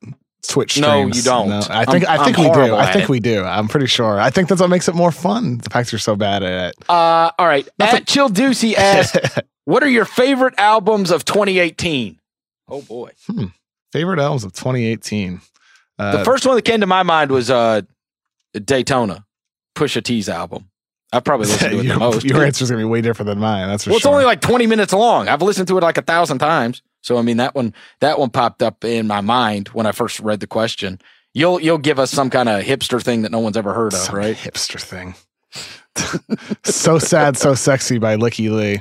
Twitch 0.48 0.72
streams. 0.74 0.82
No, 0.88 1.06
you 1.08 1.22
don't. 1.52 1.70
I 1.70 1.86
think 1.86 2.08
I'm- 2.08 2.22
i 2.22 2.24
think 2.24 2.38
we 2.38 2.50
do. 2.50 2.76
I 2.76 2.92
think 2.92 3.04
it. 3.04 3.10
we 3.10 3.20
do. 3.20 3.44
I'm 3.44 3.68
pretty 3.68 3.88
sure. 3.88 4.20
I 4.20 4.30
think 4.30 4.48
that's 4.50 4.62
what 4.62 4.70
makes 4.70 4.88
it 4.88 4.96
more 4.96 5.12
fun. 5.12 5.58
The 5.60 5.70
fact 5.70 5.92
you're 5.92 6.00
so 6.00 6.16
bad 6.16 6.44
at 6.44 6.70
it. 6.70 6.76
uh, 6.90 7.32
all 7.38 7.46
right. 7.48 7.68
That's 7.78 7.94
At 7.96 8.08
Chill 8.08 8.30
Deucey 8.30 8.74
asked, 8.76 9.18
what 9.66 9.84
are 9.84 9.90
your 9.90 10.06
favorite 10.06 10.54
albums 10.58 11.12
of 11.12 11.26
2018? 11.26 12.20
Oh, 12.70 12.82
boy. 12.84 13.12
Favorite 13.92 14.20
albums 14.20 14.44
of 14.44 14.54
2018. 14.54 15.42
Uh, 15.98 16.18
The 16.18 16.24
first 16.26 16.46
one 16.46 16.56
that 16.56 16.62
came 16.64 16.80
to 16.82 16.88
my 16.88 17.04
mind 17.04 17.32
was 17.32 17.50
uh, 17.50 17.82
Daytona, 18.54 19.26
Pusha 19.76 20.04
T's 20.04 20.30
album. 20.30 20.70
I've 21.12 21.24
probably 21.24 21.48
listened 21.52 21.72
to 21.72 21.80
it 21.80 21.86
your, 21.86 21.94
the 21.96 22.00
most. 22.00 22.24
your 22.26 22.44
answer 22.46 22.64
is 22.64 22.70
gonna 22.70 22.82
be 22.82 22.86
way 22.86 23.02
different 23.02 23.28
than 23.28 23.40
mine. 23.40 23.68
That's 23.68 23.84
for 23.84 23.90
sure. 23.90 23.92
well, 23.94 23.98
it's 23.98 24.06
only 24.06 24.26
like 24.26 24.42
20 24.42 24.68
minutes 24.68 24.94
long. 24.94 25.28
I've 25.28 25.42
listened 25.42 25.68
to 25.70 25.78
it 25.78 25.82
like 25.82 25.98
a 25.98 26.02
thousand 26.04 26.38
times. 26.40 26.82
So 27.10 27.18
I 27.18 27.24
mean 27.24 27.38
that 27.38 27.56
one 27.56 27.74
that 28.02 28.20
one 28.20 28.30
popped 28.30 28.62
up 28.62 28.86
in 28.86 29.08
my 29.08 29.20
mind 29.20 29.70
when 29.70 29.88
I 29.88 29.92
first 29.94 30.20
read 30.20 30.42
the 30.42 30.46
question. 30.46 31.00
You'll 31.34 31.60
you'll 31.60 31.80
give 31.80 31.98
us 31.98 32.12
some 32.12 32.30
kind 32.30 32.48
of 32.48 32.64
hipster 32.64 33.02
thing 33.02 33.24
that 33.24 33.32
no 33.32 33.40
one's 33.40 33.58
ever 33.58 33.74
heard 33.74 33.94
of, 33.94 34.00
Some 34.00 34.14
right? 34.16 34.36
hipster 34.38 34.80
thing. 34.80 35.16
so 36.64 37.00
sad, 37.00 37.36
so 37.36 37.56
sexy 37.56 37.98
by 37.98 38.16
Lykke 38.16 38.52
Li. 38.52 38.80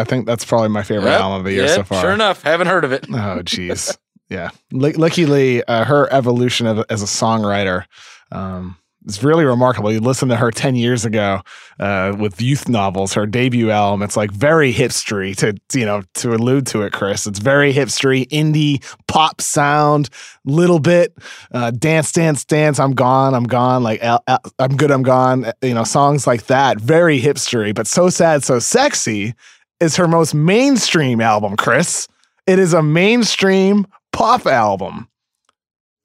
I 0.00 0.02
think 0.04 0.26
that's 0.26 0.44
probably 0.44 0.70
my 0.70 0.82
favorite 0.82 1.10
Yep, 1.12 1.20
album 1.20 1.38
of 1.38 1.44
the 1.44 1.52
year 1.52 1.66
yep, 1.66 1.76
so 1.76 1.84
far. 1.84 2.00
Sure 2.02 2.10
enough, 2.12 2.42
haven't 2.42 2.66
heard 2.66 2.84
of 2.84 2.90
it. 2.90 3.06
Oh, 3.10 3.38
jeez. 3.44 3.96
yeah. 4.28 4.50
Lick- 4.72 4.96
Lykke 4.96 5.28
Li, 5.28 5.62
uh, 5.62 5.84
her 5.84 6.12
evolution 6.12 6.66
of, 6.66 6.84
as 6.90 7.02
a 7.02 7.06
songwriter 7.06 7.84
um, 8.32 8.76
is 9.06 9.22
really 9.22 9.44
remarkable. 9.44 9.90
You 9.92 10.00
listen 10.00 10.28
to 10.28 10.36
her 10.36 10.50
10 10.50 10.74
years 10.76 11.04
ago 11.04 11.40
uh, 11.78 12.14
with 12.18 12.40
Youth 12.40 12.68
Novels, 12.68 13.14
her 13.14 13.26
debut 13.26 13.70
album. 13.70 14.02
It's 14.02 14.16
like 14.16 14.30
very 14.30 14.72
hipstery 14.72 15.34
to, 15.36 15.54
you 15.78 15.86
know, 15.86 16.02
to 16.14 16.34
allude 16.34 16.66
to 16.68 16.82
it, 16.82 16.92
Chris. 16.92 17.26
It's 17.26 17.38
very 17.38 17.72
hipstery, 17.72 18.26
indie, 18.28 18.82
pop 19.08 19.40
sound, 19.40 20.10
little 20.44 20.78
bit, 20.78 21.14
uh, 21.52 21.70
dance, 21.70 22.12
dance, 22.12 22.44
dance. 22.44 22.78
I'm 22.78 22.92
gone, 22.92 23.34
I'm 23.34 23.44
gone. 23.44 23.82
Like, 23.82 24.02
Al- 24.02 24.24
I'm 24.58 24.76
good, 24.76 24.90
I'm 24.90 25.02
gone. 25.02 25.44
uh, 25.46 25.52
You 25.62 25.74
know, 25.74 25.84
songs 25.84 26.26
like 26.26 26.46
that. 26.46 26.78
Very 26.80 27.20
hipstery, 27.20 27.74
but 27.74 27.86
so 27.86 28.10
sad, 28.10 28.44
so 28.44 28.58
sexy 28.58 29.34
is 29.80 29.96
her 29.96 30.06
most 30.08 30.34
mainstream 30.34 31.20
album, 31.20 31.56
Chris. 31.56 32.06
It 32.46 32.58
is 32.58 32.74
a 32.74 32.82
mainstream 32.82 33.86
pop 34.12 34.46
album 34.46 35.08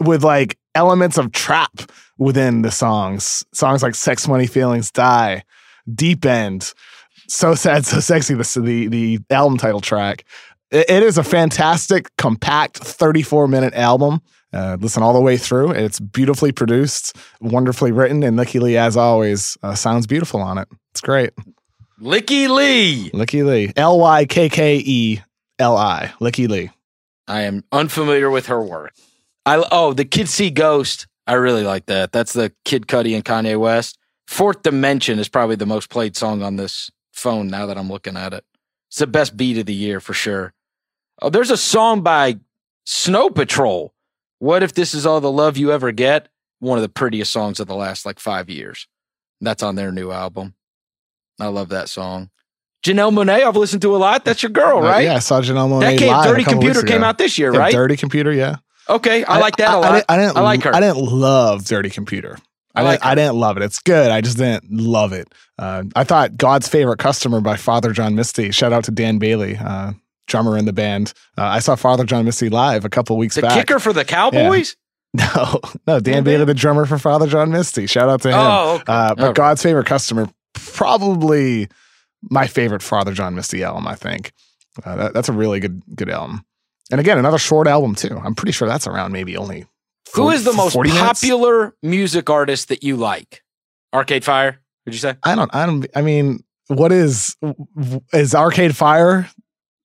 with 0.04 0.24
like 0.24 0.58
elements 0.76 1.18
of 1.18 1.32
trap 1.32 1.82
within 2.18 2.62
the 2.62 2.72
songs. 2.72 3.44
Songs 3.54 3.84
like 3.84 3.96
Sex 3.96 4.28
Money 4.28 4.48
Feelings 4.48 4.92
Die, 4.92 5.44
Deep 5.94 6.26
End, 6.26 6.74
So 7.28 7.56
Sad, 7.56 7.86
So 7.86 8.00
Sexy, 8.00 8.34
the 8.34 8.62
the, 8.62 8.88
the 8.88 9.20
album 9.30 9.58
title 9.58 9.82
track. 9.82 10.24
It- 10.72 10.90
it 10.90 11.04
is 11.04 11.18
a 11.18 11.24
fantastic, 11.24 12.10
compact 12.18 12.78
34 12.80 13.48
minute 13.48 13.74
album. 13.76 14.22
Uh, 14.54 14.78
listen 14.80 15.04
all 15.04 15.14
the 15.14 15.20
way 15.22 15.36
through. 15.38 15.72
It's 15.72 16.00
beautifully 16.00 16.52
produced, 16.54 17.16
wonderfully 17.42 17.92
written, 17.92 18.24
and 18.24 18.38
Lykke 18.40 18.62
Li, 18.62 18.78
as 18.78 18.96
always, 18.96 19.58
uh, 19.64 19.76
sounds 19.76 20.08
beautiful 20.08 20.42
on 20.42 20.58
it. 20.58 20.68
It's 20.92 21.02
great. 21.02 21.32
Lykke 22.02 22.50
Li. 22.50 23.10
Lykke 23.14 23.46
Li. 23.46 23.74
L 23.76 24.00
Y 24.00 24.26
K 24.26 24.48
K 24.50 24.78
E 24.78 25.20
L 25.60 25.78
I. 25.78 26.14
Lykke 26.22 26.48
Li. 26.50 26.70
I 27.28 27.42
am 27.42 27.64
unfamiliar 27.72 28.30
with 28.30 28.48
her 28.48 28.62
work. 28.62 28.94
I 29.46 29.64
oh, 29.72 29.94
the 29.94 30.06
Kid 30.06 30.28
See 30.30 30.50
Ghost. 30.50 31.08
I 31.28 31.34
really 31.34 31.64
like 31.64 31.88
that. 31.88 32.12
That's 32.12 32.34
the 32.34 32.54
Kid 32.66 32.88
Cudi 32.88 33.16
and 33.16 33.26
Kanye 33.26 33.60
West. 33.60 33.98
Fourth 34.28 34.64
Dimension 34.64 35.20
is 35.20 35.30
probably 35.30 35.56
the 35.56 35.66
most 35.66 35.90
played 35.90 36.16
song 36.16 36.42
on 36.42 36.56
this 36.56 36.90
phone 37.14 37.48
now 37.48 37.66
that 37.68 37.78
I'm 37.78 37.90
looking 37.90 38.18
at 38.18 38.34
it. 38.34 38.44
It's 38.90 38.98
the 39.00 39.08
best 39.08 39.36
beat 39.38 39.58
of 39.58 39.66
the 39.66 39.74
year 39.74 40.00
for 40.00 40.14
sure. 40.14 40.54
Oh, 41.22 41.30
there's 41.30 41.52
a 41.52 41.58
song 41.58 42.02
by 42.02 42.40
Snow 42.86 43.30
Patrol. 43.30 43.94
What 44.40 44.64
if 44.64 44.74
this 44.74 44.94
is 44.94 45.06
all 45.06 45.22
the 45.22 45.32
love 45.32 45.58
you 45.58 45.72
ever 45.72 45.92
get? 45.92 46.28
One 46.60 46.78
of 46.78 46.82
the 46.82 46.90
prettiest 46.90 47.32
songs 47.32 47.60
of 47.60 47.68
the 47.68 47.76
last 47.76 48.06
like 48.06 48.20
five 48.20 48.50
years. 48.50 48.88
That's 49.42 49.64
on 49.64 49.76
their 49.76 49.92
new 49.92 50.12
album. 50.12 50.56
I 51.40 51.48
love 51.48 51.70
that 51.70 51.90
song. 51.90 52.30
Janelle 52.86 53.12
Monáe, 53.14 53.44
I've 53.44 53.56
listened 53.56 53.82
to 53.82 53.96
a 53.96 53.98
lot. 53.98 54.26
That's 54.26 54.44
your 54.44 54.52
girl, 54.52 54.78
Uh, 54.78 54.82
right? 54.90 55.06
yeah, 55.06 55.16
I 55.16 55.20
saw 55.20 55.42
Janelle 55.42 55.70
Monáe 55.70 55.82
That 55.82 55.98
came, 56.00 56.24
Dirty 56.24 56.44
Computer 56.44 56.84
came 56.84 57.04
out 57.04 57.18
this 57.18 57.38
year, 57.38 57.52
Yeah, 57.52 57.60
right? 57.60 57.74
Dirty 57.74 57.98
Computer, 57.98 58.32
yeah. 58.32 58.58
Okay, 58.90 59.24
I, 59.24 59.40
like 59.40 59.58
that 59.58 59.70
a 59.70 59.72
I, 59.72 59.76
lot. 59.76 59.86
I 59.86 59.96
didn't, 59.96 60.06
I 60.10 60.18
didn't 60.18 60.38
I 60.38 60.42
like 60.42 60.64
her. 60.64 60.76
I 60.76 60.80
didn't 60.80 61.04
love 61.04 61.66
Dirty 61.66 61.90
Computer. 61.90 62.38
I, 62.76 62.82
I 62.82 62.84
like 62.84 63.00
didn't, 63.00 63.12
I 63.12 63.16
didn't 63.16 63.36
love 63.36 63.58
it. 63.58 63.64
It's 63.64 63.80
good. 63.80 64.12
I 64.12 64.22
just 64.22 64.38
didn't 64.38 64.70
love 64.70 65.14
it. 65.14 65.34
Uh, 65.58 65.84
I 65.96 66.04
thought 66.04 66.38
God's 66.38 66.68
Favorite 66.68 67.00
Customer 67.00 67.42
by 67.42 67.56
Father 67.56 67.92
John 67.92 68.16
Misty. 68.16 68.52
Shout 68.52 68.74
out 68.74 68.84
to 68.86 68.92
Dan 68.92 69.18
Bailey, 69.18 69.58
uh, 69.58 69.94
drummer 70.28 70.58
in 70.58 70.66
the 70.66 70.74
band. 70.74 71.14
Uh, 71.38 71.44
I 71.44 71.60
saw 71.60 71.76
Father 71.76 72.04
John 72.04 72.26
Misty 72.26 72.50
live 72.50 72.86
a 72.86 72.90
couple 72.90 73.18
weeks 73.18 73.36
the 73.36 73.44
back. 73.44 73.54
kicker 73.54 73.80
for 73.80 73.94
the 73.94 74.06
Cowboys. 74.06 74.76
No, 75.16 75.62
no, 75.88 76.02
Dan 76.02 76.16
Dan 76.16 76.24
Bailey, 76.26 76.44
the 76.44 76.54
drummer 76.54 76.86
for 76.86 76.98
Father 76.98 77.26
John 77.28 77.50
Misty. 77.50 77.88
Shout 77.88 78.10
out 78.10 78.22
to 78.24 78.28
him. 78.28 78.36
Oh, 78.38 78.74
okay. 78.74 78.84
Uh, 78.86 79.16
but 79.16 79.26
right. 79.28 79.36
God's 79.36 79.64
Favorite 79.64 79.86
Customer, 79.86 80.28
probably 80.54 81.70
my 82.30 82.48
favorite 82.48 82.82
Father 82.82 83.14
John 83.14 83.34
Misty 83.34 83.64
album. 83.64 83.88
I 83.88 83.96
think 83.96 84.34
uh, 84.84 84.96
that, 84.98 85.14
that's 85.14 85.30
a 85.30 85.32
really 85.32 85.62
good 85.62 85.82
good 85.96 86.10
album. 86.10 86.44
And 86.92 87.00
again, 87.00 87.18
another 87.18 87.38
short 87.38 87.68
album 87.68 87.96
too. 87.96 88.20
I'm 88.24 88.36
pretty 88.36 88.52
sure 88.52 88.68
that's 88.68 88.88
around 88.88 89.12
maybe 89.12 89.38
only. 89.38 89.66
40, 90.08 90.22
Who 90.22 90.30
is 90.32 90.44
the 90.44 90.54
most 90.54 90.76
minutes? 90.78 90.98
popular 90.98 91.76
music 91.82 92.30
artist 92.30 92.70
that 92.70 92.84
you 92.84 92.96
like? 92.96 93.44
Arcade 93.94 94.24
Fire? 94.24 94.60
Would 94.86 94.94
you 94.94 95.00
say? 95.00 95.16
I 95.24 95.36
don't. 95.36 95.54
I 95.54 95.66
don't. 95.66 95.86
I 95.96 96.02
mean, 96.02 96.44
what 96.68 96.92
is 96.92 97.36
is 98.14 98.36
Arcade 98.36 98.76
Fire? 98.76 99.28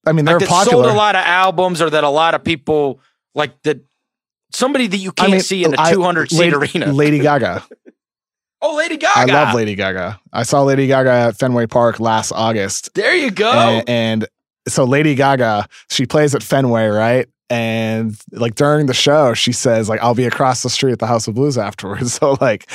I 0.07 0.13
mean, 0.13 0.25
they're 0.25 0.39
like 0.39 0.49
popular. 0.49 0.85
Sold 0.85 0.95
a 0.95 0.97
lot 0.97 1.15
of 1.17 1.25
albums, 1.25 1.81
or 1.81 1.91
that 1.91 2.05
a 2.05 2.09
lot 2.09 2.35
of 2.35 2.45
people 2.45 3.01
like 3.35 3.61
that. 3.63 3.81
Somebody 4.53 4.89
that 4.89 4.97
you 4.97 5.13
can't 5.13 5.29
I 5.29 5.33
mean, 5.33 5.41
see 5.43 5.65
in 5.65 5.75
a 5.75 5.91
200 5.93 6.31
seat 6.31 6.53
arena. 6.53 6.93
Lady 6.93 7.21
Gaga. 7.21 7.65
oh, 8.63 8.77
Lady 8.77 8.97
Gaga! 8.97 9.21
I 9.21 9.25
love 9.27 9.55
Lady 9.55 9.77
Gaga. 9.77 10.21
I 10.33 10.43
saw 10.43 10.63
Lady 10.63 10.89
Gaga 10.89 11.11
at 11.11 11.37
Fenway 11.39 11.67
Park 11.67 12.01
last 12.01 12.33
August. 12.33 12.93
There 12.95 13.15
you 13.15 13.31
go. 13.31 13.51
and, 13.53 13.89
and 13.89 14.29
so 14.69 14.85
Lady 14.85 15.15
Gaga, 15.15 15.67
she 15.89 16.07
plays 16.07 16.35
at 16.35 16.43
Fenway, 16.43 16.87
right? 16.87 17.29
And 17.49 18.17
like 18.33 18.55
during 18.55 18.87
the 18.87 18.95
show, 18.95 19.35
she 19.35 19.53
says 19.53 19.89
like 19.89 20.01
I'll 20.01 20.15
be 20.15 20.25
across 20.25 20.63
the 20.63 20.71
street 20.71 20.93
at 20.93 20.99
the 20.99 21.07
House 21.07 21.27
of 21.27 21.35
Blues 21.35 21.59
afterwards. 21.59 22.19
So 22.21 22.37
like 22.41 22.71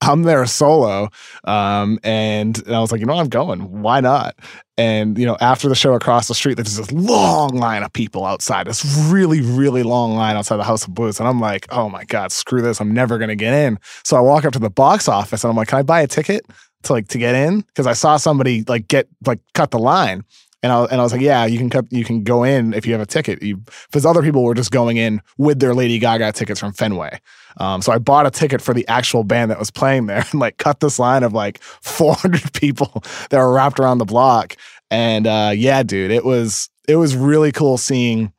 I'm 0.00 0.22
there 0.22 0.46
solo. 0.46 1.08
Um, 1.44 1.98
and, 2.04 2.58
and 2.66 2.74
I 2.74 2.80
was 2.80 2.92
like, 2.92 3.00
you 3.00 3.06
know, 3.06 3.14
I'm 3.14 3.28
going. 3.28 3.82
Why 3.82 4.00
not? 4.00 4.36
And, 4.76 5.18
you 5.18 5.26
know, 5.26 5.36
after 5.40 5.68
the 5.68 5.74
show 5.74 5.94
across 5.94 6.28
the 6.28 6.34
street, 6.34 6.54
there's 6.54 6.76
this 6.76 6.92
long 6.92 7.56
line 7.56 7.82
of 7.82 7.92
people 7.92 8.24
outside, 8.24 8.68
this 8.68 8.84
really, 9.10 9.40
really 9.40 9.82
long 9.82 10.14
line 10.14 10.36
outside 10.36 10.56
the 10.56 10.64
House 10.64 10.86
of 10.86 10.94
Blues. 10.94 11.18
And 11.18 11.28
I'm 11.28 11.40
like, 11.40 11.66
oh 11.70 11.88
my 11.88 12.04
God, 12.04 12.30
screw 12.30 12.62
this. 12.62 12.80
I'm 12.80 12.94
never 12.94 13.18
going 13.18 13.28
to 13.28 13.36
get 13.36 13.52
in. 13.52 13.78
So 14.04 14.16
I 14.16 14.20
walk 14.20 14.44
up 14.44 14.52
to 14.52 14.60
the 14.60 14.70
box 14.70 15.08
office 15.08 15.42
and 15.42 15.50
I'm 15.50 15.56
like, 15.56 15.68
can 15.68 15.80
I 15.80 15.82
buy 15.82 16.00
a 16.00 16.06
ticket 16.06 16.46
to 16.84 16.92
like 16.92 17.08
to 17.08 17.18
get 17.18 17.34
in? 17.34 17.60
Because 17.62 17.88
I 17.88 17.92
saw 17.92 18.16
somebody 18.18 18.62
like 18.68 18.86
get 18.86 19.08
like 19.26 19.40
cut 19.54 19.72
the 19.72 19.80
line. 19.80 20.22
And 20.62 20.72
I, 20.72 20.84
and 20.84 21.00
I 21.00 21.04
was 21.04 21.12
like, 21.12 21.20
yeah, 21.20 21.46
you 21.46 21.56
can 21.56 21.70
cut, 21.70 21.86
you 21.90 22.04
can 22.04 22.24
go 22.24 22.42
in 22.42 22.74
if 22.74 22.84
you 22.84 22.92
have 22.92 23.00
a 23.00 23.06
ticket. 23.06 23.38
Because 23.40 24.04
other 24.04 24.22
people 24.22 24.42
were 24.42 24.54
just 24.54 24.70
going 24.72 24.96
in 24.96 25.22
with 25.36 25.60
their 25.60 25.74
Lady 25.74 25.98
Gaga 25.98 26.32
tickets 26.32 26.58
from 26.58 26.72
Fenway. 26.72 27.20
Um, 27.58 27.80
so 27.82 27.92
I 27.92 27.98
bought 27.98 28.26
a 28.26 28.30
ticket 28.30 28.60
for 28.60 28.74
the 28.74 28.86
actual 28.88 29.24
band 29.24 29.50
that 29.50 29.58
was 29.58 29.70
playing 29.70 30.06
there 30.06 30.24
and 30.30 30.40
like 30.40 30.58
cut 30.58 30.80
this 30.80 30.98
line 30.98 31.22
of 31.22 31.32
like 31.32 31.62
400 31.82 32.52
people 32.52 33.02
that 33.30 33.38
were 33.38 33.52
wrapped 33.52 33.78
around 33.78 33.98
the 33.98 34.04
block. 34.04 34.56
And 34.90 35.26
uh, 35.26 35.52
yeah, 35.54 35.82
dude, 35.82 36.10
it 36.10 36.24
was 36.24 36.70
it 36.88 36.96
was 36.96 37.14
really 37.14 37.52
cool 37.52 37.76
seeing 37.76 38.32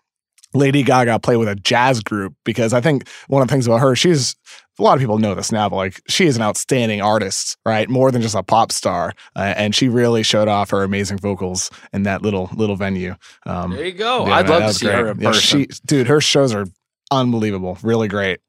Lady 0.54 0.82
Gaga 0.82 1.20
play 1.20 1.38
with 1.38 1.48
a 1.48 1.56
jazz 1.56 2.02
group 2.02 2.34
because 2.44 2.74
I 2.74 2.82
think 2.82 3.08
one 3.28 3.42
of 3.42 3.48
the 3.48 3.52
things 3.52 3.68
about 3.68 3.82
her, 3.82 3.96
she's 3.96 4.36
a 4.80 4.84
lot 4.84 4.94
of 4.94 5.00
people 5.00 5.18
know 5.18 5.36
this 5.36 5.52
now, 5.52 5.70
but 5.70 5.76
like 5.76 6.02
she 6.08 6.26
is 6.26 6.38
an 6.38 6.42
outstanding 6.42 7.02
artist, 7.02 7.58
right? 7.66 7.90
More 7.90 8.12
than 8.12 8.22
just 8.22 8.36
a 8.36 8.44
pop 8.44 8.72
star, 8.72 9.14
uh, 9.36 9.54
and 9.58 9.76
she 9.76 9.90
really 9.90 10.24
showed 10.24 10.48
off 10.48 10.70
her 10.70 10.84
amazing 10.84 11.18
vocals 11.18 11.70
in 11.94 12.04
that 12.04 12.22
little 12.22 12.50
little 12.54 12.76
venue. 12.76 13.16
Um, 13.46 13.72
there 13.72 13.86
you 13.86 13.92
go. 13.92 14.26
Yeah, 14.26 14.34
I'd 14.36 14.48
man, 14.48 14.62
love 14.62 14.72
to 14.72 14.80
see 14.80 14.86
great. 14.86 14.96
her 14.96 15.08
in 15.10 15.20
yeah, 15.20 15.30
person. 15.30 15.60
She, 15.60 15.68
dude, 15.86 16.08
her 16.08 16.22
shows 16.22 16.54
are 16.54 16.66
unbelievable, 17.12 17.78
really 17.84 18.08
great. 18.08 18.40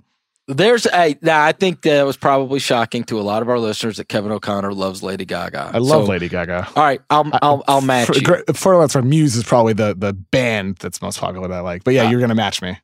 There's 0.46 0.86
a 0.86 1.16
now 1.20 1.44
I 1.44 1.52
think 1.52 1.82
that 1.82 2.04
was 2.04 2.16
probably 2.16 2.58
shocking 2.58 3.04
to 3.04 3.20
a 3.20 3.22
lot 3.22 3.42
of 3.42 3.48
our 3.48 3.58
listeners 3.58 3.98
that 3.98 4.08
Kevin 4.08 4.32
O'Connor 4.32 4.72
loves 4.72 5.02
Lady 5.02 5.24
Gaga. 5.24 5.70
I 5.74 5.78
love 5.78 6.06
so, 6.06 6.10
Lady 6.10 6.28
Gaga. 6.28 6.68
All 6.74 6.82
right, 6.82 7.00
I'll 7.10 7.30
I'll, 7.42 7.64
I'll 7.68 7.80
match 7.80 8.08
for, 8.08 8.14
you. 8.14 8.54
For 8.54 8.88
for 8.88 9.02
Muse 9.02 9.36
is 9.36 9.44
probably 9.44 9.74
the 9.74 9.94
the 9.94 10.12
band 10.12 10.76
that's 10.76 11.02
most 11.02 11.20
popular 11.20 11.48
that 11.48 11.58
I 11.58 11.60
like. 11.60 11.84
But 11.84 11.94
yeah, 11.94 12.06
uh, 12.06 12.10
you're 12.10 12.20
gonna 12.20 12.34
match 12.34 12.62
me. 12.62 12.78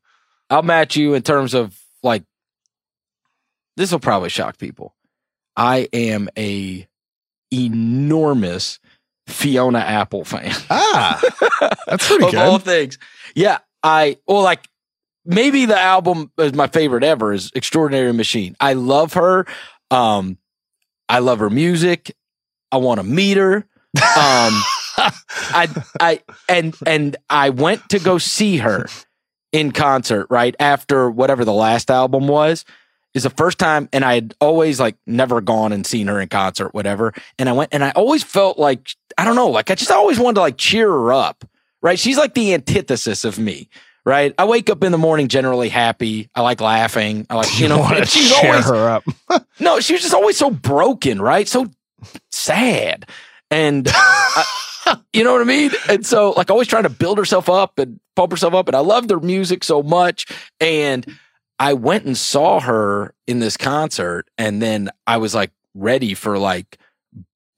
I'll 0.48 0.62
match 0.62 0.96
you 0.96 1.14
in 1.14 1.22
terms 1.22 1.54
of 1.54 1.76
like 2.04 2.22
this 3.76 3.92
will 3.92 3.98
probably 4.00 4.28
shock 4.28 4.58
people. 4.58 4.94
I 5.56 5.88
am 5.92 6.28
a 6.36 6.86
enormous 7.52 8.78
Fiona 9.28 9.78
Apple 9.78 10.24
fan. 10.24 10.52
Ah, 10.70 11.20
that's 11.86 12.06
pretty 12.06 12.24
of 12.26 12.30
good. 12.32 12.38
all 12.40 12.58
things. 12.58 12.98
Yeah, 13.34 13.58
I 13.82 14.18
well 14.26 14.42
like 14.42 14.68
maybe 15.24 15.66
the 15.66 15.78
album 15.78 16.30
is 16.38 16.54
my 16.54 16.68
favorite 16.68 17.04
ever 17.04 17.32
is 17.32 17.50
Extraordinary 17.54 18.12
Machine. 18.12 18.56
I 18.60 18.74
love 18.74 19.14
her. 19.14 19.46
Um, 19.90 20.38
I 21.08 21.18
love 21.20 21.38
her 21.40 21.50
music. 21.50 22.14
I 22.72 22.78
want 22.78 23.00
to 23.00 23.04
meet 23.04 23.36
her. 23.36 23.56
Um, 23.56 23.62
I, 24.98 25.68
I, 26.00 26.22
and, 26.48 26.76
and 26.84 27.16
I 27.30 27.50
went 27.50 27.88
to 27.90 27.98
go 27.98 28.18
see 28.18 28.58
her 28.58 28.86
in 29.52 29.72
concert 29.72 30.26
right 30.30 30.54
after 30.58 31.10
whatever 31.10 31.44
the 31.44 31.52
last 31.52 31.90
album 31.90 32.26
was. 32.28 32.64
Is 33.16 33.22
the 33.22 33.30
first 33.30 33.58
time, 33.58 33.88
and 33.94 34.04
I 34.04 34.14
had 34.14 34.34
always 34.40 34.78
like 34.78 34.96
never 35.06 35.40
gone 35.40 35.72
and 35.72 35.86
seen 35.86 36.08
her 36.08 36.20
in 36.20 36.28
concert, 36.28 36.74
whatever. 36.74 37.14
And 37.38 37.48
I 37.48 37.52
went, 37.52 37.72
and 37.72 37.82
I 37.82 37.90
always 37.92 38.22
felt 38.22 38.58
like 38.58 38.90
I 39.16 39.24
don't 39.24 39.36
know, 39.36 39.48
like 39.48 39.70
I 39.70 39.74
just 39.74 39.90
always 39.90 40.18
wanted 40.18 40.34
to 40.34 40.40
like 40.42 40.58
cheer 40.58 40.86
her 40.86 41.14
up, 41.14 41.42
right? 41.80 41.98
She's 41.98 42.18
like 42.18 42.34
the 42.34 42.52
antithesis 42.52 43.24
of 43.24 43.38
me, 43.38 43.70
right? 44.04 44.34
I 44.36 44.44
wake 44.44 44.68
up 44.68 44.84
in 44.84 44.92
the 44.92 44.98
morning 44.98 45.28
generally 45.28 45.70
happy. 45.70 46.28
I 46.34 46.42
like 46.42 46.60
laughing. 46.60 47.26
I 47.30 47.36
like, 47.36 47.58
you, 47.58 47.68
know, 47.68 47.88
she's 48.04 48.32
always 48.32 48.66
her 48.66 48.90
up. 48.90 49.04
no, 49.60 49.80
she 49.80 49.94
was 49.94 50.02
just 50.02 50.12
always 50.12 50.36
so 50.36 50.50
broken, 50.50 51.20
right? 51.20 51.48
So 51.48 51.68
sad. 52.30 53.08
And 53.50 53.88
I, 53.90 54.44
you 55.14 55.24
know 55.24 55.32
what 55.32 55.40
I 55.40 55.44
mean? 55.44 55.70
And 55.88 56.04
so 56.04 56.32
like 56.32 56.50
always 56.50 56.68
trying 56.68 56.82
to 56.82 56.90
build 56.90 57.16
herself 57.16 57.48
up 57.48 57.78
and 57.78 57.98
pump 58.14 58.30
herself 58.30 58.52
up. 58.52 58.68
And 58.68 58.76
I 58.76 58.80
loved 58.80 59.10
her 59.10 59.20
music 59.20 59.64
so 59.64 59.82
much. 59.82 60.26
And 60.60 61.06
I 61.58 61.72
went 61.72 62.04
and 62.04 62.16
saw 62.16 62.60
her 62.60 63.14
in 63.26 63.38
this 63.38 63.56
concert. 63.56 64.28
And 64.36 64.60
then 64.60 64.90
I 65.06 65.16
was 65.16 65.34
like 65.34 65.52
ready 65.74 66.14
for 66.14 66.38
like, 66.38 66.78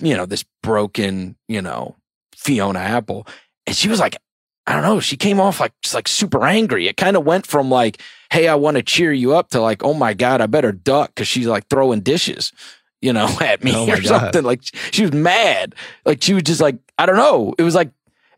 you 0.01 0.17
know, 0.17 0.27
this 0.27 0.45
broken, 0.63 1.37
you 1.49 1.63
know, 1.63 1.97
Fiona 2.37 2.79
Apple. 2.79 3.27
And 3.67 3.75
she 3.77 3.89
was 3.89 4.01
like 4.01 4.17
I 4.69 4.73
don't 4.73 4.83
know, 4.83 5.01
she 5.01 5.17
came 5.17 5.41
off 5.41 5.61
like 5.61 5.73
just 5.81 5.95
like 5.95 6.07
super 6.07 6.45
angry. 6.45 6.89
It 6.89 6.99
kind 6.99 7.17
of 7.17 7.25
went 7.25 7.47
from 7.47 7.71
like, 7.71 8.03
hey, 8.31 8.49
I 8.49 8.55
want 8.55 8.77
to 8.77 8.83
cheer 8.83 9.15
you 9.15 9.35
up 9.35 9.49
to 9.51 9.63
like, 9.63 9.83
oh 9.83 9.95
my 9.95 10.13
God, 10.13 10.43
I 10.43 10.47
better 10.47 10.73
duck 10.73 11.15
because 11.15 11.27
she's 11.27 11.47
like 11.47 11.67
throwing 11.69 12.01
dishes, 12.01 12.53
you 13.01 13.15
know, 13.15 13.35
at 13.41 13.65
me 13.65 13.73
oh 13.75 13.85
or 13.89 13.97
God. 13.97 14.05
something. 14.05 14.43
Like 14.43 14.61
she 14.91 15.01
was 15.01 15.13
mad. 15.13 15.75
Like 16.05 16.23
she 16.23 16.35
was 16.35 16.43
just 16.43 16.61
like, 16.61 16.77
I 16.99 17.07
don't 17.07 17.17
know. 17.17 17.55
It 17.57 17.63
was 17.63 17.75
like, 17.75 17.93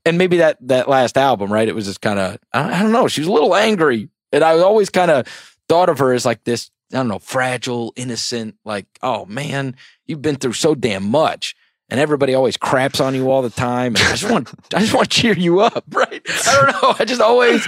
and 0.04 0.18
maybe 0.18 0.36
that 0.36 0.56
that 0.68 0.88
last 0.88 1.18
album, 1.18 1.52
right? 1.52 1.66
It 1.66 1.74
was 1.74 1.86
just 1.86 2.00
kind 2.00 2.20
of, 2.20 2.38
I, 2.52 2.78
I 2.78 2.82
don't 2.82 2.92
know. 2.92 3.08
She 3.08 3.22
was 3.22 3.28
a 3.28 3.32
little 3.32 3.56
angry. 3.56 4.08
And 4.32 4.44
I 4.44 4.58
always 4.58 4.90
kind 4.90 5.10
of 5.10 5.26
thought 5.68 5.88
of 5.88 5.98
her 5.98 6.12
as 6.12 6.24
like 6.24 6.44
this, 6.44 6.70
I 6.92 6.96
don't 6.96 7.08
know, 7.08 7.18
fragile, 7.18 7.92
innocent, 7.96 8.56
like, 8.64 8.86
oh 9.02 9.24
man, 9.26 9.76
you've 10.06 10.22
been 10.22 10.36
through 10.36 10.54
so 10.54 10.74
damn 10.74 11.08
much 11.08 11.54
and 11.90 11.98
everybody 11.98 12.34
always 12.34 12.56
craps 12.56 13.00
on 13.00 13.14
you 13.14 13.30
all 13.30 13.42
the 13.42 13.50
time. 13.50 13.96
And 13.96 13.98
I 13.98 14.10
just 14.14 14.30
want, 14.30 14.50
I 14.74 14.80
just 14.80 14.94
want 14.94 15.10
to 15.10 15.20
cheer 15.20 15.34
you 15.34 15.60
up, 15.60 15.84
right? 15.92 16.22
I 16.46 16.54
don't 16.54 16.82
know. 16.82 16.94
I 16.98 17.04
just 17.04 17.20
always, 17.20 17.66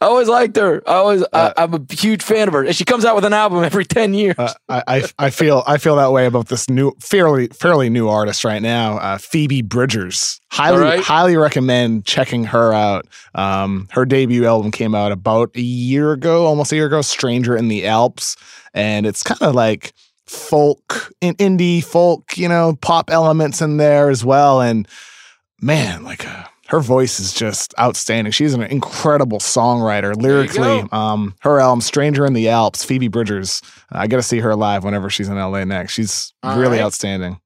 I 0.00 0.06
always 0.06 0.28
liked 0.28 0.56
her. 0.56 0.82
I 0.86 0.94
always, 0.94 1.22
uh, 1.32 1.52
I, 1.56 1.62
am 1.62 1.74
a 1.74 1.94
huge 1.94 2.22
fan 2.22 2.48
of 2.48 2.54
her, 2.54 2.64
and 2.64 2.76
she 2.76 2.84
comes 2.84 3.04
out 3.04 3.14
with 3.14 3.24
an 3.24 3.32
album 3.32 3.64
every 3.64 3.84
ten 3.84 4.14
years. 4.14 4.36
Uh, 4.38 4.52
I, 4.68 5.04
I, 5.18 5.30
feel, 5.30 5.64
I 5.66 5.78
feel 5.78 5.96
that 5.96 6.12
way 6.12 6.26
about 6.26 6.48
this 6.48 6.68
new, 6.68 6.92
fairly, 7.00 7.48
fairly 7.48 7.88
new 7.88 8.08
artist 8.08 8.44
right 8.44 8.62
now, 8.62 8.98
uh, 8.98 9.18
Phoebe 9.18 9.62
Bridgers. 9.62 10.40
Highly, 10.50 10.82
right. 10.82 11.00
highly 11.00 11.36
recommend 11.36 12.04
checking 12.04 12.44
her 12.44 12.72
out. 12.72 13.06
Um, 13.34 13.88
her 13.90 14.04
debut 14.04 14.46
album 14.46 14.70
came 14.70 14.94
out 14.94 15.10
about 15.10 15.50
a 15.56 15.60
year 15.60 16.12
ago, 16.12 16.46
almost 16.46 16.70
a 16.70 16.76
year 16.76 16.86
ago. 16.86 17.02
Stranger 17.02 17.56
in 17.56 17.68
the 17.68 17.86
Alps, 17.86 18.36
and 18.72 19.06
it's 19.06 19.22
kind 19.22 19.42
of 19.42 19.54
like 19.54 19.92
folk, 20.26 21.12
in 21.20 21.34
indie 21.36 21.84
folk, 21.84 22.36
you 22.36 22.48
know, 22.48 22.76
pop 22.80 23.10
elements 23.10 23.60
in 23.60 23.76
there 23.76 24.10
as 24.10 24.24
well. 24.24 24.60
And 24.60 24.88
man, 25.60 26.04
like 26.04 26.26
uh, 26.26 26.44
her 26.68 26.80
voice 26.80 27.20
is 27.20 27.32
just 27.32 27.74
outstanding. 27.78 28.32
She's 28.32 28.54
an 28.54 28.62
incredible 28.62 29.38
songwriter 29.38 30.16
lyrically. 30.16 30.84
Um, 30.92 31.34
her 31.40 31.60
album 31.60 31.80
"Stranger 31.80 32.24
in 32.24 32.32
the 32.32 32.48
Alps," 32.48 32.84
Phoebe 32.84 33.08
Bridgers. 33.08 33.60
Uh, 33.92 33.98
I 33.98 34.06
got 34.06 34.16
to 34.16 34.22
see 34.22 34.40
her 34.40 34.56
live 34.56 34.84
whenever 34.84 35.10
she's 35.10 35.28
in 35.28 35.36
LA 35.36 35.64
next. 35.64 35.92
She's 35.92 36.32
All 36.42 36.58
really 36.58 36.78
right. 36.78 36.84
outstanding. 36.84 37.40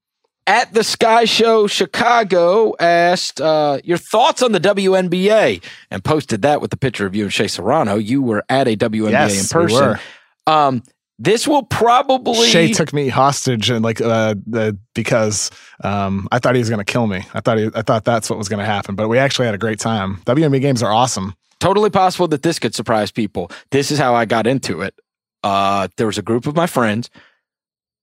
At 0.47 0.73
the 0.73 0.83
Sky 0.83 1.27
Show 1.27 1.67
Chicago 1.67 2.75
asked 2.81 3.39
uh, 3.39 3.81
your 3.85 3.99
thoughts 3.99 4.41
on 4.41 4.53
the 4.53 4.61
WNBA 4.61 5.63
and 5.91 6.03
posted 6.03 6.41
that 6.41 6.63
with 6.63 6.71
the 6.71 6.79
picture 6.79 7.05
of 7.05 7.15
you 7.15 7.25
and 7.25 7.33
Shea 7.33 7.49
Serrano. 7.49 7.97
You 7.97 8.23
were 8.23 8.43
at 8.49 8.67
a 8.67 8.75
WNBA 8.75 9.11
yes, 9.11 9.43
in 9.43 9.49
person. 9.49 9.99
We 10.47 10.53
um, 10.53 10.83
this 11.19 11.49
will 11.49 11.65
probably 11.65 12.49
Shea 12.49 12.73
took 12.73 12.93
me 12.93 13.09
hostage 13.09 13.71
and 13.71 13.85
like 13.85 14.01
uh, 14.01 14.37
the, 14.47 14.79
because 14.95 15.51
um, 15.83 16.29
I 16.31 16.39
thought 16.39 16.55
he 16.55 16.61
was 16.61 16.71
going 16.71 16.85
to 16.85 16.91
kill 16.91 17.07
me. 17.07 17.25
I 17.35 17.41
thought 17.41 17.59
he, 17.59 17.69
I 17.75 17.83
thought 17.83 18.05
that's 18.05 18.31
what 18.31 18.39
was 18.39 18.49
going 18.49 18.61
to 18.61 18.65
happen, 18.65 18.95
but 18.95 19.09
we 19.09 19.19
actually 19.19 19.47
had 19.47 19.55
a 19.55 19.59
great 19.59 19.81
time. 19.81 20.19
WNBA 20.27 20.61
games 20.61 20.83
are 20.83 20.93
awesome. 20.93 21.35
Totally 21.59 21.91
possible 21.91 22.29
that 22.29 22.43
this 22.43 22.61
could 22.61 22.75
surprise 22.75 23.11
people. 23.11 23.51
This 23.71 23.91
is 23.91 23.99
how 23.99 24.15
I 24.15 24.27
got 24.27 24.47
into 24.47 24.81
it. 24.83 24.95
Uh, 25.43 25.89
there 25.97 26.07
was 26.07 26.19
a 26.19 26.23
group 26.23 26.47
of 26.47 26.55
my 26.55 26.67
friends, 26.67 27.11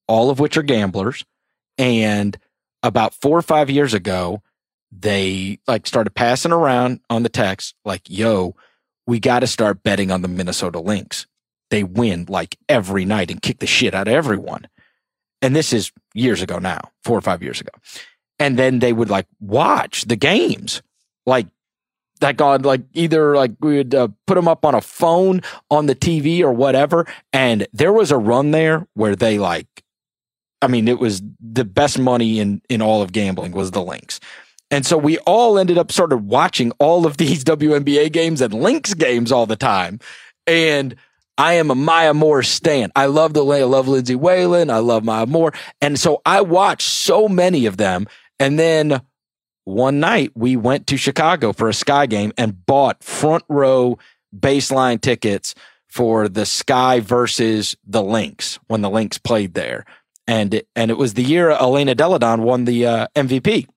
all 0.08 0.30
of 0.30 0.40
which 0.40 0.58
are 0.58 0.64
gamblers, 0.64 1.24
and 1.78 2.38
about 2.84 3.14
four 3.14 3.38
or 3.38 3.42
five 3.42 3.70
years 3.70 3.94
ago, 3.94 4.42
they 4.92 5.60
like 5.68 5.88
started 5.88 6.12
passing 6.12 6.52
around 6.52 7.00
on 7.10 7.24
the 7.24 7.30
text 7.30 7.76
like, 7.86 8.02
"Yo, 8.10 8.56
we 9.08 9.20
got 9.20 9.40
to 9.40 9.48
start 9.48 9.84
betting 9.84 10.12
on 10.12 10.22
the 10.22 10.28
Minnesota 10.28 10.80
Lynx." 10.80 11.28
They 11.70 11.84
win 11.84 12.26
like 12.30 12.58
every 12.70 13.06
night 13.06 13.32
and 13.32 13.42
kick 13.42 13.60
the 13.60 13.68
shit 13.68 13.94
out 13.94 14.08
of 14.08 14.14
everyone. 14.14 14.68
And 15.42 15.56
this 15.56 15.74
is 15.74 15.92
years 16.14 16.42
ago 16.42 16.60
now, 16.60 16.80
four 17.04 17.18
or 17.18 17.22
five 17.22 17.44
years 17.44 17.62
ago. 17.62 17.72
And 18.40 18.58
then 18.58 18.80
they 18.80 18.94
would 18.94 19.10
like 19.10 19.28
watch 19.40 20.06
the 20.06 20.16
games 20.16 20.82
like 21.26 21.48
that 22.20 22.38
God, 22.38 22.66
like 22.66 22.82
either 22.94 23.36
like 23.36 23.52
we 23.60 23.78
would 23.78 23.94
uh, 23.94 24.08
put 24.28 24.36
them 24.36 24.48
up 24.48 24.66
on 24.66 24.76
a 24.76 24.82
phone 24.82 25.42
on 25.70 25.86
the 25.86 25.96
TV 25.96 26.42
or 26.42 26.52
whatever. 26.52 27.06
And 27.34 27.68
there 27.74 27.94
was 27.94 28.12
a 28.12 28.18
run 28.18 28.52
there 28.52 28.88
where 28.94 29.16
they 29.16 29.38
like, 29.38 29.68
I 30.62 30.68
mean, 30.68 30.88
it 30.88 31.00
was 31.00 31.22
the 31.40 31.66
best 31.66 32.00
money 32.00 32.40
in 32.40 32.62
in 32.70 32.82
all 32.82 33.02
of 33.02 33.12
gambling 33.12 33.52
was 33.52 33.72
the 33.72 33.84
Lynx. 33.84 34.20
And 34.72 34.86
so 34.86 34.98
we 34.98 35.20
all 35.20 35.60
ended 35.60 35.78
up 35.78 35.92
sort 35.92 36.12
of 36.12 36.24
watching 36.26 36.72
all 36.80 37.06
of 37.06 37.18
these 37.18 37.44
WNBA 37.46 38.12
games 38.12 38.42
and 38.42 38.54
Lynx 38.54 38.94
games 38.94 39.32
all 39.32 39.46
the 39.46 39.56
time. 39.56 40.00
And 40.48 40.96
I 41.38 41.54
am 41.54 41.70
a 41.70 41.76
Maya 41.76 42.14
Moore 42.14 42.44
stan. 42.44 42.92
I 42.96 43.08
love 43.08 43.34
the 43.34 43.46
I 43.46 43.64
love 43.64 43.88
Lindsay 43.88 44.16
Whalen. 44.16 44.70
I 44.70 44.78
love 44.78 45.04
Maya 45.04 45.26
Moore. 45.26 45.54
And 45.82 46.00
so 46.00 46.22
I 46.26 46.42
watched 46.42 46.88
so 46.88 47.28
many 47.28 47.66
of 47.66 47.78
them. 47.78 48.08
And 48.40 48.58
then 48.58 49.02
one 49.66 50.00
night 50.00 50.32
we 50.36 50.56
went 50.56 50.88
to 50.88 50.98
Chicago 50.98 51.52
for 51.52 51.68
a 51.68 51.74
Sky 51.74 52.06
game 52.06 52.32
and 52.38 52.66
bought 52.66 53.04
front 53.04 53.44
row 53.50 53.98
baseline 54.38 55.02
tickets 55.02 55.56
for 55.90 56.30
the 56.30 56.46
Sky 56.46 57.00
versus 57.00 57.76
the 57.86 58.04
Lynx 58.04 58.60
when 58.68 58.82
the 58.82 58.90
Lynx 58.90 59.18
played 59.18 59.54
there. 59.54 59.86
And 60.28 60.54
it, 60.56 60.68
and 60.76 60.90
it 60.90 60.98
was 60.98 61.14
the 61.14 61.24
year 61.24 61.52
Elena 61.52 61.96
Delle 61.96 62.20
Donne 62.20 62.44
won 62.44 62.66
the 62.66 62.86
uh, 62.86 63.08
MVP. 63.16 63.68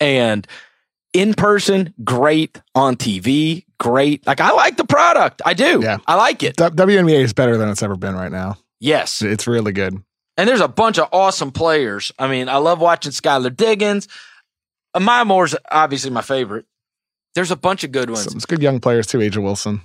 And 0.00 0.46
in 1.12 1.34
person, 1.34 1.92
great 2.04 2.60
on 2.74 2.96
TV, 2.96 3.64
great. 3.78 4.26
Like 4.26 4.40
I 4.40 4.52
like 4.52 4.76
the 4.76 4.84
product. 4.84 5.42
I 5.44 5.54
do. 5.54 5.80
Yeah. 5.82 5.98
I 6.06 6.14
like 6.16 6.42
it. 6.42 6.56
WNBA 6.56 7.22
is 7.22 7.32
better 7.32 7.56
than 7.56 7.68
it's 7.68 7.82
ever 7.82 7.96
been 7.96 8.14
right 8.14 8.32
now. 8.32 8.56
Yes. 8.80 9.22
It's 9.22 9.46
really 9.46 9.72
good. 9.72 10.02
And 10.36 10.48
there's 10.48 10.60
a 10.60 10.68
bunch 10.68 10.98
of 10.98 11.08
awesome 11.12 11.52
players. 11.52 12.10
I 12.18 12.26
mean, 12.28 12.48
I 12.48 12.56
love 12.56 12.80
watching 12.80 13.12
Skylar 13.12 13.54
Diggins. 13.54 14.08
Maya 14.98 15.24
Moore's 15.24 15.54
obviously 15.70 16.10
my 16.10 16.22
favorite. 16.22 16.66
There's 17.34 17.50
a 17.50 17.56
bunch 17.56 17.84
of 17.84 17.92
good 17.92 18.10
ones. 18.10 18.24
Some 18.24 18.38
good 18.40 18.62
young 18.62 18.80
players 18.80 19.06
too. 19.06 19.18
A'ja 19.18 19.42
Wilson, 19.42 19.80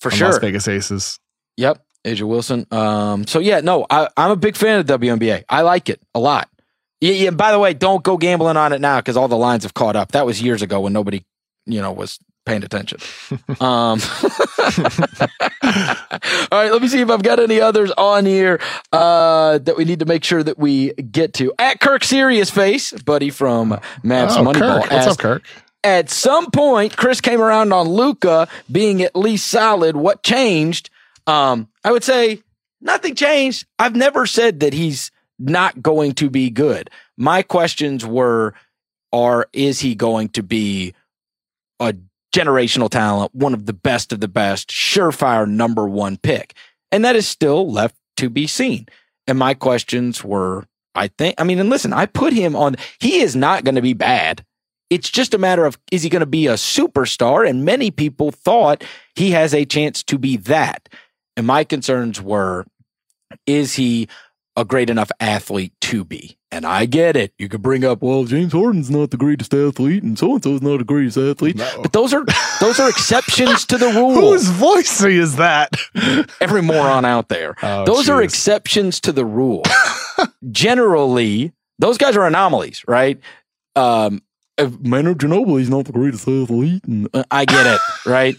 for 0.00 0.10
sure. 0.10 0.30
Las 0.30 0.38
Vegas 0.38 0.66
Aces. 0.66 1.20
Yep, 1.56 1.84
A'ja 2.04 2.22
Wilson. 2.22 2.66
Um, 2.72 3.26
so 3.26 3.38
yeah, 3.38 3.60
no, 3.60 3.86
I, 3.88 4.08
I'm 4.16 4.32
a 4.32 4.36
big 4.36 4.56
fan 4.56 4.80
of 4.80 4.86
WNBA. 4.86 5.44
I 5.48 5.62
like 5.62 5.88
it 5.88 6.00
a 6.14 6.18
lot. 6.18 6.48
Yeah, 7.02 7.14
yeah. 7.14 7.30
By 7.30 7.50
the 7.50 7.58
way, 7.58 7.74
don't 7.74 8.04
go 8.04 8.16
gambling 8.16 8.56
on 8.56 8.72
it 8.72 8.80
now 8.80 9.00
because 9.00 9.16
all 9.16 9.26
the 9.26 9.36
lines 9.36 9.64
have 9.64 9.74
caught 9.74 9.96
up. 9.96 10.12
That 10.12 10.24
was 10.24 10.40
years 10.40 10.62
ago 10.62 10.80
when 10.82 10.92
nobody, 10.92 11.24
you 11.66 11.82
know, 11.82 11.90
was 11.90 12.20
paying 12.46 12.62
attention. 12.62 13.00
um, 13.48 13.58
all 13.60 13.98
right, 16.52 16.70
let 16.70 16.80
me 16.80 16.86
see 16.86 17.00
if 17.00 17.10
I've 17.10 17.24
got 17.24 17.40
any 17.40 17.60
others 17.60 17.90
on 17.90 18.24
here 18.24 18.60
uh, 18.92 19.58
that 19.58 19.76
we 19.76 19.84
need 19.84 19.98
to 19.98 20.04
make 20.04 20.22
sure 20.22 20.44
that 20.44 20.58
we 20.58 20.92
get 20.92 21.34
to. 21.34 21.52
At 21.58 21.80
Kirk 21.80 22.04
Serious 22.04 22.50
Face, 22.50 22.92
buddy 22.92 23.30
from 23.30 23.80
Mavs 24.04 24.36
oh, 24.36 24.44
Moneyball. 24.44 24.82
Kirk. 24.82 24.92
What's 24.92 25.06
up, 25.08 25.18
Kirk? 25.18 25.42
At 25.82 26.08
some 26.08 26.52
point, 26.52 26.96
Chris 26.96 27.20
came 27.20 27.40
around 27.40 27.72
on 27.72 27.88
Luka 27.88 28.46
being 28.70 29.02
at 29.02 29.16
least 29.16 29.48
solid. 29.48 29.96
What 29.96 30.22
changed? 30.22 30.88
Um, 31.26 31.68
I 31.82 31.90
would 31.90 32.04
say 32.04 32.44
nothing 32.80 33.16
changed. 33.16 33.66
I've 33.76 33.96
never 33.96 34.24
said 34.24 34.60
that 34.60 34.72
he's 34.72 35.10
not 35.48 35.82
going 35.82 36.12
to 36.14 36.30
be 36.30 36.50
good. 36.50 36.90
My 37.16 37.42
questions 37.42 38.04
were, 38.06 38.54
are 39.12 39.48
is 39.52 39.80
he 39.80 39.94
going 39.94 40.30
to 40.30 40.42
be 40.42 40.94
a 41.80 41.94
generational 42.34 42.88
talent, 42.88 43.34
one 43.34 43.54
of 43.54 43.66
the 43.66 43.72
best 43.72 44.12
of 44.12 44.20
the 44.20 44.28
best, 44.28 44.70
surefire 44.70 45.48
number 45.48 45.86
one 45.86 46.16
pick. 46.16 46.54
And 46.90 47.04
that 47.04 47.16
is 47.16 47.28
still 47.28 47.70
left 47.70 47.96
to 48.16 48.30
be 48.30 48.46
seen. 48.46 48.86
And 49.26 49.38
my 49.38 49.54
questions 49.54 50.24
were, 50.24 50.64
I 50.94 51.08
think, 51.08 51.34
I 51.38 51.44
mean, 51.44 51.58
and 51.58 51.70
listen, 51.70 51.92
I 51.92 52.06
put 52.06 52.32
him 52.32 52.56
on, 52.56 52.76
he 53.00 53.20
is 53.20 53.36
not 53.36 53.64
going 53.64 53.74
to 53.76 53.82
be 53.82 53.94
bad. 53.94 54.44
It's 54.90 55.10
just 55.10 55.32
a 55.32 55.38
matter 55.38 55.64
of, 55.64 55.78
is 55.90 56.02
he 56.02 56.10
going 56.10 56.20
to 56.20 56.26
be 56.26 56.46
a 56.46 56.54
superstar? 56.54 57.48
And 57.48 57.64
many 57.64 57.90
people 57.90 58.30
thought 58.30 58.84
he 59.14 59.30
has 59.30 59.54
a 59.54 59.64
chance 59.64 60.02
to 60.04 60.18
be 60.18 60.36
that. 60.38 60.88
And 61.36 61.46
my 61.46 61.64
concerns 61.64 62.20
were, 62.20 62.66
is 63.46 63.74
he 63.74 64.08
a 64.56 64.64
great 64.64 64.90
enough 64.90 65.10
athlete 65.20 65.72
to 65.82 66.04
be? 66.04 66.36
And 66.50 66.66
I 66.66 66.84
get 66.84 67.16
it. 67.16 67.32
You 67.38 67.48
could 67.48 67.62
bring 67.62 67.82
up, 67.84 68.02
well, 68.02 68.24
James 68.24 68.52
Harden's 68.52 68.90
not 68.90 69.10
the 69.10 69.16
greatest 69.16 69.54
athlete, 69.54 70.02
and 70.02 70.18
so 70.18 70.34
and 70.34 70.42
so's 70.44 70.60
not 70.60 70.78
the 70.78 70.84
greatest 70.84 71.16
athlete. 71.16 71.56
No. 71.56 71.80
But 71.80 71.92
those 71.94 72.12
are 72.12 72.24
those 72.60 72.78
are 72.78 72.88
exceptions 72.90 73.64
to 73.66 73.78
the 73.78 73.86
rule. 73.88 74.14
Whose 74.20 74.48
voice 74.48 75.02
is 75.02 75.36
that? 75.36 75.70
Every 76.40 76.60
moron 76.60 77.04
out 77.04 77.28
there. 77.28 77.54
Oh, 77.62 77.84
those 77.86 78.00
geez. 78.00 78.10
are 78.10 78.22
exceptions 78.22 79.00
to 79.00 79.12
the 79.12 79.24
rule. 79.24 79.62
Generally, 80.50 81.52
those 81.78 81.98
guys 81.98 82.16
are 82.16 82.26
anomalies, 82.26 82.84
right? 82.86 83.18
Um, 83.76 84.22
Manu 84.80 85.14
Ginobili's 85.14 85.70
not 85.70 85.86
the 85.86 85.92
greatest 85.92 86.28
athlete. 86.28 86.84
And, 86.84 87.08
uh, 87.14 87.24
I 87.30 87.44
get 87.44 87.66
it, 87.66 87.80
right? 88.06 88.36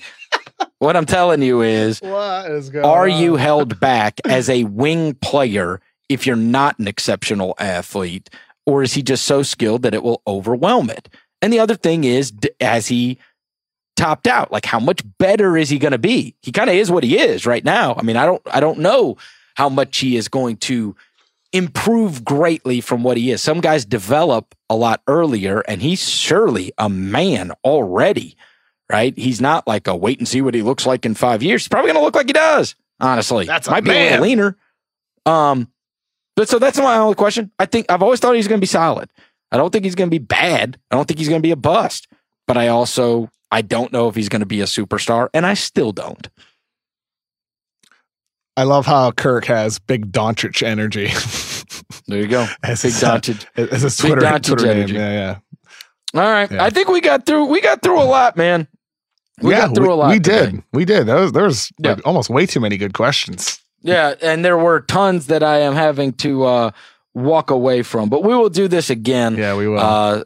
what 0.79 0.95
I'm 0.95 1.05
telling 1.05 1.41
you 1.41 1.61
is, 1.61 1.99
what 1.99 2.51
is 2.51 2.69
going 2.69 2.85
are 2.85 3.09
on? 3.09 3.19
you 3.21 3.35
held 3.35 3.79
back 3.79 4.19
as 4.25 4.49
a 4.49 4.65
wing 4.65 5.15
player? 5.15 5.81
If 6.13 6.25
you're 6.25 6.35
not 6.35 6.79
an 6.79 6.87
exceptional 6.87 7.55
athlete, 7.59 8.29
or 8.65 8.83
is 8.83 8.93
he 8.93 9.03
just 9.03 9.25
so 9.25 9.43
skilled 9.43 9.81
that 9.81 9.93
it 9.93 10.03
will 10.03 10.21
overwhelm 10.25 10.89
it? 10.89 11.09
And 11.41 11.51
the 11.51 11.59
other 11.59 11.75
thing 11.75 12.03
is, 12.05 12.31
as 12.61 12.87
he 12.87 13.17
topped 13.95 14.27
out? 14.27 14.51
Like, 14.51 14.65
how 14.65 14.79
much 14.79 15.01
better 15.17 15.57
is 15.57 15.69
he 15.69 15.79
going 15.79 15.91
to 15.91 15.97
be? 15.97 16.35
He 16.41 16.51
kind 16.51 16.69
of 16.69 16.75
is 16.75 16.91
what 16.91 17.03
he 17.03 17.17
is 17.17 17.45
right 17.45 17.63
now. 17.63 17.95
I 17.97 18.01
mean, 18.01 18.17
I 18.17 18.25
don't, 18.25 18.41
I 18.45 18.59
don't 18.59 18.79
know 18.79 19.17
how 19.55 19.69
much 19.69 19.97
he 19.97 20.17
is 20.17 20.27
going 20.27 20.57
to 20.57 20.95
improve 21.51 22.25
greatly 22.25 22.81
from 22.81 23.03
what 23.03 23.17
he 23.17 23.31
is. 23.31 23.41
Some 23.41 23.61
guys 23.61 23.85
develop 23.85 24.55
a 24.69 24.75
lot 24.75 25.01
earlier, 25.07 25.59
and 25.61 25.81
he's 25.81 26.09
surely 26.09 26.71
a 26.77 26.89
man 26.89 27.51
already, 27.63 28.35
right? 28.91 29.15
He's 29.17 29.39
not 29.39 29.67
like 29.67 29.87
a 29.87 29.95
wait 29.95 30.17
and 30.17 30.27
see 30.27 30.41
what 30.41 30.55
he 30.55 30.63
looks 30.63 30.85
like 30.85 31.05
in 31.05 31.13
five 31.13 31.43
years. 31.43 31.63
He's 31.63 31.69
probably 31.69 31.91
going 31.91 32.01
to 32.01 32.05
look 32.05 32.15
like 32.15 32.27
he 32.27 32.33
does. 32.33 32.75
Honestly, 32.99 33.45
that's 33.45 33.69
might 33.69 33.83
man. 33.83 33.93
be 33.93 33.99
a 33.99 34.09
little 34.11 34.23
leaner. 34.23 34.57
Um, 35.25 35.67
but 36.35 36.49
so 36.49 36.59
that's 36.59 36.77
my 36.77 36.97
only 36.97 37.15
question. 37.15 37.51
I 37.59 37.65
think 37.65 37.85
I've 37.89 38.03
always 38.03 38.19
thought 38.19 38.35
he's 38.35 38.47
going 38.47 38.59
to 38.59 38.63
be 38.63 38.67
solid. 38.67 39.09
I 39.51 39.57
don't 39.57 39.71
think 39.71 39.85
he's 39.85 39.95
going 39.95 40.09
to 40.09 40.13
be 40.13 40.23
bad. 40.23 40.77
I 40.89 40.95
don't 40.95 41.07
think 41.07 41.19
he's 41.19 41.29
going 41.29 41.41
to 41.41 41.45
be 41.45 41.51
a 41.51 41.55
bust. 41.55 42.07
But 42.47 42.57
I 42.57 42.67
also 42.67 43.29
I 43.51 43.61
don't 43.61 43.93
know 43.93 44.07
if 44.07 44.15
he's 44.15 44.29
going 44.29 44.41
to 44.41 44.47
be 44.47 44.61
a 44.61 44.65
superstar, 44.65 45.29
and 45.33 45.45
I 45.45 45.53
still 45.53 45.91
don't. 45.91 46.27
I 48.57 48.63
love 48.63 48.85
how 48.85 49.11
Kirk 49.11 49.45
has 49.45 49.79
big 49.79 50.11
Doncic 50.11 50.61
energy. 50.63 51.07
there 52.07 52.21
you 52.21 52.27
go. 52.27 52.47
As 52.63 52.83
big 52.83 52.93
uh, 52.93 53.19
Doncic. 53.19 53.45
As 53.71 53.81
his 53.81 53.97
Twitter, 53.97 54.21
Doncic 54.21 54.43
Twitter 54.43 54.67
energy. 54.67 54.93
Name. 54.93 55.01
Yeah, 55.01 55.39
yeah. 56.13 56.21
All 56.21 56.31
right. 56.31 56.51
Yeah. 56.51 56.63
I 56.63 56.69
think 56.69 56.89
we 56.89 57.01
got 57.01 57.25
through. 57.25 57.45
We 57.45 57.61
got 57.61 57.81
through 57.81 57.99
a 57.99 58.05
lot, 58.05 58.37
man. 58.37 58.67
We 59.41 59.51
yeah, 59.51 59.67
got 59.67 59.75
through 59.75 59.87
we, 59.87 59.93
a 59.93 59.95
lot. 59.95 60.09
We 60.09 60.19
today. 60.19 60.51
did. 60.51 60.63
We 60.73 60.85
did. 60.85 61.07
There 61.07 61.15
was, 61.15 61.31
there 61.31 61.43
was 61.43 61.71
yeah. 61.79 61.93
like 61.93 62.05
almost 62.05 62.29
way 62.29 62.45
too 62.45 62.59
many 62.59 62.77
good 62.77 62.93
questions. 62.93 63.59
Yeah, 63.83 64.15
and 64.21 64.43
there 64.43 64.57
were 64.57 64.81
tons 64.81 65.27
that 65.27 65.43
I 65.43 65.59
am 65.59 65.73
having 65.73 66.13
to 66.13 66.43
uh, 66.45 66.71
walk 67.13 67.51
away 67.51 67.83
from, 67.83 68.09
but 68.09 68.23
we 68.23 68.35
will 68.35 68.49
do 68.49 68.67
this 68.67 68.89
again. 68.89 69.35
Yeah, 69.35 69.55
we 69.55 69.67
will. 69.67 69.79
Uh, 69.79 70.23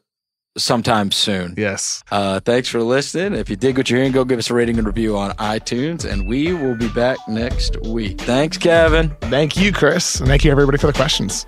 sometime 0.58 1.12
soon. 1.12 1.54
Yes. 1.58 2.04
Uh, 2.12 2.40
thanks 2.40 2.68
for 2.68 2.82
listening. 2.82 3.40
If 3.40 3.50
you 3.50 3.56
dig 3.56 3.78
what 3.78 3.90
you're 3.90 4.00
hearing, 4.00 4.12
go 4.12 4.26
give 4.26 4.40
us 4.40 4.50
a 4.50 4.54
rating 4.54 4.78
and 4.78 4.88
review 4.88 5.18
on 5.18 5.32
iTunes, 5.38 6.10
and 6.10 6.28
we 6.28 6.54
will 6.54 6.76
be 6.76 6.90
back 6.90 7.18
next 7.28 7.80
week. 7.82 8.20
Thanks, 8.22 8.58
Kevin. 8.58 9.16
Thank 9.22 9.58
you, 9.58 9.72
Chris. 9.72 10.20
And 10.20 10.28
thank 10.28 10.44
you, 10.44 10.52
everybody, 10.52 10.78
for 10.78 10.88
the 10.88 10.94
questions. 10.94 11.46